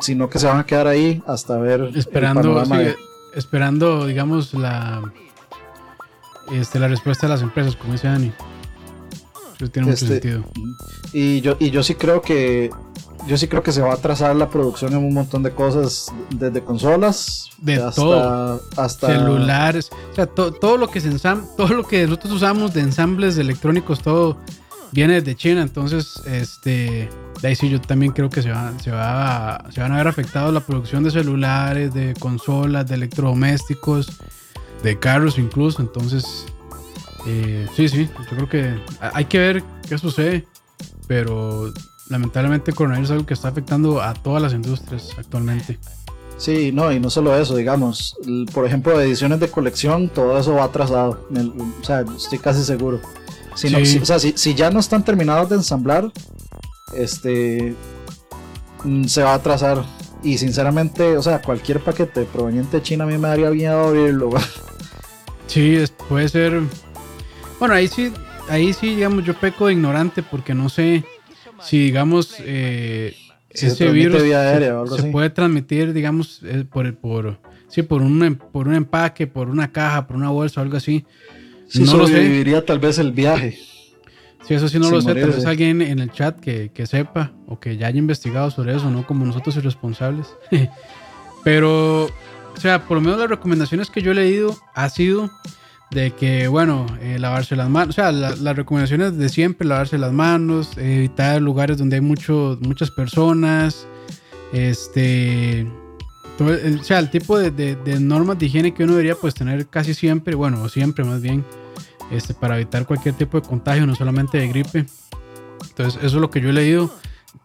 sino 0.00 0.28
que 0.28 0.38
se 0.38 0.46
van 0.46 0.58
a 0.58 0.66
quedar 0.66 0.86
ahí 0.86 1.22
hasta 1.26 1.56
ver 1.58 1.90
esperando 1.94 2.62
esperando 3.34 4.06
digamos 4.06 4.54
la 4.54 5.02
este 6.52 6.78
la 6.78 6.88
respuesta 6.88 7.26
de 7.26 7.32
las 7.32 7.42
empresas 7.42 7.76
como 7.76 7.92
dice 7.92 8.08
Dani 8.08 8.32
eso 9.56 9.68
tiene 9.70 9.88
mucho 9.88 10.04
este, 10.04 10.20
sentido 10.20 10.44
y 11.12 11.40
yo 11.40 11.56
y 11.60 11.70
yo 11.70 11.82
sí 11.82 11.94
creo 11.94 12.22
que 12.22 12.70
yo 13.26 13.36
sí 13.38 13.48
creo 13.48 13.62
que 13.62 13.72
se 13.72 13.80
va 13.80 13.92
a 13.92 13.94
atrasar 13.94 14.36
la 14.36 14.50
producción 14.50 14.92
en 14.92 14.98
un 14.98 15.14
montón 15.14 15.42
de 15.42 15.50
cosas 15.52 16.12
desde 16.30 16.62
consolas 16.62 17.50
de 17.58 17.74
hasta, 17.76 18.00
todo. 18.00 18.62
hasta 18.76 19.06
celulares 19.06 19.90
o 20.10 20.14
sea 20.14 20.26
todo 20.26 20.76
lo 20.76 20.88
que 20.88 21.00
se 21.00 21.10
todo 21.56 21.68
lo 21.68 21.84
que 21.84 22.04
nosotros 22.04 22.32
usamos 22.34 22.74
de 22.74 22.80
ensambles 22.80 23.38
electrónicos 23.38 24.00
todo 24.00 24.36
viene 24.94 25.20
de 25.20 25.34
China, 25.34 25.62
entonces, 25.62 26.22
este, 26.24 27.10
de 27.42 27.48
ahí 27.48 27.56
sí 27.56 27.68
yo 27.68 27.80
también 27.80 28.12
creo 28.12 28.30
que 28.30 28.42
se, 28.42 28.50
va, 28.52 28.72
se, 28.78 28.92
va, 28.92 29.64
se 29.70 29.80
van 29.80 29.90
a 29.90 29.96
ver 29.96 30.06
afectados 30.06 30.54
la 30.54 30.60
producción 30.60 31.02
de 31.02 31.10
celulares, 31.10 31.92
de 31.92 32.14
consolas, 32.20 32.86
de 32.86 32.94
electrodomésticos, 32.94 34.12
de 34.84 34.96
carros 34.96 35.36
incluso, 35.36 35.82
entonces, 35.82 36.46
eh, 37.26 37.66
sí, 37.74 37.88
sí, 37.88 38.08
yo 38.30 38.36
creo 38.36 38.48
que 38.48 38.80
hay 39.00 39.24
que 39.24 39.38
ver 39.38 39.64
qué 39.88 39.98
sucede, 39.98 40.46
pero 41.08 41.72
lamentablemente 42.08 42.70
el 42.70 42.76
coronavirus 42.76 43.08
es 43.08 43.12
algo 43.12 43.26
que 43.26 43.34
está 43.34 43.48
afectando 43.48 44.02
a 44.02 44.14
todas 44.14 44.42
las 44.42 44.52
industrias 44.52 45.10
actualmente. 45.16 45.78
Sí, 46.36 46.72
no, 46.72 46.90
y 46.92 46.98
no 46.98 47.10
solo 47.10 47.36
eso, 47.36 47.56
digamos, 47.56 48.16
por 48.52 48.66
ejemplo, 48.66 49.00
ediciones 49.00 49.40
de 49.40 49.48
colección, 49.48 50.08
todo 50.08 50.38
eso 50.38 50.54
va 50.54 50.64
atrasado, 50.64 51.26
o 51.80 51.84
sea, 51.84 52.04
estoy 52.16 52.38
casi 52.38 52.64
seguro. 52.64 53.00
Si, 53.54 53.72
o 53.98 54.04
sea, 54.04 54.18
si, 54.18 54.54
ya 54.54 54.70
no 54.70 54.80
están 54.80 55.04
terminados 55.04 55.48
de 55.48 55.56
ensamblar, 55.56 56.10
este 56.96 57.76
mm, 58.82 59.04
se 59.04 59.22
va 59.22 59.30
a 59.30 59.34
atrasar. 59.34 59.84
Y 60.24 60.38
sinceramente, 60.38 61.16
o 61.16 61.22
sea, 61.22 61.40
cualquier 61.40 61.80
paquete 61.80 62.24
proveniente 62.24 62.78
de 62.78 62.82
China 62.82 63.04
a 63.04 63.06
mí 63.06 63.16
me 63.18 63.28
daría 63.28 63.50
bien 63.50 63.70
abrirlo. 63.70 64.30
Sí, 65.46 65.76
puede 66.08 66.28
ser. 66.28 66.62
Bueno, 67.60 67.74
ahí 67.74 67.86
sí, 67.86 68.10
ahí 68.48 68.72
sí, 68.72 68.96
digamos, 68.96 69.24
yo 69.24 69.38
peco 69.38 69.66
de 69.66 69.74
ignorante 69.74 70.22
porque 70.22 70.54
no 70.54 70.68
sé 70.68 71.04
si, 71.64 71.78
digamos, 71.78 72.36
eh, 72.40 73.16
ese 73.50 73.90
virus 73.90 74.22
se, 74.96 75.02
puede 75.10 75.30
transmitir, 75.30 75.92
digamos, 75.92 76.40
eh, 76.44 76.64
por, 76.70 76.94
por, 76.96 77.38
sí, 77.68 77.82
por, 77.82 78.02
un, 78.02 78.38
por 78.52 78.68
un 78.68 78.74
empaque, 78.74 79.26
por 79.26 79.48
una 79.48 79.72
caja, 79.72 80.06
por 80.06 80.16
una 80.16 80.30
bolsa 80.30 80.60
o 80.60 80.64
algo 80.64 80.76
así 80.76 81.04
no 81.80 81.86
sobreviviría 81.86 82.64
tal 82.64 82.78
vez 82.78 82.98
el 82.98 83.12
viaje. 83.12 83.58
Sí, 84.46 84.54
eso 84.54 84.68
sí 84.68 84.78
no 84.78 84.90
lo 84.90 85.00
sé. 85.00 85.14
Tal 85.14 85.30
vez 85.30 85.46
alguien 85.46 85.80
en 85.80 85.98
el 86.00 86.12
chat 86.12 86.38
que, 86.38 86.70
que, 86.72 86.86
sepa 86.86 87.32
o 87.46 87.58
que 87.58 87.76
ya 87.76 87.86
haya 87.86 87.98
investigado 87.98 88.50
sobre 88.50 88.76
eso, 88.76 88.90
¿no? 88.90 89.06
Como 89.06 89.24
nosotros 89.24 89.56
irresponsables. 89.56 90.28
Pero, 91.44 92.04
o 92.04 92.60
sea, 92.60 92.86
por 92.86 92.96
lo 92.96 93.00
menos 93.00 93.18
las 93.18 93.28
recomendaciones 93.28 93.90
que 93.90 94.02
yo 94.02 94.12
he 94.12 94.14
leído 94.14 94.56
ha 94.74 94.88
sido 94.90 95.30
de 95.94 96.10
que, 96.10 96.48
bueno, 96.48 96.86
eh, 97.00 97.18
lavarse 97.18 97.54
las 97.54 97.70
manos, 97.70 97.90
o 97.90 97.92
sea, 97.92 98.12
las 98.12 98.56
recomendaciones 98.56 99.16
de 99.16 99.28
siempre, 99.28 99.66
lavarse 99.66 99.96
las 99.96 100.12
manos, 100.12 100.76
evitar 100.76 101.40
lugares 101.40 101.78
donde 101.78 101.96
hay 101.96 102.02
mucho, 102.02 102.58
muchas 102.60 102.90
personas, 102.90 103.86
este, 104.52 105.66
o 106.40 106.82
sea, 106.82 106.98
el 106.98 107.10
tipo 107.10 107.38
de, 107.38 107.50
de, 107.50 108.00
normas 108.00 108.38
de 108.38 108.46
higiene 108.46 108.74
que 108.74 108.82
uno 108.82 108.94
debería 108.94 109.14
pues 109.14 109.34
tener 109.34 109.68
casi 109.68 109.94
siempre, 109.94 110.34
bueno, 110.34 110.68
siempre 110.68 111.04
más 111.04 111.22
bien, 111.22 111.44
este, 112.10 112.34
para 112.34 112.56
evitar 112.56 112.86
cualquier 112.86 113.14
tipo 113.14 113.40
de 113.40 113.48
contagio, 113.48 113.86
no 113.86 113.94
solamente 113.94 114.38
de 114.38 114.48
gripe. 114.48 114.86
Entonces, 115.68 115.96
eso 116.02 116.16
es 116.16 116.20
lo 116.20 116.30
que 116.30 116.40
yo 116.40 116.50
he 116.50 116.52
leído, 116.52 116.92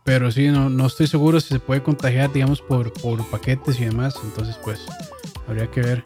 pero 0.04 0.32
sí, 0.32 0.48
no, 0.48 0.70
no 0.70 0.88
estoy 0.88 1.06
seguro 1.06 1.40
si 1.40 1.50
se 1.50 1.60
puede 1.60 1.84
contagiar, 1.84 2.34
digamos, 2.34 2.62
por, 2.62 2.92
por 2.94 3.24
paquetes 3.30 3.80
y 3.80 3.86
demás, 3.86 4.16
entonces 4.24 4.58
pues 4.64 4.86
habría 5.48 5.68
que 5.68 5.82
ver. 5.82 6.04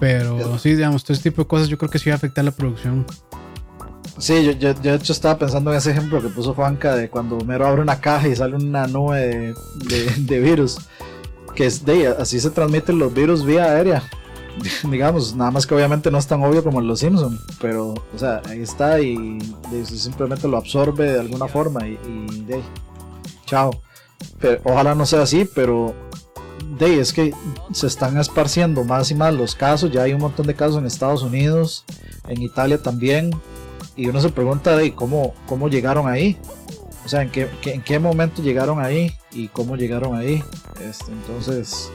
Pero 0.00 0.58
sí, 0.58 0.74
digamos, 0.74 1.04
todo 1.04 1.12
este 1.12 1.30
tipo 1.30 1.42
de 1.42 1.48
cosas 1.48 1.68
yo 1.68 1.76
creo 1.76 1.90
que 1.90 1.98
sí 1.98 2.08
va 2.08 2.14
a 2.14 2.16
afectar 2.16 2.42
la 2.42 2.50
producción. 2.50 3.04
Sí, 4.18 4.44
yo, 4.44 4.52
yo, 4.52 4.74
de 4.74 4.94
hecho 4.94 5.12
estaba 5.12 5.38
pensando 5.38 5.70
en 5.70 5.78
ese 5.78 5.90
ejemplo 5.90 6.20
que 6.20 6.28
puso 6.28 6.54
Juanca 6.54 6.94
de 6.96 7.08
cuando 7.08 7.36
Homero 7.38 7.66
abre 7.66 7.82
una 7.82 8.00
caja 8.00 8.28
y 8.28 8.34
sale 8.34 8.56
una 8.56 8.86
nube 8.86 9.54
de, 9.76 10.14
de, 10.16 10.40
virus. 10.40 10.78
Que 11.54 11.66
es 11.66 11.84
de 11.84 12.08
así 12.08 12.40
se 12.40 12.50
transmiten 12.50 12.98
los 12.98 13.12
virus 13.12 13.44
vía 13.44 13.64
aérea. 13.64 14.02
Digamos, 14.90 15.36
nada 15.36 15.50
más 15.50 15.66
que 15.66 15.74
obviamente 15.74 16.10
no 16.10 16.18
es 16.18 16.26
tan 16.26 16.42
obvio 16.42 16.64
como 16.64 16.80
en 16.80 16.86
Los 16.86 17.00
Simpsons. 17.00 17.40
Pero, 17.60 17.92
o 17.92 18.18
sea, 18.18 18.40
ahí 18.46 18.60
está 18.60 19.00
y, 19.00 19.38
simplemente 19.84 20.48
lo 20.48 20.56
absorbe 20.56 21.12
de 21.12 21.20
alguna 21.20 21.46
forma 21.46 21.86
y, 21.86 21.98
y 22.06 22.40
de, 22.44 22.62
chao. 23.46 23.70
Pero, 24.38 24.60
ojalá 24.64 24.94
no 24.94 25.06
sea 25.06 25.22
así, 25.22 25.48
pero 25.54 25.94
de, 26.80 27.00
es 27.00 27.12
que 27.12 27.32
se 27.72 27.86
están 27.86 28.18
esparciendo 28.18 28.82
más 28.84 29.10
y 29.10 29.14
más 29.14 29.32
los 29.34 29.54
casos, 29.54 29.92
ya 29.92 30.02
hay 30.02 30.14
un 30.14 30.20
montón 30.20 30.46
de 30.46 30.54
casos 30.54 30.78
en 30.78 30.86
Estados 30.86 31.22
Unidos, 31.22 31.84
en 32.26 32.42
Italia 32.42 32.82
también, 32.82 33.30
y 33.96 34.08
uno 34.08 34.20
se 34.20 34.30
pregunta 34.30 34.76
de 34.76 34.94
cómo, 34.94 35.34
cómo 35.46 35.68
llegaron 35.68 36.08
ahí, 36.08 36.36
o 37.04 37.08
sea, 37.08 37.22
en 37.22 37.30
qué, 37.30 37.48
en 37.64 37.82
qué 37.82 37.98
momento 37.98 38.42
llegaron 38.42 38.80
ahí 38.80 39.12
y 39.32 39.48
cómo 39.48 39.76
llegaron 39.76 40.14
ahí. 40.16 40.42
Este, 40.80 41.12
entonces, 41.12 41.90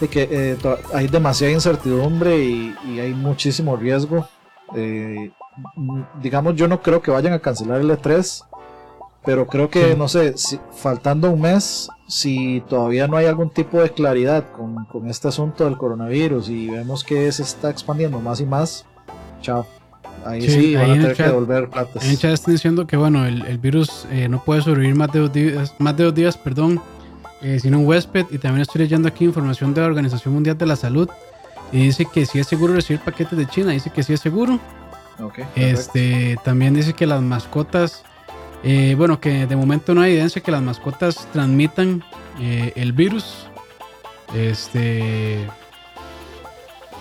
eh, 0.00 0.56
hay 0.94 1.08
demasiada 1.08 1.52
incertidumbre 1.52 2.38
y, 2.38 2.74
hay 2.98 3.12
muchísimo 3.12 3.76
riesgo. 3.76 4.28
Eh, 4.74 5.30
digamos, 6.22 6.54
yo 6.54 6.68
no 6.68 6.80
creo 6.80 7.02
que 7.02 7.10
vayan 7.10 7.32
a 7.32 7.40
cancelar 7.40 7.80
el 7.80 7.90
E3 7.90 8.44
pero 9.24 9.46
creo 9.46 9.68
que, 9.68 9.94
no 9.96 10.08
sé, 10.08 10.36
si, 10.36 10.58
faltando 10.72 11.30
un 11.30 11.40
mes, 11.40 11.88
si 12.08 12.62
todavía 12.68 13.06
no 13.06 13.16
hay 13.16 13.26
algún 13.26 13.50
tipo 13.50 13.80
de 13.80 13.90
claridad 13.90 14.50
con, 14.52 14.84
con, 14.86 15.08
este 15.08 15.28
asunto 15.28 15.64
del 15.64 15.76
coronavirus 15.76 16.48
y 16.48 16.68
vemos 16.70 17.04
que 17.04 17.30
se 17.30 17.42
está 17.42 17.70
expandiendo 17.70 18.20
más 18.20 18.40
y 18.40 18.46
más, 18.46 18.86
chao. 19.42 19.66
Ahí 20.24 20.42
sí, 20.42 20.74
van 20.74 20.90
a 20.90 20.94
tener 20.94 21.16
que 21.16 21.22
devolver 21.22 21.70
platas. 21.70 22.04
En 22.04 22.10
el 22.10 22.18
chat 22.18 22.32
están 22.32 22.54
diciendo 22.54 22.86
que 22.86 22.96
bueno, 22.96 23.24
el, 23.24 23.44
el 23.46 23.58
virus 23.58 24.06
eh, 24.10 24.28
no 24.28 24.42
puede 24.44 24.60
sobrevivir 24.60 24.94
más 24.94 25.12
de 25.12 25.20
dos 25.20 25.32
días, 25.32 25.74
más 25.78 25.96
de 25.96 26.04
dos 26.04 26.14
días 26.14 26.36
perdón, 26.36 26.80
eh, 27.42 27.58
sin 27.58 27.74
un 27.74 27.86
huésped. 27.86 28.26
Y 28.30 28.38
también 28.38 28.62
estoy 28.62 28.82
leyendo 28.82 29.08
aquí 29.08 29.24
información 29.24 29.72
de 29.72 29.80
la 29.80 29.86
Organización 29.86 30.34
Mundial 30.34 30.58
de 30.58 30.66
la 30.66 30.76
Salud. 30.76 31.08
Y 31.72 31.84
dice 31.84 32.04
que 32.04 32.26
sí 32.26 32.38
es 32.38 32.48
seguro 32.48 32.74
recibir 32.74 33.00
paquetes 33.00 33.38
de 33.38 33.46
China. 33.46 33.70
Dice 33.70 33.90
que 33.90 34.02
sí 34.02 34.12
es 34.12 34.20
seguro. 34.20 34.58
Okay, 35.18 35.44
este, 35.54 36.38
también 36.44 36.74
dice 36.74 36.94
que 36.94 37.06
las 37.06 37.22
mascotas 37.22 38.04
eh, 38.62 38.94
bueno, 38.96 39.20
que 39.20 39.46
de 39.46 39.56
momento 39.56 39.94
no 39.94 40.02
hay 40.02 40.12
evidencia 40.12 40.42
que 40.42 40.50
las 40.50 40.62
mascotas 40.62 41.26
transmitan 41.32 42.04
eh, 42.40 42.72
el 42.76 42.92
virus. 42.92 43.46
Este. 44.34 45.46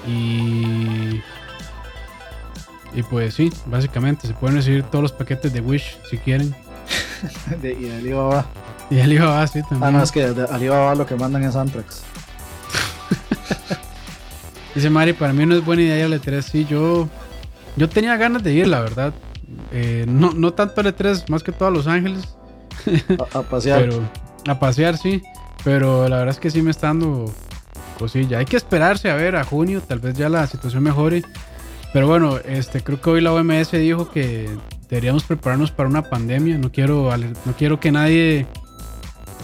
Y. 0.07 1.21
Y 2.91 3.03
pues 3.03 3.35
sí, 3.35 3.51
básicamente 3.67 4.27
se 4.27 4.33
pueden 4.33 4.57
recibir 4.57 4.83
todos 4.83 5.03
los 5.03 5.11
paquetes 5.11 5.53
de 5.53 5.61
Wish 5.61 5.97
si 6.09 6.17
quieren. 6.17 6.55
de, 7.61 7.73
y 7.73 7.83
de 7.83 7.97
Alibaba. 7.97 8.45
Y 8.89 8.95
de 8.95 9.03
Alibaba, 9.03 9.45
sí, 9.45 9.61
también. 9.61 9.83
Ah, 9.83 9.91
no, 9.91 10.03
es 10.03 10.11
que 10.11 10.31
de 10.31 10.43
Alibaba 10.45 10.95
lo 10.95 11.05
que 11.05 11.15
mandan 11.15 11.43
es 11.43 11.55
Antrax. 11.55 12.01
Dice 14.75 14.89
Mari, 14.89 15.13
para 15.13 15.33
mí 15.33 15.45
no 15.45 15.55
es 15.55 15.63
buena 15.63 15.83
idea 15.83 15.97
ir 15.97 16.05
al 16.05 16.19
E3. 16.19 16.41
Sí, 16.41 16.65
yo, 16.65 17.07
yo 17.75 17.89
tenía 17.89 18.17
ganas 18.17 18.41
de 18.41 18.53
ir, 18.53 18.67
la 18.67 18.79
verdad. 18.79 19.13
Eh, 19.71 20.05
no, 20.07 20.31
no 20.33 20.53
tanto 20.53 20.81
L3, 20.81 21.29
más 21.29 21.43
que 21.43 21.51
todo 21.51 21.69
a 21.69 21.71
Los 21.71 21.87
Ángeles. 21.87 22.35
A, 23.33 23.41
pasear. 23.41 23.81
Pero, 23.81 24.09
a 24.47 24.59
pasear, 24.59 24.97
sí. 24.97 25.21
Pero 25.63 26.07
la 26.07 26.17
verdad 26.17 26.33
es 26.35 26.39
que 26.39 26.49
sí 26.49 26.61
me 26.61 26.71
está 26.71 26.87
dando. 26.87 27.25
Ya 28.29 28.37
hay 28.37 28.45
que 28.45 28.55
esperarse 28.55 29.11
a 29.11 29.15
ver 29.15 29.35
a 29.35 29.43
junio, 29.43 29.81
tal 29.81 29.99
vez 29.99 30.17
ya 30.17 30.29
la 30.29 30.47
situación 30.47 30.83
mejore. 30.83 31.21
Pero 31.91 32.07
bueno, 32.07 32.37
este, 32.37 32.81
creo 32.81 33.01
que 33.01 33.09
hoy 33.09 33.21
la 33.21 33.33
OMS 33.33 33.71
dijo 33.71 34.09
que 34.09 34.49
deberíamos 34.89 35.23
prepararnos 35.23 35.71
para 35.71 35.89
una 35.89 36.03
pandemia. 36.03 36.57
No 36.57 36.71
quiero, 36.71 37.11
no 37.17 37.53
quiero 37.57 37.79
que 37.81 37.91
nadie, 37.91 38.45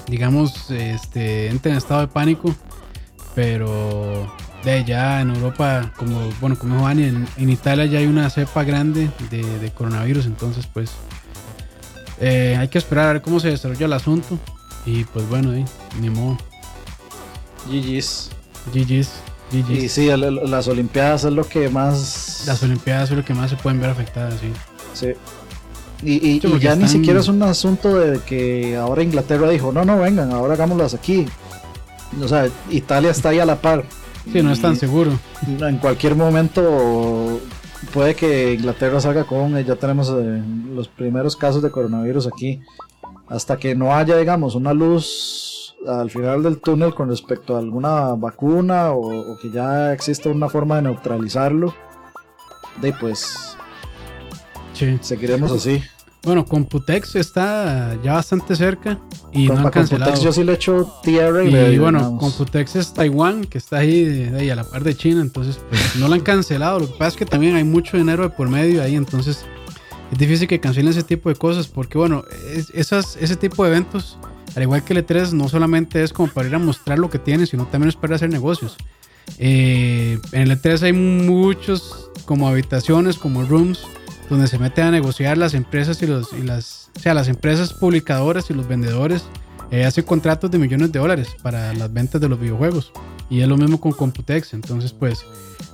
digamos, 0.07 0.71
este, 0.71 1.47
entre 1.47 1.71
en 1.71 1.77
estado 1.77 2.01
de 2.01 2.07
pánico. 2.07 2.55
Pero 3.33 4.31
de 4.65 4.83
ya 4.83 5.21
en 5.21 5.29
Europa, 5.29 5.91
como 5.95 6.29
bueno, 6.41 6.57
como 6.57 6.79
Juan, 6.79 6.99
en, 6.99 7.27
en 7.37 7.49
Italia 7.49 7.85
ya 7.85 7.99
hay 7.99 8.07
una 8.07 8.29
cepa 8.29 8.63
grande 8.63 9.09
de, 9.29 9.71
coronavirus, 9.71 10.25
entonces 10.25 10.67
pues 10.67 10.91
eh, 12.19 12.57
hay 12.59 12.67
que 12.67 12.77
esperar 12.77 13.09
a 13.09 13.13
ver 13.13 13.21
cómo 13.21 13.39
se 13.39 13.49
desarrolla 13.49 13.85
el 13.85 13.93
asunto. 13.93 14.39
Y 14.85 15.03
pues 15.05 15.27
bueno, 15.29 15.51
ni 15.99 16.09
modo. 16.09 16.37
GG's. 17.67 18.29
GG's. 18.73 19.09
GG's. 19.51 19.83
Y 19.83 19.89
sí, 19.89 20.07
las 20.07 20.67
Olimpiadas 20.67 21.23
es 21.23 21.33
lo 21.33 21.47
que 21.47 21.69
más. 21.69 22.43
Las 22.45 22.61
Olimpiadas 22.61 23.09
es 23.11 23.17
lo 23.17 23.25
que 23.25 23.33
más 23.33 23.49
se 23.49 23.55
pueden 23.55 23.79
ver 23.79 23.89
afectadas, 23.89 24.35
sí. 24.39 24.51
Sí. 24.93 25.13
Y, 26.03 26.39
ya 26.59 26.75
ni 26.75 26.87
siquiera 26.87 27.19
es 27.19 27.27
un 27.27 27.41
asunto 27.41 27.97
de 27.97 28.19
que 28.19 28.75
ahora 28.75 29.01
Inglaterra 29.01 29.49
dijo, 29.49 29.71
no, 29.71 29.85
no, 29.85 29.97
vengan, 29.97 30.31
ahora 30.31 30.53
hagámoslas 30.53 30.93
aquí. 30.93 31.25
O 32.21 32.27
sea, 32.27 32.47
Italia 32.69 33.09
está 33.09 33.29
ahí 33.29 33.39
a 33.39 33.45
la 33.45 33.59
par. 33.59 33.85
Sí, 34.31 34.41
no 34.41 34.51
es 34.51 34.61
tan 34.61 34.75
seguro. 34.75 35.11
En 35.47 35.77
cualquier 35.77 36.15
momento 36.15 37.39
puede 37.93 38.15
que 38.15 38.53
Inglaterra 38.53 38.99
salga 38.99 39.23
con, 39.23 39.57
ya 39.63 39.75
tenemos 39.75 40.09
eh, 40.09 40.41
los 40.73 40.87
primeros 40.87 41.35
casos 41.35 41.61
de 41.61 41.71
coronavirus 41.71 42.27
aquí. 42.27 42.61
Hasta 43.27 43.57
que 43.57 43.75
no 43.75 43.95
haya, 43.95 44.17
digamos, 44.17 44.55
una 44.55 44.73
luz 44.73 45.75
al 45.87 46.09
final 46.09 46.43
del 46.43 46.59
túnel 46.59 46.93
con 46.93 47.09
respecto 47.09 47.55
a 47.55 47.59
alguna 47.59 48.13
vacuna 48.15 48.91
o, 48.91 49.37
que 49.37 49.49
ya 49.49 49.93
exista 49.93 50.29
una 50.29 50.49
forma 50.49 50.77
de 50.77 50.83
neutralizarlo, 50.83 51.73
de 52.81 52.93
pues 52.93 53.55
sí. 54.73 54.97
seguiremos 55.01 55.51
así. 55.51 55.81
Bueno, 56.25 56.43
Computex 56.43 57.15
está 57.15 57.95
ya 58.03 58.13
bastante 58.13 58.55
cerca 58.55 58.99
y 59.31 59.47
no 59.47 59.59
han 59.59 59.69
cancelado. 59.69 60.11
Computex 60.11 60.21
yo 60.21 60.33
sí 60.33 60.43
le 60.43 60.53
echo 60.53 60.91
tierra 61.03 61.43
y, 61.43 61.55
y 61.55 61.77
bueno, 61.77 62.17
Computex 62.17 62.75
es 62.75 62.93
Taiwán, 62.95 63.45
que 63.45 63.59
está 63.59 63.77
ahí, 63.77 64.31
ahí, 64.35 64.49
a 64.49 64.55
la 64.55 64.63
par 64.63 64.83
de 64.83 64.95
China, 64.97 65.21
entonces 65.21 65.59
pues, 65.69 65.95
no 65.99 66.07
lo 66.07 66.15
han 66.15 66.21
cancelado. 66.21 66.79
Lo 66.79 66.87
que 66.87 66.93
pasa 66.93 67.09
es 67.09 67.15
que 67.15 67.25
también 67.27 67.55
hay 67.55 67.63
mucho 67.63 67.95
dinero 67.95 68.23
de 68.23 68.29
por 68.29 68.49
medio 68.49 68.81
ahí, 68.81 68.95
entonces 68.95 69.45
es 70.11 70.17
difícil 70.17 70.47
que 70.47 70.59
cancelen 70.59 70.89
ese 70.89 71.03
tipo 71.03 71.29
de 71.29 71.35
cosas 71.35 71.67
porque 71.67 71.99
bueno, 71.99 72.23
esas, 72.73 73.17
ese 73.17 73.35
tipo 73.35 73.63
de 73.63 73.69
eventos, 73.69 74.17
al 74.55 74.63
igual 74.63 74.83
que 74.83 74.93
el 74.93 75.05
E3, 75.05 75.31
no 75.31 75.47
solamente 75.47 76.01
es 76.01 76.11
como 76.11 76.33
para 76.33 76.47
ir 76.47 76.55
a 76.55 76.59
mostrar 76.59 76.97
lo 76.97 77.11
que 77.11 77.19
tienen, 77.19 77.45
sino 77.45 77.67
también 77.67 77.89
es 77.89 77.95
para 77.95 78.15
hacer 78.15 78.31
negocios. 78.31 78.77
Eh, 79.37 80.19
en 80.31 80.41
el 80.41 80.59
E3 80.59 80.81
hay 80.81 80.93
muchos 80.93 82.09
como 82.25 82.47
habitaciones, 82.47 83.17
como 83.19 83.43
rooms 83.43 83.85
donde 84.29 84.47
se 84.47 84.57
mete 84.57 84.81
a 84.81 84.91
negociar 84.91 85.37
las 85.37 85.53
empresas 85.53 86.01
y, 86.01 86.07
los, 86.07 86.33
y 86.33 86.41
las, 86.41 86.89
o 86.95 86.99
sea, 86.99 87.13
las 87.13 87.27
empresas 87.27 87.73
publicadoras 87.73 88.49
y 88.49 88.53
los 88.53 88.67
vendedores 88.67 89.25
eh, 89.71 89.85
hacen 89.85 90.03
contratos 90.03 90.51
de 90.51 90.57
millones 90.57 90.91
de 90.91 90.99
dólares 90.99 91.29
para 91.41 91.73
las 91.73 91.91
ventas 91.91 92.21
de 92.21 92.29
los 92.29 92.39
videojuegos. 92.39 92.91
Y 93.29 93.41
es 93.41 93.47
lo 93.47 93.57
mismo 93.57 93.79
con 93.79 93.91
Computex. 93.91 94.53
Entonces, 94.53 94.93
pues, 94.93 95.25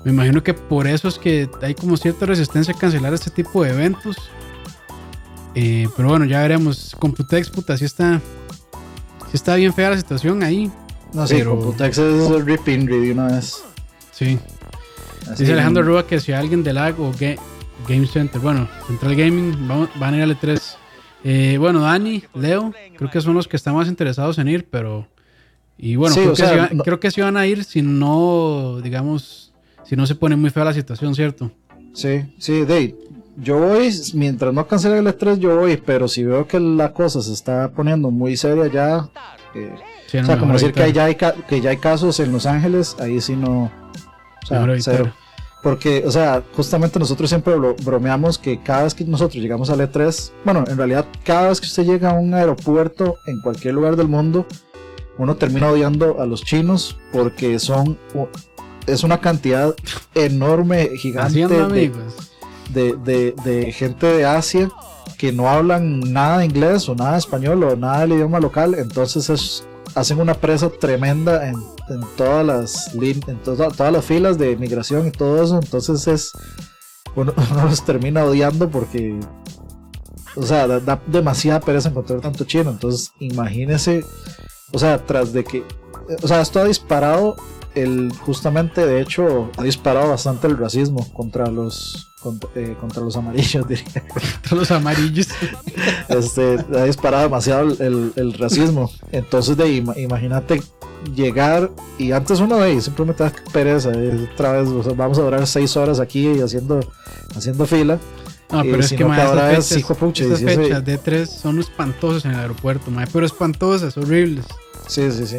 me 0.05 0.11
imagino 0.11 0.41
que 0.41 0.53
por 0.53 0.87
eso 0.87 1.07
es 1.07 1.17
que 1.17 1.49
hay 1.61 1.75
como 1.75 1.97
cierta 1.97 2.25
resistencia 2.25 2.73
a 2.73 2.77
cancelar 2.77 3.13
este 3.13 3.29
tipo 3.29 3.63
de 3.63 3.71
eventos. 3.71 4.17
Eh, 5.53 5.87
pero 5.95 6.09
bueno, 6.09 6.25
ya 6.25 6.41
veremos. 6.41 6.95
Computex, 6.97 7.49
puta, 7.49 7.77
sí 7.77 7.85
está, 7.85 8.21
sí 9.25 9.33
está 9.33 9.55
bien 9.55 9.73
fea 9.73 9.89
la 9.89 9.97
situación 9.97 10.43
ahí. 10.43 10.71
No, 11.13 11.27
sí, 11.27 11.43
Computex 11.43 11.97
es 11.97 12.29
el 12.29 12.45
ripping 12.45 12.85
de 12.85 13.11
una 13.11 13.27
vez. 13.27 13.61
Sí. 14.11 14.39
Dice 15.37 15.53
Alejandro 15.53 15.83
Rúa 15.83 16.07
que 16.07 16.19
si 16.19 16.31
alguien 16.31 16.63
del 16.63 16.75
lag 16.75 16.99
o, 16.99 17.11
Game 17.87 18.07
Center. 18.07 18.39
Bueno, 18.41 18.67
Central 18.87 19.15
Gaming 19.15 19.67
van 19.67 20.13
a 20.13 20.17
ir 20.17 20.23
al 20.23 20.37
E3. 20.37 20.59
Eh, 21.23 21.57
bueno, 21.59 21.81
Dani, 21.81 22.23
Leo, 22.33 22.73
creo 22.97 23.09
que 23.09 23.21
son 23.21 23.35
los 23.35 23.47
que 23.47 23.55
están 23.55 23.75
más 23.75 23.87
interesados 23.87 24.37
en 24.37 24.47
ir, 24.47 24.67
pero. 24.69 25.07
Y 25.77 25.95
bueno, 25.95 26.15
creo, 26.15 26.99
que 26.99 27.09
sí, 27.09 27.21
van 27.21 27.37
a 27.37 27.47
ir 27.47 27.63
si 27.63 27.81
no, 27.81 28.79
digamos, 28.83 29.51
si 29.83 29.95
no 29.95 30.05
se 30.05 30.13
pone 30.13 30.35
muy 30.35 30.51
fea 30.51 30.65
la 30.65 30.73
situación, 30.73 31.15
¿cierto? 31.15 31.51
Sí, 31.93 32.21
sí, 32.37 32.65
Dave. 32.65 32.95
yo 33.35 33.57
voy, 33.57 33.89
mientras 34.13 34.53
no 34.53 34.67
cancele 34.67 34.99
el 34.99 35.07
E3, 35.07 35.39
yo 35.39 35.55
voy, 35.55 35.77
pero 35.77 36.07
si 36.07 36.23
veo 36.23 36.47
que 36.47 36.59
la 36.59 36.93
cosa 36.93 37.21
se 37.21 37.33
está 37.33 37.71
poniendo 37.71 38.11
muy 38.11 38.37
seria 38.37 38.67
ya, 38.67 39.09
eh, 39.55 39.73
Sí, 40.11 40.17
o 40.17 40.25
sea, 40.25 40.37
como 40.37 40.51
decir 40.51 40.73
que, 40.73 40.91
ya 40.91 41.05
hay, 41.05 41.15
que 41.15 41.61
ya 41.61 41.69
hay 41.69 41.77
casos 41.77 42.19
en 42.19 42.33
Los 42.33 42.45
Ángeles, 42.45 42.97
ahí 42.99 43.21
sí 43.21 43.33
no, 43.33 43.71
o 44.43 44.45
sea, 44.45 44.67
cero. 44.79 45.13
Porque, 45.63 46.03
o 46.07 46.11
sea, 46.11 46.41
justamente 46.55 46.97
nosotros 46.97 47.29
siempre 47.29 47.55
bro- 47.55 47.75
bromeamos 47.83 48.37
que 48.39 48.59
cada 48.61 48.83
vez 48.83 48.95
que 48.95 49.03
nosotros 49.05 49.41
llegamos 49.41 49.69
al 49.69 49.79
E3, 49.79 50.31
bueno, 50.43 50.63
en 50.67 50.75
realidad 50.77 51.05
cada 51.23 51.49
vez 51.49 51.61
que 51.61 51.67
usted 51.67 51.83
llega 51.85 52.09
a 52.09 52.13
un 52.13 52.33
aeropuerto 52.33 53.17
en 53.27 53.39
cualquier 53.41 53.75
lugar 53.75 53.95
del 53.95 54.07
mundo, 54.07 54.45
uno 55.19 55.35
termina 55.35 55.69
odiando 55.69 56.19
a 56.19 56.25
los 56.25 56.43
chinos 56.43 56.97
porque 57.13 57.59
son, 57.59 57.97
es 58.87 59.03
una 59.03 59.19
cantidad 59.21 59.75
enorme, 60.15 60.89
gigante 60.97 61.33
de, 61.49 61.91
de, 62.73 62.95
de- 63.03 63.35
de 63.43 63.71
gente 63.71 64.07
de 64.07 64.25
Asia 64.25 64.69
que 65.17 65.31
no 65.31 65.47
hablan 65.47 65.99
nada 66.11 66.39
de 66.39 66.45
inglés 66.45 66.89
o 66.89 66.95
nada 66.95 67.11
de 67.13 67.19
español 67.19 67.63
o 67.63 67.75
nada 67.75 67.99
del 68.01 68.13
idioma 68.13 68.39
local, 68.39 68.73
entonces 68.75 69.29
es, 69.29 69.63
hacen 69.95 70.19
una 70.19 70.33
presa 70.33 70.69
tremenda 70.69 71.47
en, 71.49 71.55
todas 72.15 72.45
las 72.45 72.93
en 72.95 73.37
to- 73.43 73.55
todas 73.55 73.91
las 73.93 74.05
filas 74.05 74.37
de 74.37 74.55
migración 74.57 75.07
y 75.07 75.11
todo 75.11 75.43
eso, 75.43 75.59
entonces 75.61 76.07
es 76.07 76.31
uno, 77.15 77.33
uno 77.51 77.65
los 77.65 77.83
termina 77.83 78.23
odiando 78.23 78.69
porque 78.69 79.19
o 80.35 80.43
sea, 80.43 80.65
da, 80.67 80.79
da 80.79 81.01
demasiada 81.07 81.59
pereza 81.59 81.89
encontrar 81.89 82.21
tanto 82.21 82.45
chino, 82.45 82.69
entonces 82.71 83.11
imagínese, 83.19 84.05
o 84.71 84.79
sea, 84.79 85.05
tras 85.05 85.33
de 85.33 85.43
que 85.43 85.63
o 86.23 86.27
sea, 86.27 86.41
esto 86.41 86.59
ha 86.59 86.65
disparado 86.65 87.35
el 87.75 88.11
justamente 88.19 88.85
de 88.85 89.01
hecho 89.01 89.49
ha 89.57 89.63
disparado 89.63 90.09
bastante 90.09 90.47
el 90.47 90.57
racismo 90.57 91.07
contra 91.13 91.47
los 91.47 92.09
contra, 92.21 92.49
eh, 92.55 92.75
contra 92.79 93.01
los 93.01 93.15
amarillos 93.15 93.67
diría. 93.67 94.03
Todos 94.43 94.59
los 94.59 94.71
amarillos. 94.71 95.27
este 96.09 96.57
ha 96.77 96.83
disparado 96.83 97.23
demasiado 97.23 97.69
el, 97.79 98.13
el- 98.15 98.33
racismo 98.33 98.91
entonces 99.11 99.57
de 99.57 99.67
ima- 99.81 99.97
imagínate 99.97 100.61
llegar 101.15 101.71
y 101.97 102.11
antes 102.11 102.39
uno 102.39 102.57
de 102.57 102.63
ahí 102.65 102.81
simplemente 102.81 103.23
da 103.23 103.33
pereza 103.51 103.91
eh, 103.93 104.27
otra 104.33 104.51
vez 104.53 104.67
o 104.69 104.83
sea, 104.83 104.93
vamos 104.93 105.17
a 105.17 105.23
durar 105.23 105.45
seis 105.47 105.75
horas 105.77 105.99
aquí 105.99 106.39
haciendo 106.41 106.79
haciendo 107.35 107.65
fila 107.65 107.97
No, 108.51 108.61
Eh, 108.61 108.67
pero 108.69 108.79
es 108.83 108.89
que, 108.89 108.97
que 108.97 109.05
ma, 109.05 109.15
ahora 109.23 109.51
estas 109.53 109.71
es 109.71 109.83
fechas, 109.83 109.97
pucha, 109.97 110.23
estas 110.23 110.39
si 110.39 110.45
ese- 110.45 110.55
fechas 110.63 110.85
de 110.85 110.97
3 110.97 111.29
son 111.29 111.59
espantosas 111.59 112.25
en 112.25 112.31
el 112.31 112.39
aeropuerto, 112.41 112.91
ma, 112.91 113.05
pero 113.11 113.25
espantosas, 113.25 113.95
horribles. 113.97 114.45
Sí, 114.87 115.09
sí, 115.11 115.25
sí. 115.25 115.37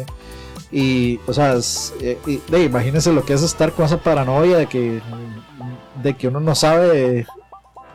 Y, 0.73 1.19
o 1.27 1.33
sea, 1.33 1.53
es- 1.53 1.93
eh, 2.01 2.17
y, 2.25 2.41
de, 2.49 2.63
imagínense 2.63 3.13
lo 3.13 3.23
que 3.23 3.33
es 3.33 3.43
estar 3.43 3.71
con 3.71 3.85
esa 3.85 3.97
paranoia 3.97 4.57
de 4.57 4.65
que, 4.65 4.99
de 6.01 6.13
que 6.15 6.27
uno 6.27 6.39
no 6.39 6.55
sabe 6.55 7.27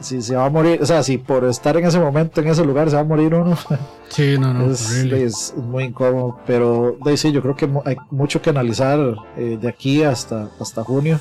si 0.00 0.22
se 0.22 0.36
va 0.36 0.46
a 0.46 0.50
morir, 0.50 0.80
o 0.80 0.86
sea, 0.86 1.02
si 1.02 1.18
por 1.18 1.44
estar 1.44 1.76
en 1.76 1.84
ese 1.84 1.98
momento, 1.98 2.40
en 2.40 2.46
ese 2.48 2.64
lugar, 2.64 2.88
se 2.88 2.94
va 2.94 3.02
a 3.02 3.04
morir 3.04 3.34
uno, 3.34 3.56
Sí, 4.08 4.36
no, 4.38 4.54
no, 4.54 4.70
es, 4.70 5.54
muy 5.56 5.84
incómodo. 5.84 6.38
Pero, 6.46 6.96
de, 7.04 7.16
sí, 7.16 7.32
yo 7.32 7.42
creo 7.42 7.56
que 7.56 7.68
hay 7.84 7.96
mucho 8.10 8.40
que 8.40 8.50
analizar 8.50 8.98
eh, 9.36 9.58
de 9.60 9.68
aquí 9.68 10.02
hasta, 10.02 10.48
hasta 10.60 10.84
junio. 10.84 11.18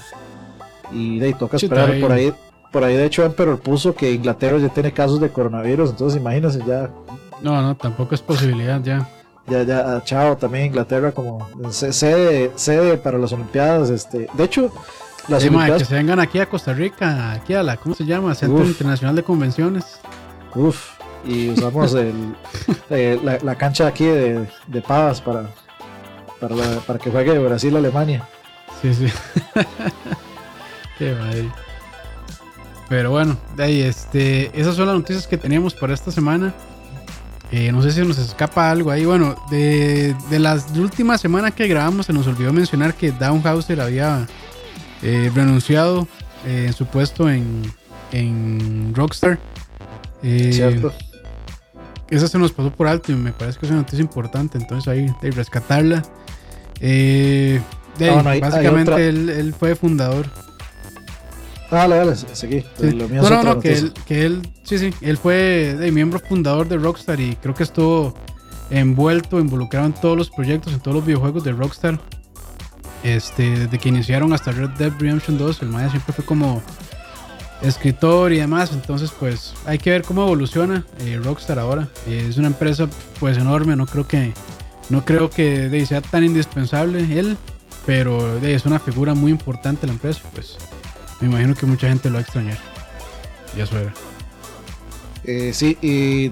Y 0.91 1.19
de, 1.19 1.27
ahí 1.27 1.33
toca 1.33 1.57
esperar 1.57 1.99
por 1.99 2.11
ahí. 2.11 2.33
Por 2.71 2.83
ahí, 2.83 2.95
de 2.95 3.05
hecho, 3.05 3.23
Emperor 3.23 3.59
puso 3.59 3.95
que 3.95 4.11
Inglaterra 4.11 4.57
ya 4.57 4.69
tiene 4.69 4.91
casos 4.91 5.19
de 5.19 5.29
coronavirus, 5.29 5.91
entonces 5.91 6.19
imagínense 6.21 6.59
ya 6.67 6.89
No, 7.41 7.61
no, 7.61 7.75
tampoco 7.75 8.13
es 8.13 8.21
posibilidad 8.21 8.81
ya. 8.81 9.09
Ya, 9.47 9.63
ya, 9.63 10.01
chao, 10.03 10.35
también 10.35 10.65
Inglaterra 10.65 11.11
como 11.13 11.47
se- 11.71 11.93
sede, 11.93 12.51
sede 12.55 12.97
para 12.97 13.17
las 13.17 13.31
Olimpiadas. 13.31 13.89
Este, 13.89 14.27
de 14.33 14.43
hecho, 14.43 14.71
las 15.29 15.41
Sí, 15.41 15.49
ma, 15.49 15.59
que 15.59 15.71
Olimpiadas, 15.71 15.87
se 15.87 15.95
vengan 15.95 16.19
aquí 16.19 16.39
a 16.39 16.49
Costa 16.49 16.73
Rica, 16.73 17.31
aquí 17.31 17.53
a 17.53 17.63
la, 17.63 17.77
¿cómo 17.77 17.95
se 17.95 18.05
llama? 18.05 18.35
Centro 18.35 18.59
Uf. 18.63 18.67
Internacional 18.67 19.15
de 19.15 19.23
Convenciones. 19.23 19.99
uff, 20.53 20.89
y 21.25 21.49
usamos 21.51 21.93
el, 21.93 22.35
eh, 22.89 23.19
la, 23.23 23.37
la 23.41 23.55
cancha 23.55 23.87
aquí 23.87 24.05
de, 24.05 24.47
de 24.67 24.81
Pavas 24.81 25.21
para, 25.21 25.49
para, 26.41 26.55
la- 26.55 26.79
para 26.85 26.99
que 26.99 27.09
juegue 27.09 27.37
Brasil-Alemania. 27.39 28.27
Sí, 28.81 28.93
sí. 28.93 29.07
Qué 30.97 31.13
madre. 31.13 31.49
Pero 32.89 33.11
bueno, 33.11 33.37
de 33.55 33.63
ahí, 33.63 33.81
este, 33.81 34.51
esas 34.59 34.75
son 34.75 34.87
las 34.87 34.95
noticias 34.95 35.27
que 35.27 35.37
teníamos 35.37 35.73
para 35.73 35.93
esta 35.93 36.11
semana. 36.11 36.53
Eh, 37.51 37.71
no 37.71 37.81
sé 37.81 37.91
si 37.91 38.01
nos 38.01 38.17
escapa 38.17 38.69
algo 38.69 38.91
ahí. 38.91 39.05
Bueno, 39.05 39.35
de, 39.49 40.15
de 40.29 40.39
las 40.39 40.65
últimas 40.75 41.21
semanas 41.21 41.53
que 41.53 41.67
grabamos, 41.67 42.05
se 42.05 42.13
nos 42.13 42.27
olvidó 42.27 42.51
mencionar 42.51 42.93
que 42.93 43.11
Downhauser 43.11 43.79
había 43.79 44.27
eh, 45.01 45.31
renunciado 45.33 46.07
eh, 46.45 46.65
en 46.67 46.73
su 46.73 46.85
puesto 46.85 47.29
en, 47.29 47.61
en 48.11 48.93
Rockstar. 48.93 49.39
Eh, 50.23 50.51
¿Cierto? 50.51 50.91
esa 52.09 52.27
se 52.27 52.37
nos 52.39 52.51
pasó 52.53 52.71
por 52.71 52.87
alto 52.87 53.11
y 53.11 53.15
me 53.15 53.31
parece 53.33 53.59
que 53.59 53.65
es 53.65 53.71
una 53.71 53.81
noticia 53.81 54.01
importante, 54.01 54.57
entonces 54.57 54.87
ahí 54.87 55.07
de 55.21 55.31
rescatarla. 55.31 56.03
Eh, 56.79 57.59
de 57.97 58.09
hay- 58.09 58.39
básicamente 58.39 58.91
él 59.39 59.55
fue 59.57 59.75
fundador. 59.75 60.25
Ah, 61.69 61.87
dale, 61.87 61.95
dale, 61.97 62.15
seguí. 62.15 62.63
Sí. 62.79 62.91
Lo 62.91 63.09
mío 63.09 63.21
No, 63.21 63.29
no, 63.29 63.43
no, 63.43 63.59
que 63.59 63.73
él, 63.73 63.93
que 64.05 64.25
él, 64.25 64.47
sí, 64.63 64.77
sí, 64.77 64.93
él 65.01 65.17
fue 65.17 65.75
de 65.77 65.91
miembro 65.91 66.19
fundador 66.19 66.67
de 66.67 66.77
Rockstar 66.77 67.19
y 67.19 67.35
creo 67.35 67.53
que 67.53 67.63
estuvo 67.63 68.13
envuelto, 68.69 69.39
involucrado 69.39 69.85
en 69.85 69.93
todos 69.93 70.17
los 70.17 70.29
proyectos, 70.29 70.73
en 70.73 70.79
todos 70.79 70.95
los 70.95 71.05
videojuegos 71.05 71.43
de 71.43 71.51
Rockstar. 71.51 71.99
Este, 73.03 73.51
desde 73.51 73.77
que 73.77 73.89
iniciaron 73.89 74.33
hasta 74.33 74.51
Red 74.51 74.69
Dead 74.71 74.91
Redemption 74.97 75.37
2, 75.37 75.61
el 75.61 75.69
Maya 75.69 75.89
siempre 75.89 76.13
fue 76.13 76.25
como 76.25 76.61
escritor 77.61 78.31
y 78.33 78.37
demás, 78.37 78.71
entonces 78.71 79.11
pues 79.17 79.53
hay 79.65 79.77
que 79.77 79.89
ver 79.89 80.03
cómo 80.03 80.23
evoluciona 80.23 80.85
eh, 80.99 81.19
Rockstar 81.21 81.59
ahora. 81.59 81.87
Eh, 82.07 82.27
es 82.29 82.37
una 82.37 82.47
empresa 82.47 82.87
pues 83.19 83.37
enorme, 83.37 83.75
no 83.75 83.85
creo 83.85 84.07
que 84.07 84.33
no 84.89 85.03
creo 85.03 85.29
que 85.29 85.69
de, 85.69 85.85
sea 85.85 86.01
tan 86.01 86.23
indispensable 86.23 86.99
él, 87.19 87.37
pero 87.85 88.39
de, 88.39 88.53
es 88.53 88.65
una 88.65 88.79
figura 88.79 89.13
muy 89.13 89.31
importante 89.31 89.85
en 89.85 89.87
la 89.87 89.93
empresa, 89.93 90.21
pues 90.33 90.57
me 91.21 91.27
imagino 91.27 91.55
que 91.55 91.65
mucha 91.65 91.87
gente 91.89 92.09
lo 92.09 92.13
va 92.15 92.19
a 92.19 92.23
extrañar. 92.23 92.57
Y 93.55 93.61
eso 93.61 93.77
era. 93.77 93.93
Eh, 95.23 95.51
sí, 95.53 95.77
y 95.81 96.29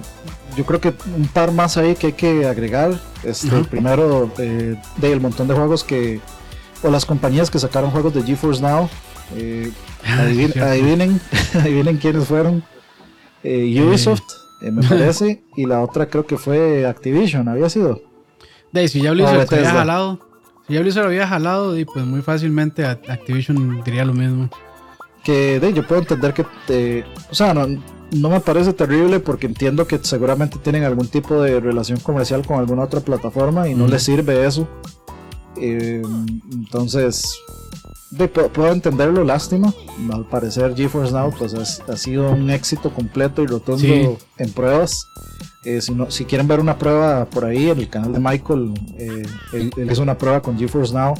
yo 0.56 0.66
creo 0.66 0.80
que 0.80 0.94
un 1.16 1.28
par 1.28 1.52
más 1.52 1.76
ahí 1.78 1.96
que 1.96 2.08
hay 2.08 2.14
que 2.14 2.46
agregar. 2.46 3.00
Este, 3.24 3.64
primero, 3.66 4.32
eh, 4.38 4.76
del 4.98 5.20
montón 5.22 5.48
de 5.48 5.54
juegos 5.56 5.84
que. 5.84 6.20
O 6.84 6.90
las 6.92 7.06
compañías 7.06 7.50
que 7.50 7.58
sacaron 7.60 7.90
juegos 7.92 8.14
de 8.14 8.24
GeForce 8.24 8.62
Now. 8.62 8.90
eh, 9.36 9.72
Ah, 10.08 10.26
adivin- 10.28 10.62
adivinen, 10.62 11.20
adivinen 11.56 11.98
quiénes 11.98 12.26
fueron. 12.28 12.64
Eh, 13.44 13.82
Ubisoft, 13.82 14.22
eh, 14.62 14.70
me 14.72 14.82
parece. 14.88 15.44
y 15.56 15.66
la 15.66 15.82
otra 15.82 16.06
creo 16.08 16.28
que 16.28 16.38
fue 16.38 16.86
Activision, 16.86 17.48
había 17.48 17.70
sido. 17.70 18.02
De 18.72 18.88
si 18.88 19.02
ya 19.02 19.12
Blizzard 19.12 19.48
había 19.52 19.72
jalado, 19.72 20.20
si 20.68 20.74
ya 20.76 20.82
Blizzard 20.82 21.08
había 21.08 21.28
jalado, 21.28 21.76
y 21.78 21.86
pues 21.86 22.06
muy 22.06 22.22
fácilmente 22.22 22.86
Activision 22.86 23.84
diría 23.84 24.06
lo 24.06 24.14
mismo. 24.14 24.50
Que 25.26 25.60
de, 25.60 25.74
yo 25.74 25.86
puedo 25.88 26.00
entender 26.02 26.34
que 26.34 26.46
te, 26.68 27.04
o 27.32 27.36
sea 27.36 27.54
no, 27.54 27.66
no 28.12 28.30
me 28.30 28.40
parece 28.40 28.72
terrible 28.74 29.20
porque 29.20 29.48
entiendo 29.48 29.88
que 29.88 30.00
seguramente 30.02 30.58
tienen 30.60 30.84
algún 30.84 31.08
tipo 31.08 31.42
de 31.42 31.60
relación 31.60 32.00
comercial 32.00 32.46
con 32.46 32.60
alguna 32.60 32.84
otra 32.84 33.00
plataforma 33.02 33.68
y 33.68 33.74
no 33.76 33.84
Ujú. 33.86 33.94
les 33.94 34.04
sirve 34.04 34.46
eso 34.46 34.68
Eh, 35.58 36.02
entonces 36.54 37.24
de, 38.12 38.28
puedo, 38.28 38.50
puedo 38.50 38.72
entenderlo 38.72 39.24
lástima 39.24 39.74
al 40.12 40.26
parecer 40.28 40.76
GeForce 40.76 41.12
Now 41.14 41.34
pues 41.38 41.54
es- 41.54 41.82
ha 41.90 41.96
sido 41.98 42.30
un 42.32 42.50
éxito 42.50 42.90
completo 42.94 43.42
y 43.42 43.48
rotundo 43.48 43.82
Sí. 43.82 44.08
en 44.38 44.52
pruebas 44.52 45.08
Eh, 45.64 45.82
si, 45.82 45.94
no, 45.94 46.12
si 46.12 46.26
quieren 46.26 46.48
ver 46.48 46.60
una 46.60 46.78
prueba 46.78 47.26
por 47.26 47.44
ahí 47.46 47.70
en 47.72 47.80
el 47.80 47.90
canal 47.90 48.14
de 48.14 48.20
Michael 48.20 48.74
eh, 49.00 49.24
él, 49.54 49.72
él 49.78 49.92
hizo 49.92 50.04
una 50.04 50.16
prueba 50.18 50.40
con 50.42 50.58
GeForce 50.60 50.94
Now 50.94 51.16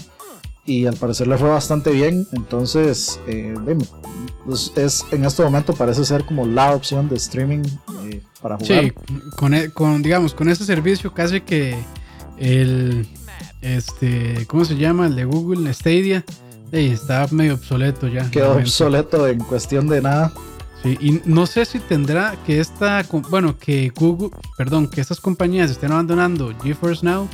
y 0.66 0.86
al 0.88 0.96
parecer 0.96 1.28
le 1.28 1.38
fue 1.38 1.50
bastante 1.50 1.92
bien. 1.92 2.28
Entonces, 2.32 3.20
eh, 3.28 3.56
pues, 4.46 4.72
es, 4.76 5.06
en 5.12 5.26
este 5.26 5.44
momento 5.44 5.74
parece 5.74 6.04
ser 6.06 6.26
como 6.26 6.46
la 6.46 6.74
opción 6.74 7.08
de 7.10 7.16
streaming 7.16 7.64
eh, 8.06 8.22
para 8.42 8.58
jugar. 8.58 8.84
Sí, 8.86 8.92
con, 9.36 9.54
e- 9.54 9.70
con, 9.70 10.02
digamos, 10.02 10.34
con 10.34 10.50
ese 10.50 10.66
servicio 10.66 11.14
casi 11.14 11.42
que 11.42 11.76
el, 12.38 13.08
este, 13.62 14.46
¿cómo 14.48 14.66
se 14.66 14.76
llama? 14.76 15.08
El 15.08 15.16
de 15.16 15.26
Google, 15.26 15.74
Stadia, 15.74 16.24
está 16.72 17.28
medio 17.32 17.54
obsoleto 17.56 18.08
ya. 18.08 18.30
Quedó 18.32 18.54
obsoleto 18.58 19.28
en 19.28 19.40
cuestión 19.40 19.88
de 19.88 20.02
nada. 20.02 20.34
Sí, 20.84 20.98
y 21.00 21.22
no 21.26 21.48
sé 21.48 21.66
si 21.66 21.80
tendrá 21.80 22.36
que 22.46 22.60
esta, 22.60 23.04
bueno, 23.30 23.58
que 23.58 23.92
Google, 23.96 24.30
perdón, 24.58 24.88
que 24.88 25.02
estas 25.02 25.20
compañías 25.20 25.72
estén 25.72 25.92
abandonando 25.92 26.54
GeForce 26.62 27.04
Now, 27.06 27.28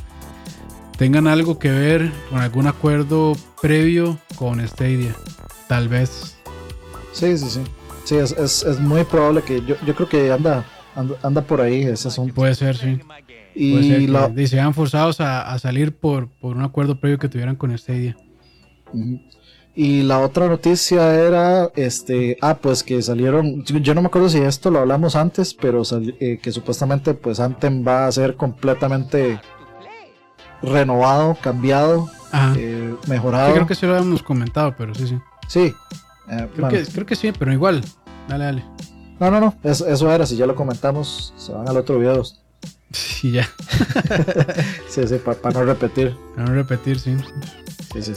tengan 1.01 1.25
algo 1.25 1.57
que 1.57 1.71
ver 1.71 2.11
con 2.29 2.37
algún 2.41 2.67
acuerdo 2.67 3.33
previo 3.59 4.19
con 4.35 4.59
Stadia, 4.67 5.15
tal 5.67 5.89
vez. 5.89 6.37
Sí, 7.11 7.35
sí, 7.39 7.49
sí. 7.49 7.61
Sí, 8.05 8.17
es, 8.17 8.31
es, 8.33 8.61
es 8.61 8.79
muy 8.79 9.03
probable 9.03 9.41
que 9.41 9.65
yo, 9.65 9.75
yo 9.83 9.95
creo 9.95 10.07
que 10.07 10.31
anda, 10.31 10.63
anda, 10.93 11.15
anda 11.23 11.41
por 11.41 11.59
ahí 11.59 11.81
ese 11.81 12.07
asunto. 12.07 12.35
Puede 12.35 12.53
ser, 12.53 12.77
sí. 12.77 12.99
Puede 12.99 13.15
Y 13.55 13.89
ser 13.89 13.99
que 14.01 14.07
la, 14.09 14.31
y 14.37 14.45
se 14.45 14.57
vean 14.57 14.75
forzados 14.75 15.19
a, 15.21 15.51
a 15.51 15.57
salir 15.57 15.91
por, 15.91 16.29
por 16.39 16.55
un 16.55 16.61
acuerdo 16.61 16.99
previo 16.99 17.17
que 17.17 17.29
tuvieran 17.29 17.55
con 17.55 17.75
Stadia. 17.75 18.15
Y 19.73 20.03
la 20.03 20.19
otra 20.19 20.47
noticia 20.49 21.15
era, 21.15 21.71
este, 21.75 22.37
ah, 22.41 22.59
pues 22.61 22.83
que 22.83 23.01
salieron, 23.01 23.63
yo 23.63 23.95
no 23.95 24.01
me 24.01 24.07
acuerdo 24.07 24.29
si 24.29 24.37
esto 24.37 24.69
lo 24.69 24.77
hablamos 24.77 25.15
antes, 25.15 25.55
pero 25.55 25.81
eh, 26.19 26.37
que 26.39 26.51
supuestamente 26.51 27.15
pues 27.15 27.39
Anthem 27.39 27.83
va 27.87 28.05
a 28.05 28.11
ser 28.11 28.35
completamente 28.35 29.39
renovado, 30.61 31.37
cambiado, 31.41 32.09
eh, 32.57 32.95
mejorado. 33.07 33.53
creo 33.53 33.67
que 33.67 33.75
sí 33.75 33.85
lo 33.85 33.95
habíamos 33.95 34.23
comentado, 34.23 34.75
pero 34.77 34.93
sí, 34.95 35.07
sí. 35.07 35.19
Sí. 35.47 35.75
Eh, 36.29 36.47
creo, 36.55 36.69
que, 36.69 36.85
creo 36.85 37.05
que 37.05 37.15
sí, 37.15 37.31
pero 37.37 37.51
igual. 37.51 37.83
Dale, 38.27 38.45
dale. 38.45 38.65
No, 39.19 39.29
no, 39.29 39.39
no, 39.39 39.55
eso, 39.63 39.87
eso 39.87 40.11
era, 40.11 40.25
si 40.25 40.35
ya 40.35 40.45
lo 40.45 40.55
comentamos, 40.55 41.33
se 41.37 41.51
van 41.51 41.67
al 41.67 41.77
otro 41.77 41.99
video. 41.99 42.23
Sí, 42.91 43.31
ya. 43.31 43.47
sí, 44.89 45.07
sí, 45.07 45.15
para 45.15 45.53
no 45.53 45.63
repetir. 45.63 46.15
Para 46.35 46.47
no 46.47 46.55
repetir, 46.55 46.99
sí. 46.99 47.15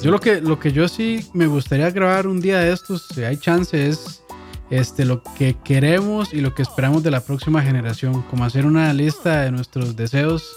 Yo 0.03 0.11
lo 0.11 0.21
que, 0.21 0.41
lo 0.41 0.59
que 0.61 0.73
yo 0.73 0.87
sí 0.89 1.29
me 1.33 1.47
gustaría 1.47 1.91
grabar 1.91 2.27
un 2.27 2.41
día 2.41 2.61
de 2.61 2.73
estos, 2.73 3.09
si 3.13 3.25
hay 3.25 3.37
chance, 3.37 3.89
es 3.89 4.23
este, 4.71 5.05
lo 5.05 5.23
que 5.23 5.57
queremos 5.65 6.33
y 6.33 6.41
lo 6.41 6.55
que 6.55 6.63
esperamos 6.63 7.03
de 7.03 7.11
la 7.11 7.21
próxima 7.21 7.61
generación. 7.63 8.23
Como 8.31 8.45
hacer 8.45 8.67
una 8.67 8.93
lista 8.93 9.43
de 9.43 9.51
nuestros 9.51 9.97
deseos 9.97 10.57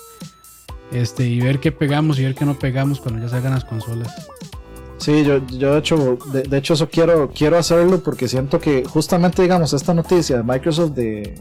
este, 0.91 1.27
y 1.27 1.39
ver 1.39 1.59
qué 1.59 1.71
pegamos 1.71 2.19
y 2.19 2.23
ver 2.23 2.35
qué 2.35 2.45
no 2.45 2.57
pegamos 2.57 2.99
cuando 2.99 3.21
ya 3.21 3.29
salgan 3.29 3.53
las 3.53 3.65
consolas. 3.65 4.13
Sí, 4.97 5.23
yo, 5.23 5.45
yo 5.47 5.73
de 5.73 5.79
hecho, 5.79 6.17
de, 6.31 6.57
hecho 6.57 6.73
eso 6.73 6.89
quiero, 6.89 7.29
quiero 7.29 7.57
hacerlo 7.57 7.99
porque 7.99 8.27
siento 8.27 8.59
que 8.59 8.83
justamente, 8.83 9.43
digamos, 9.43 9.71
esta 9.73 9.93
noticia 9.93 10.38
de 10.38 10.43
Microsoft 10.43 10.91
de, 10.91 11.39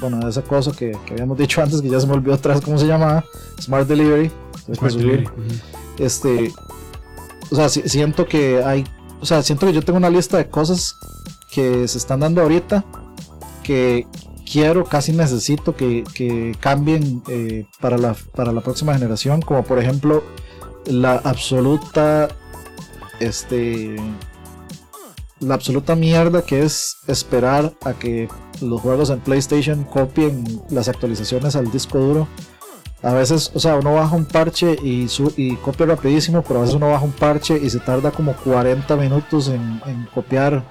bueno, 0.00 0.18
de 0.18 0.30
esa 0.30 0.42
cosa 0.42 0.72
que, 0.72 0.96
habíamos 1.10 1.38
dicho 1.38 1.62
antes, 1.62 1.80
que 1.80 1.88
ya 1.88 2.00
se 2.00 2.06
me 2.08 2.14
olvidó 2.14 2.34
atrás 2.34 2.60
cómo 2.60 2.76
se 2.76 2.86
llamaba, 2.86 3.24
Smart 3.60 3.86
Delivery. 3.86 4.30
Smart 4.74 4.94
Delivery. 4.94 5.28
Este, 5.98 6.52
o 7.50 7.54
sea, 7.54 7.68
siento 7.68 8.26
que 8.26 8.62
hay, 8.64 8.84
o 9.20 9.26
sea, 9.26 9.42
siento 9.42 9.66
que 9.66 9.72
yo 9.72 9.82
tengo 9.82 9.96
una 9.96 10.10
lista 10.10 10.36
de 10.36 10.48
cosas 10.48 10.96
que 11.50 11.86
se 11.86 11.98
están 11.98 12.20
dando 12.20 12.42
ahorita 12.42 12.84
que 13.62 14.06
quiero, 14.50 14.84
casi 14.84 15.12
necesito 15.12 15.76
que, 15.76 16.04
que 16.14 16.54
cambien 16.60 17.22
eh, 17.28 17.66
para, 17.80 17.98
la, 17.98 18.16
para 18.34 18.52
la 18.52 18.60
próxima 18.60 18.94
generación, 18.94 19.42
como 19.42 19.64
por 19.64 19.78
ejemplo 19.78 20.22
la 20.86 21.16
absoluta 21.16 22.28
este 23.20 23.96
la 25.40 25.54
absoluta 25.54 25.94
mierda 25.94 26.42
que 26.42 26.62
es 26.62 26.98
esperar 27.06 27.72
a 27.84 27.92
que 27.92 28.28
los 28.60 28.80
juegos 28.80 29.10
en 29.10 29.20
PlayStation 29.20 29.84
copien 29.84 30.44
las 30.68 30.88
actualizaciones 30.88 31.54
al 31.54 31.70
disco 31.70 31.98
duro. 31.98 32.28
A 33.02 33.12
veces, 33.12 33.52
o 33.54 33.60
sea, 33.60 33.76
uno 33.76 33.94
baja 33.94 34.16
un 34.16 34.24
parche 34.24 34.76
y, 34.82 35.06
y 35.36 35.56
copia 35.56 35.86
rapidísimo, 35.86 36.42
pero 36.42 36.58
a 36.58 36.62
veces 36.62 36.74
uno 36.74 36.90
baja 36.90 37.04
un 37.04 37.12
parche 37.12 37.56
y 37.56 37.70
se 37.70 37.78
tarda 37.78 38.10
como 38.10 38.34
40 38.34 38.96
minutos 38.96 39.48
en, 39.48 39.80
copiar 40.12 40.64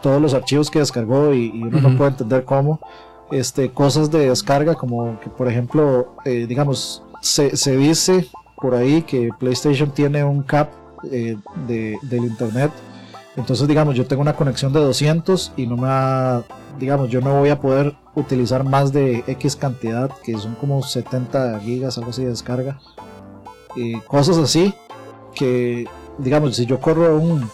todos 0.00 0.22
los 0.22 0.34
archivos 0.34 0.70
que 0.70 0.78
descargó 0.78 1.34
y, 1.34 1.50
uno 1.50 1.80
no 1.80 1.96
puede 1.96 2.10
entender 2.12 2.44
cómo. 2.44 2.80
Este, 3.30 3.70
cosas 3.70 4.10
de 4.10 4.28
descarga 4.28 4.74
como 4.74 5.18
que, 5.20 5.28
por 5.28 5.48
ejemplo, 5.48 6.14
eh, 6.24 6.46
digamos, 6.46 7.02
se, 7.20 7.50
dice 7.76 8.28
por 8.56 8.74
ahí 8.74 9.02
que 9.02 9.30
PlayStation 9.38 9.90
tiene 9.90 10.22
un 10.22 10.42
cap 10.42 10.70
eh, 11.10 11.36
de, 11.66 11.98
del 12.02 12.24
internet. 12.24 12.70
Entonces, 13.36 13.66
digamos, 13.68 13.94
yo 13.94 14.06
tengo 14.06 14.22
una 14.22 14.34
conexión 14.34 14.72
de 14.72 14.80
200 14.80 15.52
y 15.56 15.66
no 15.66 15.76
me 15.76 15.88
va, 15.88 16.44
digamos, 16.78 17.10
yo 17.10 17.20
no 17.20 17.38
voy 17.38 17.50
a 17.50 17.60
poder 17.60 17.94
utilizar 18.14 18.64
más 18.64 18.92
de 18.92 19.24
X 19.26 19.56
cantidad, 19.56 20.10
que 20.24 20.38
son 20.38 20.54
como 20.54 20.82
70 20.82 21.60
gigas, 21.60 21.98
algo 21.98 22.10
así 22.10 22.22
de 22.22 22.30
descarga. 22.30 22.78
Y 23.74 24.00
cosas 24.00 24.38
así, 24.38 24.72
que, 25.34 25.86
digamos, 26.16 26.56
si 26.56 26.64
yo 26.64 26.80
corro 26.80 27.18
un, 27.18 27.48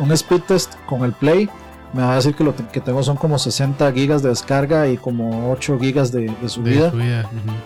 un 0.00 0.12
speed 0.12 0.42
test 0.48 0.74
con 0.86 1.04
el 1.04 1.12
Play, 1.12 1.48
me 1.94 2.02
va 2.02 2.12
a 2.12 2.16
decir 2.16 2.34
que 2.34 2.42
lo 2.42 2.54
que 2.56 2.80
tengo 2.80 3.02
son 3.04 3.16
como 3.16 3.38
60 3.38 3.92
gigas 3.92 4.22
de 4.22 4.28
descarga 4.28 4.88
y 4.88 4.96
como 4.96 5.52
8 5.52 5.78
gigas 5.78 6.10
de, 6.10 6.34
subida, 6.48 6.92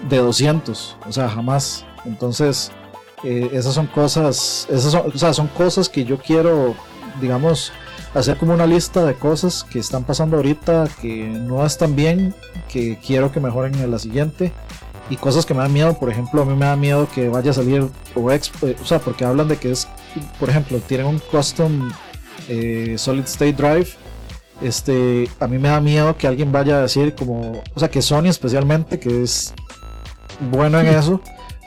de, 0.08 0.16
200, 0.18 0.96
o 1.06 1.12
sea, 1.12 1.30
jamás. 1.30 1.86
Entonces, 2.04 2.70
eh, 3.24 3.48
esas 3.52 3.74
son 3.74 3.86
cosas, 3.86 4.66
esas 4.70 4.92
son, 4.92 5.10
o 5.12 5.18
sea, 5.18 5.32
son 5.32 5.48
cosas 5.48 5.88
que 5.88 6.04
yo 6.04 6.18
quiero, 6.18 6.74
digamos, 7.22 7.72
hacer 8.14 8.36
como 8.36 8.52
una 8.52 8.66
lista 8.66 9.04
de 9.06 9.14
cosas 9.14 9.64
que 9.64 9.78
están 9.78 10.04
pasando 10.04 10.36
ahorita 10.36 10.88
que 11.00 11.26
no 11.26 11.64
están 11.64 11.96
bien, 11.96 12.34
que 12.68 12.98
quiero 12.98 13.32
que 13.32 13.40
mejoren 13.40 13.74
en 13.76 13.90
la 13.90 13.98
siguiente. 13.98 14.52
Y 15.10 15.16
cosas 15.16 15.46
que 15.46 15.54
me 15.54 15.60
dan 15.60 15.72
miedo, 15.72 15.98
por 15.98 16.10
ejemplo, 16.10 16.42
a 16.42 16.44
mí 16.44 16.54
me 16.54 16.66
da 16.66 16.76
miedo 16.76 17.08
que 17.14 17.30
vaya 17.30 17.52
a 17.52 17.54
salir 17.54 17.88
o, 18.14 18.30
eh, 18.30 18.40
o 18.82 18.84
sea, 18.84 18.98
porque 18.98 19.24
hablan 19.24 19.48
de 19.48 19.56
que 19.56 19.70
es, 19.70 19.88
por 20.38 20.50
ejemplo, 20.50 20.78
tienen 20.86 21.06
un 21.06 21.18
custom 21.18 21.90
eh, 22.46 22.94
solid 22.98 23.24
state 23.24 23.54
drive. 23.54 23.88
Este, 24.60 25.28
a 25.38 25.46
mí 25.46 25.58
me 25.58 25.68
da 25.68 25.80
miedo 25.80 26.16
que 26.16 26.26
alguien 26.26 26.50
vaya 26.50 26.78
a 26.78 26.82
decir 26.82 27.14
como, 27.14 27.62
o 27.74 27.78
sea, 27.80 27.88
que 27.88 28.02
Sony 28.02 28.26
especialmente, 28.26 28.98
que 28.98 29.22
es 29.22 29.54
bueno 30.50 30.80
en 30.80 30.88
eso, 30.88 31.20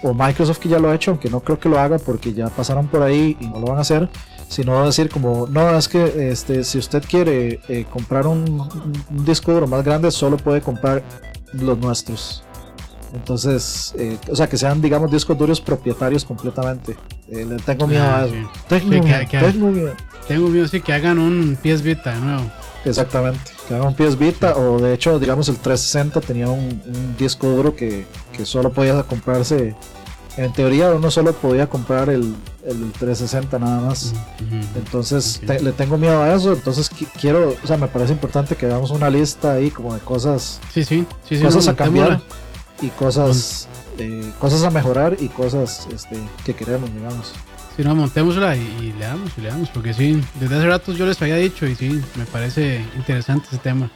o 0.04 0.14
Microsoft 0.14 0.60
que 0.60 0.70
ya 0.70 0.80
lo 0.80 0.90
ha 0.90 0.96
hecho, 0.96 1.12
aunque 1.12 1.30
no 1.30 1.40
creo 1.42 1.60
que 1.60 1.70
lo 1.70 1.80
haga 1.80 2.00
porque 2.00 2.34
ya 2.34 2.50
pasaron 2.50 2.88
por 2.88 3.04
ahí 3.04 3.38
y 3.40 3.48
no 3.48 3.60
lo 3.60 3.68
van 3.68 3.78
a 3.78 3.82
hacer, 3.82 4.10
sino 4.50 4.86
decir 4.86 5.10
como, 5.10 5.48
no, 5.48 5.78
es 5.78 5.88
que 5.88 6.30
este, 6.32 6.64
si 6.64 6.78
usted 6.78 7.04
quiere 7.08 7.60
eh, 7.70 7.86
comprar 7.90 8.28
un, 8.28 8.68
disco 9.26 9.54
duro 9.54 9.68
más 9.68 9.84
grande, 9.84 10.12
solo 10.12 10.38
puede 10.38 10.62
comprar 10.62 11.04
los 11.54 11.78
nuestros. 11.78 12.44
Entonces, 13.14 13.94
eh, 13.98 14.18
o 14.30 14.36
sea, 14.36 14.48
que 14.48 14.58
sean, 14.58 14.82
digamos, 14.82 15.12
discos 15.12 15.38
duros 15.38 15.60
propietarios 15.60 16.24
completamente. 16.24 16.96
Eh, 17.30 17.46
le 17.46 17.58
tengo 17.58 17.88
miedo 17.88 18.04
a 18.04 18.26
eso. 18.26 18.36
Tengo, 18.70 19.04
miedo, 19.04 19.96
tengo 20.28 20.48
miedo. 20.48 20.68
sí, 20.68 20.80
que 20.80 20.94
hagan 20.94 21.20
un 21.20 21.58
PS 21.62 21.82
Vita 21.82 22.14
de 22.14 22.22
nuevo. 22.22 22.52
Exactamente, 22.84 23.52
que 23.68 23.76
hagan 23.76 23.88
un 23.88 23.96
PS 23.96 24.18
Vita, 24.18 24.56
o 24.58 24.80
de 24.80 24.94
hecho, 24.94 25.20
digamos, 25.20 25.48
el 25.50 25.58
360 25.58 26.22
tenía 26.22 26.50
un, 26.50 26.82
un 26.86 27.16
disco 27.18 27.48
duro 27.48 27.76
que, 27.76 28.06
que 28.36 28.46
solo 28.46 28.72
podía 28.72 29.04
comprarse 29.04 29.76
en 30.38 30.54
teoría 30.54 30.92
uno 30.92 31.12
solo 31.12 31.34
podía 31.34 31.68
comprar 31.68 32.10
el, 32.10 32.36
el 32.66 32.92
360 32.94 33.60
nada 33.60 33.82
más. 33.82 34.14
Entonces 34.76 35.42
le 35.44 35.72
tengo 35.74 35.98
miedo 35.98 36.22
a 36.22 36.34
eso. 36.34 36.54
Entonces 36.54 36.90
quiero, 37.20 37.56
o 37.64 37.68
sea, 37.68 37.78
me 37.78 37.88
parece 37.88 38.14
importante 38.14 38.56
que 38.56 38.66
hagamos 38.66 38.92
una 38.92 39.10
lista 39.10 39.54
ahí 39.54 39.70
como 39.72 39.94
de 39.94 40.00
cosas, 40.00 40.60
sí, 40.74 40.84
sí, 40.84 41.06
sí, 41.28 41.40
cosas 41.40 41.68
a 41.68 41.76
cambiar 41.76 42.22
y 42.82 42.88
cosas, 42.90 43.68
eh, 43.98 44.32
cosas 44.40 44.64
a 44.64 44.70
mejorar 44.70 45.18
y 45.20 45.28
cosas 45.28 45.88
este, 45.94 46.18
que 46.46 46.54
queremos, 46.54 46.94
digamos. 46.94 47.34
Si 47.76 47.84
no, 47.84 47.96
montémosla 47.96 48.56
y, 48.56 48.60
y, 48.60 48.94
le 48.94 49.06
damos, 49.06 49.32
y 49.38 49.42
le 49.42 49.50
damos, 49.50 49.70
porque 49.70 49.94
sí, 49.94 50.22
desde 50.40 50.58
hace 50.58 50.68
rato 50.68 50.94
yo 50.94 51.06
les 51.06 51.22
había 51.22 51.38
dicho 51.38 51.66
y 51.66 51.76
sí, 51.76 52.02
me 52.16 52.26
parece 52.26 52.86
interesante 52.98 53.48
ese 53.50 53.58
tema 53.58 53.90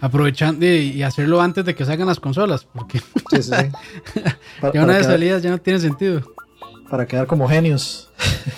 aprovechando 0.00 0.64
y, 0.66 1.02
hacerlo 1.02 1.40
antes 1.40 1.64
de 1.64 1.74
que 1.74 1.84
salgan 1.84 2.08
las 2.08 2.20
consolas, 2.20 2.64
porque 2.72 3.00
sí, 3.30 3.42
sí, 3.42 3.50
ya 4.74 4.82
una 4.82 4.96
vez 4.96 5.06
salidas 5.06 5.42
ya 5.42 5.50
no 5.50 5.58
tiene 5.58 5.78
sentido. 5.78 6.22
Para 6.88 7.06
quedar 7.06 7.26
como 7.26 7.48
genios. 7.48 8.10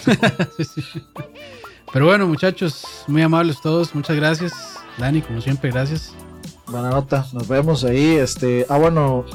Pero 1.92 2.06
bueno, 2.06 2.26
muchachos, 2.26 3.04
muy 3.06 3.20
amables 3.20 3.60
todos, 3.60 3.94
muchas 3.94 4.16
gracias. 4.16 4.52
Dani, 4.96 5.20
como 5.20 5.40
siempre, 5.42 5.70
gracias. 5.70 6.14
Buena 6.66 6.90
nota, 6.90 7.26
nos 7.34 7.46
vemos 7.46 7.84
ahí. 7.84 8.16
Este, 8.16 8.64
ah, 8.70 8.78
bueno, 8.78 9.26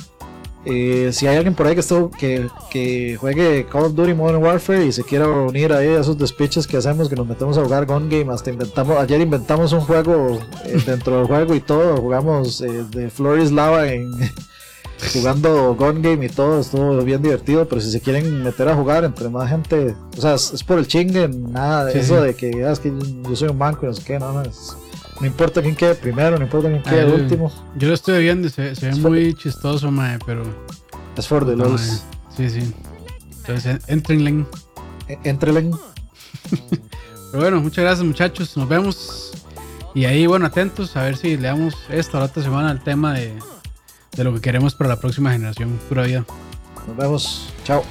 eh, 0.70 1.14
si 1.14 1.28
hay 1.28 1.38
alguien 1.38 1.56
por 1.56 1.66
ahí 1.66 1.76
que, 1.76 1.80
estuvo, 1.80 2.12
que, 2.12 2.50
que, 2.70 3.16
juegue 3.18 3.66
Call 3.72 3.86
of 3.86 3.96
Duty 3.96 4.14
Modern 4.14 4.44
Warfare 4.44 4.86
y 4.86 4.92
se 4.92 5.04
quiera 5.04 5.28
unir 5.28 5.72
ahí 5.72 5.88
a 5.88 6.02
esos 6.02 6.18
despiches 6.18 6.68
que 6.68 6.76
hacemos, 6.76 7.08
que 7.08 7.16
nos 7.16 7.26
metemos 7.26 7.58
a 7.58 7.64
jugar 7.64 7.86
Gun 7.86 8.10
Game, 8.10 8.34
hasta 8.34 8.50
inventamos, 8.50 8.98
ayer 8.98 9.22
inventamos 9.22 9.72
un 9.72 9.80
juego 9.82 10.40
eh, 10.66 10.78
dentro 10.86 11.20
del 11.20 11.28
juego 11.28 11.56
y 11.56 11.62
todo, 11.62 11.96
jugamos 11.98 12.60
eh, 12.62 12.84
de 12.92 13.10
Floris 13.10 13.52
Lava 13.52 13.88
en 13.88 14.12
jugando 15.14 15.74
Gun 15.76 16.02
Game 16.02 16.26
y 16.26 16.30
todo, 16.30 16.60
estuvo 16.60 17.02
bien 17.02 17.22
divertido, 17.22 17.66
pero 17.68 17.80
si 17.80 17.90
se 17.90 18.02
quieren 18.02 18.44
meter 18.44 18.68
a 18.68 18.76
jugar 18.76 19.06
entre 19.06 19.30
más 19.30 19.50
gente, 19.50 19.96
o 20.18 20.22
sea, 20.22 20.34
es, 20.34 20.64
por 20.66 20.80
el 20.80 20.88
chingue, 20.88 21.30
nada 21.30 21.86
de 21.86 21.98
eso 21.98 22.22
de 22.22 22.36
que, 22.36 22.66
ah, 22.66 22.74
es 22.74 22.80
que 22.80 22.92
yo, 23.24 23.36
soy 23.38 23.48
un 23.48 23.60
banco 23.60 23.86
y 23.86 23.88
no 23.88 23.94
sé 23.94 24.04
qué, 24.04 24.20
no, 24.20 24.34
no, 24.34 24.42
es, 24.42 24.76
no 25.20 25.28
importa 25.28 25.62
quién 25.62 25.76
quede 25.76 25.96
primero, 25.96 26.38
no 26.38 26.46
importa 26.46 26.70
quién 26.70 26.84
quede 26.84 27.06
último. 27.12 27.52
Yo 27.76 27.88
lo 27.88 27.94
estoy 27.94 28.24
viendo, 28.24 28.50
se, 28.50 28.76
se 28.76 28.90
ve 28.90 28.96
muy 28.96 29.34
chistoso, 29.34 29.92
mae, 29.92 30.20
pero. 30.26 30.44
Es 31.18 31.28
for 31.28 31.46
the 31.46 31.56
lols. 31.56 32.04
Sí, 32.36 32.50
sí. 32.50 32.74
Entonces, 33.40 33.82
entrenlen. 33.88 34.48
E, 35.08 35.18
entrenlen. 35.24 35.72
pero 37.32 37.44
bueno, 37.44 37.62
muchas 37.62 37.84
gracias, 37.84 38.06
muchachos. 38.06 38.56
Nos 38.56 38.70
vemos. 38.70 39.32
Y 39.96 40.06
ahí, 40.06 40.28
bueno, 40.28 40.46
atentos 40.46 40.96
a 40.96 41.04
ver 41.04 41.18
si 41.18 41.38
le 41.38 41.48
damos 41.48 41.76
esta 41.90 42.20
o 42.20 42.24
otra 42.24 42.44
semana 42.44 42.70
al 42.70 42.84
tema 42.84 43.14
de, 43.14 43.34
de 44.16 44.24
lo 44.24 44.34
que 44.36 44.42
queremos 44.42 44.76
para 44.76 44.90
la 44.90 45.00
próxima 45.00 45.32
generación. 45.32 45.80
Pura 45.90 46.04
vida. 46.04 46.26
Nos 46.88 46.98
vemos. 46.98 47.50
Chao. 47.64 47.84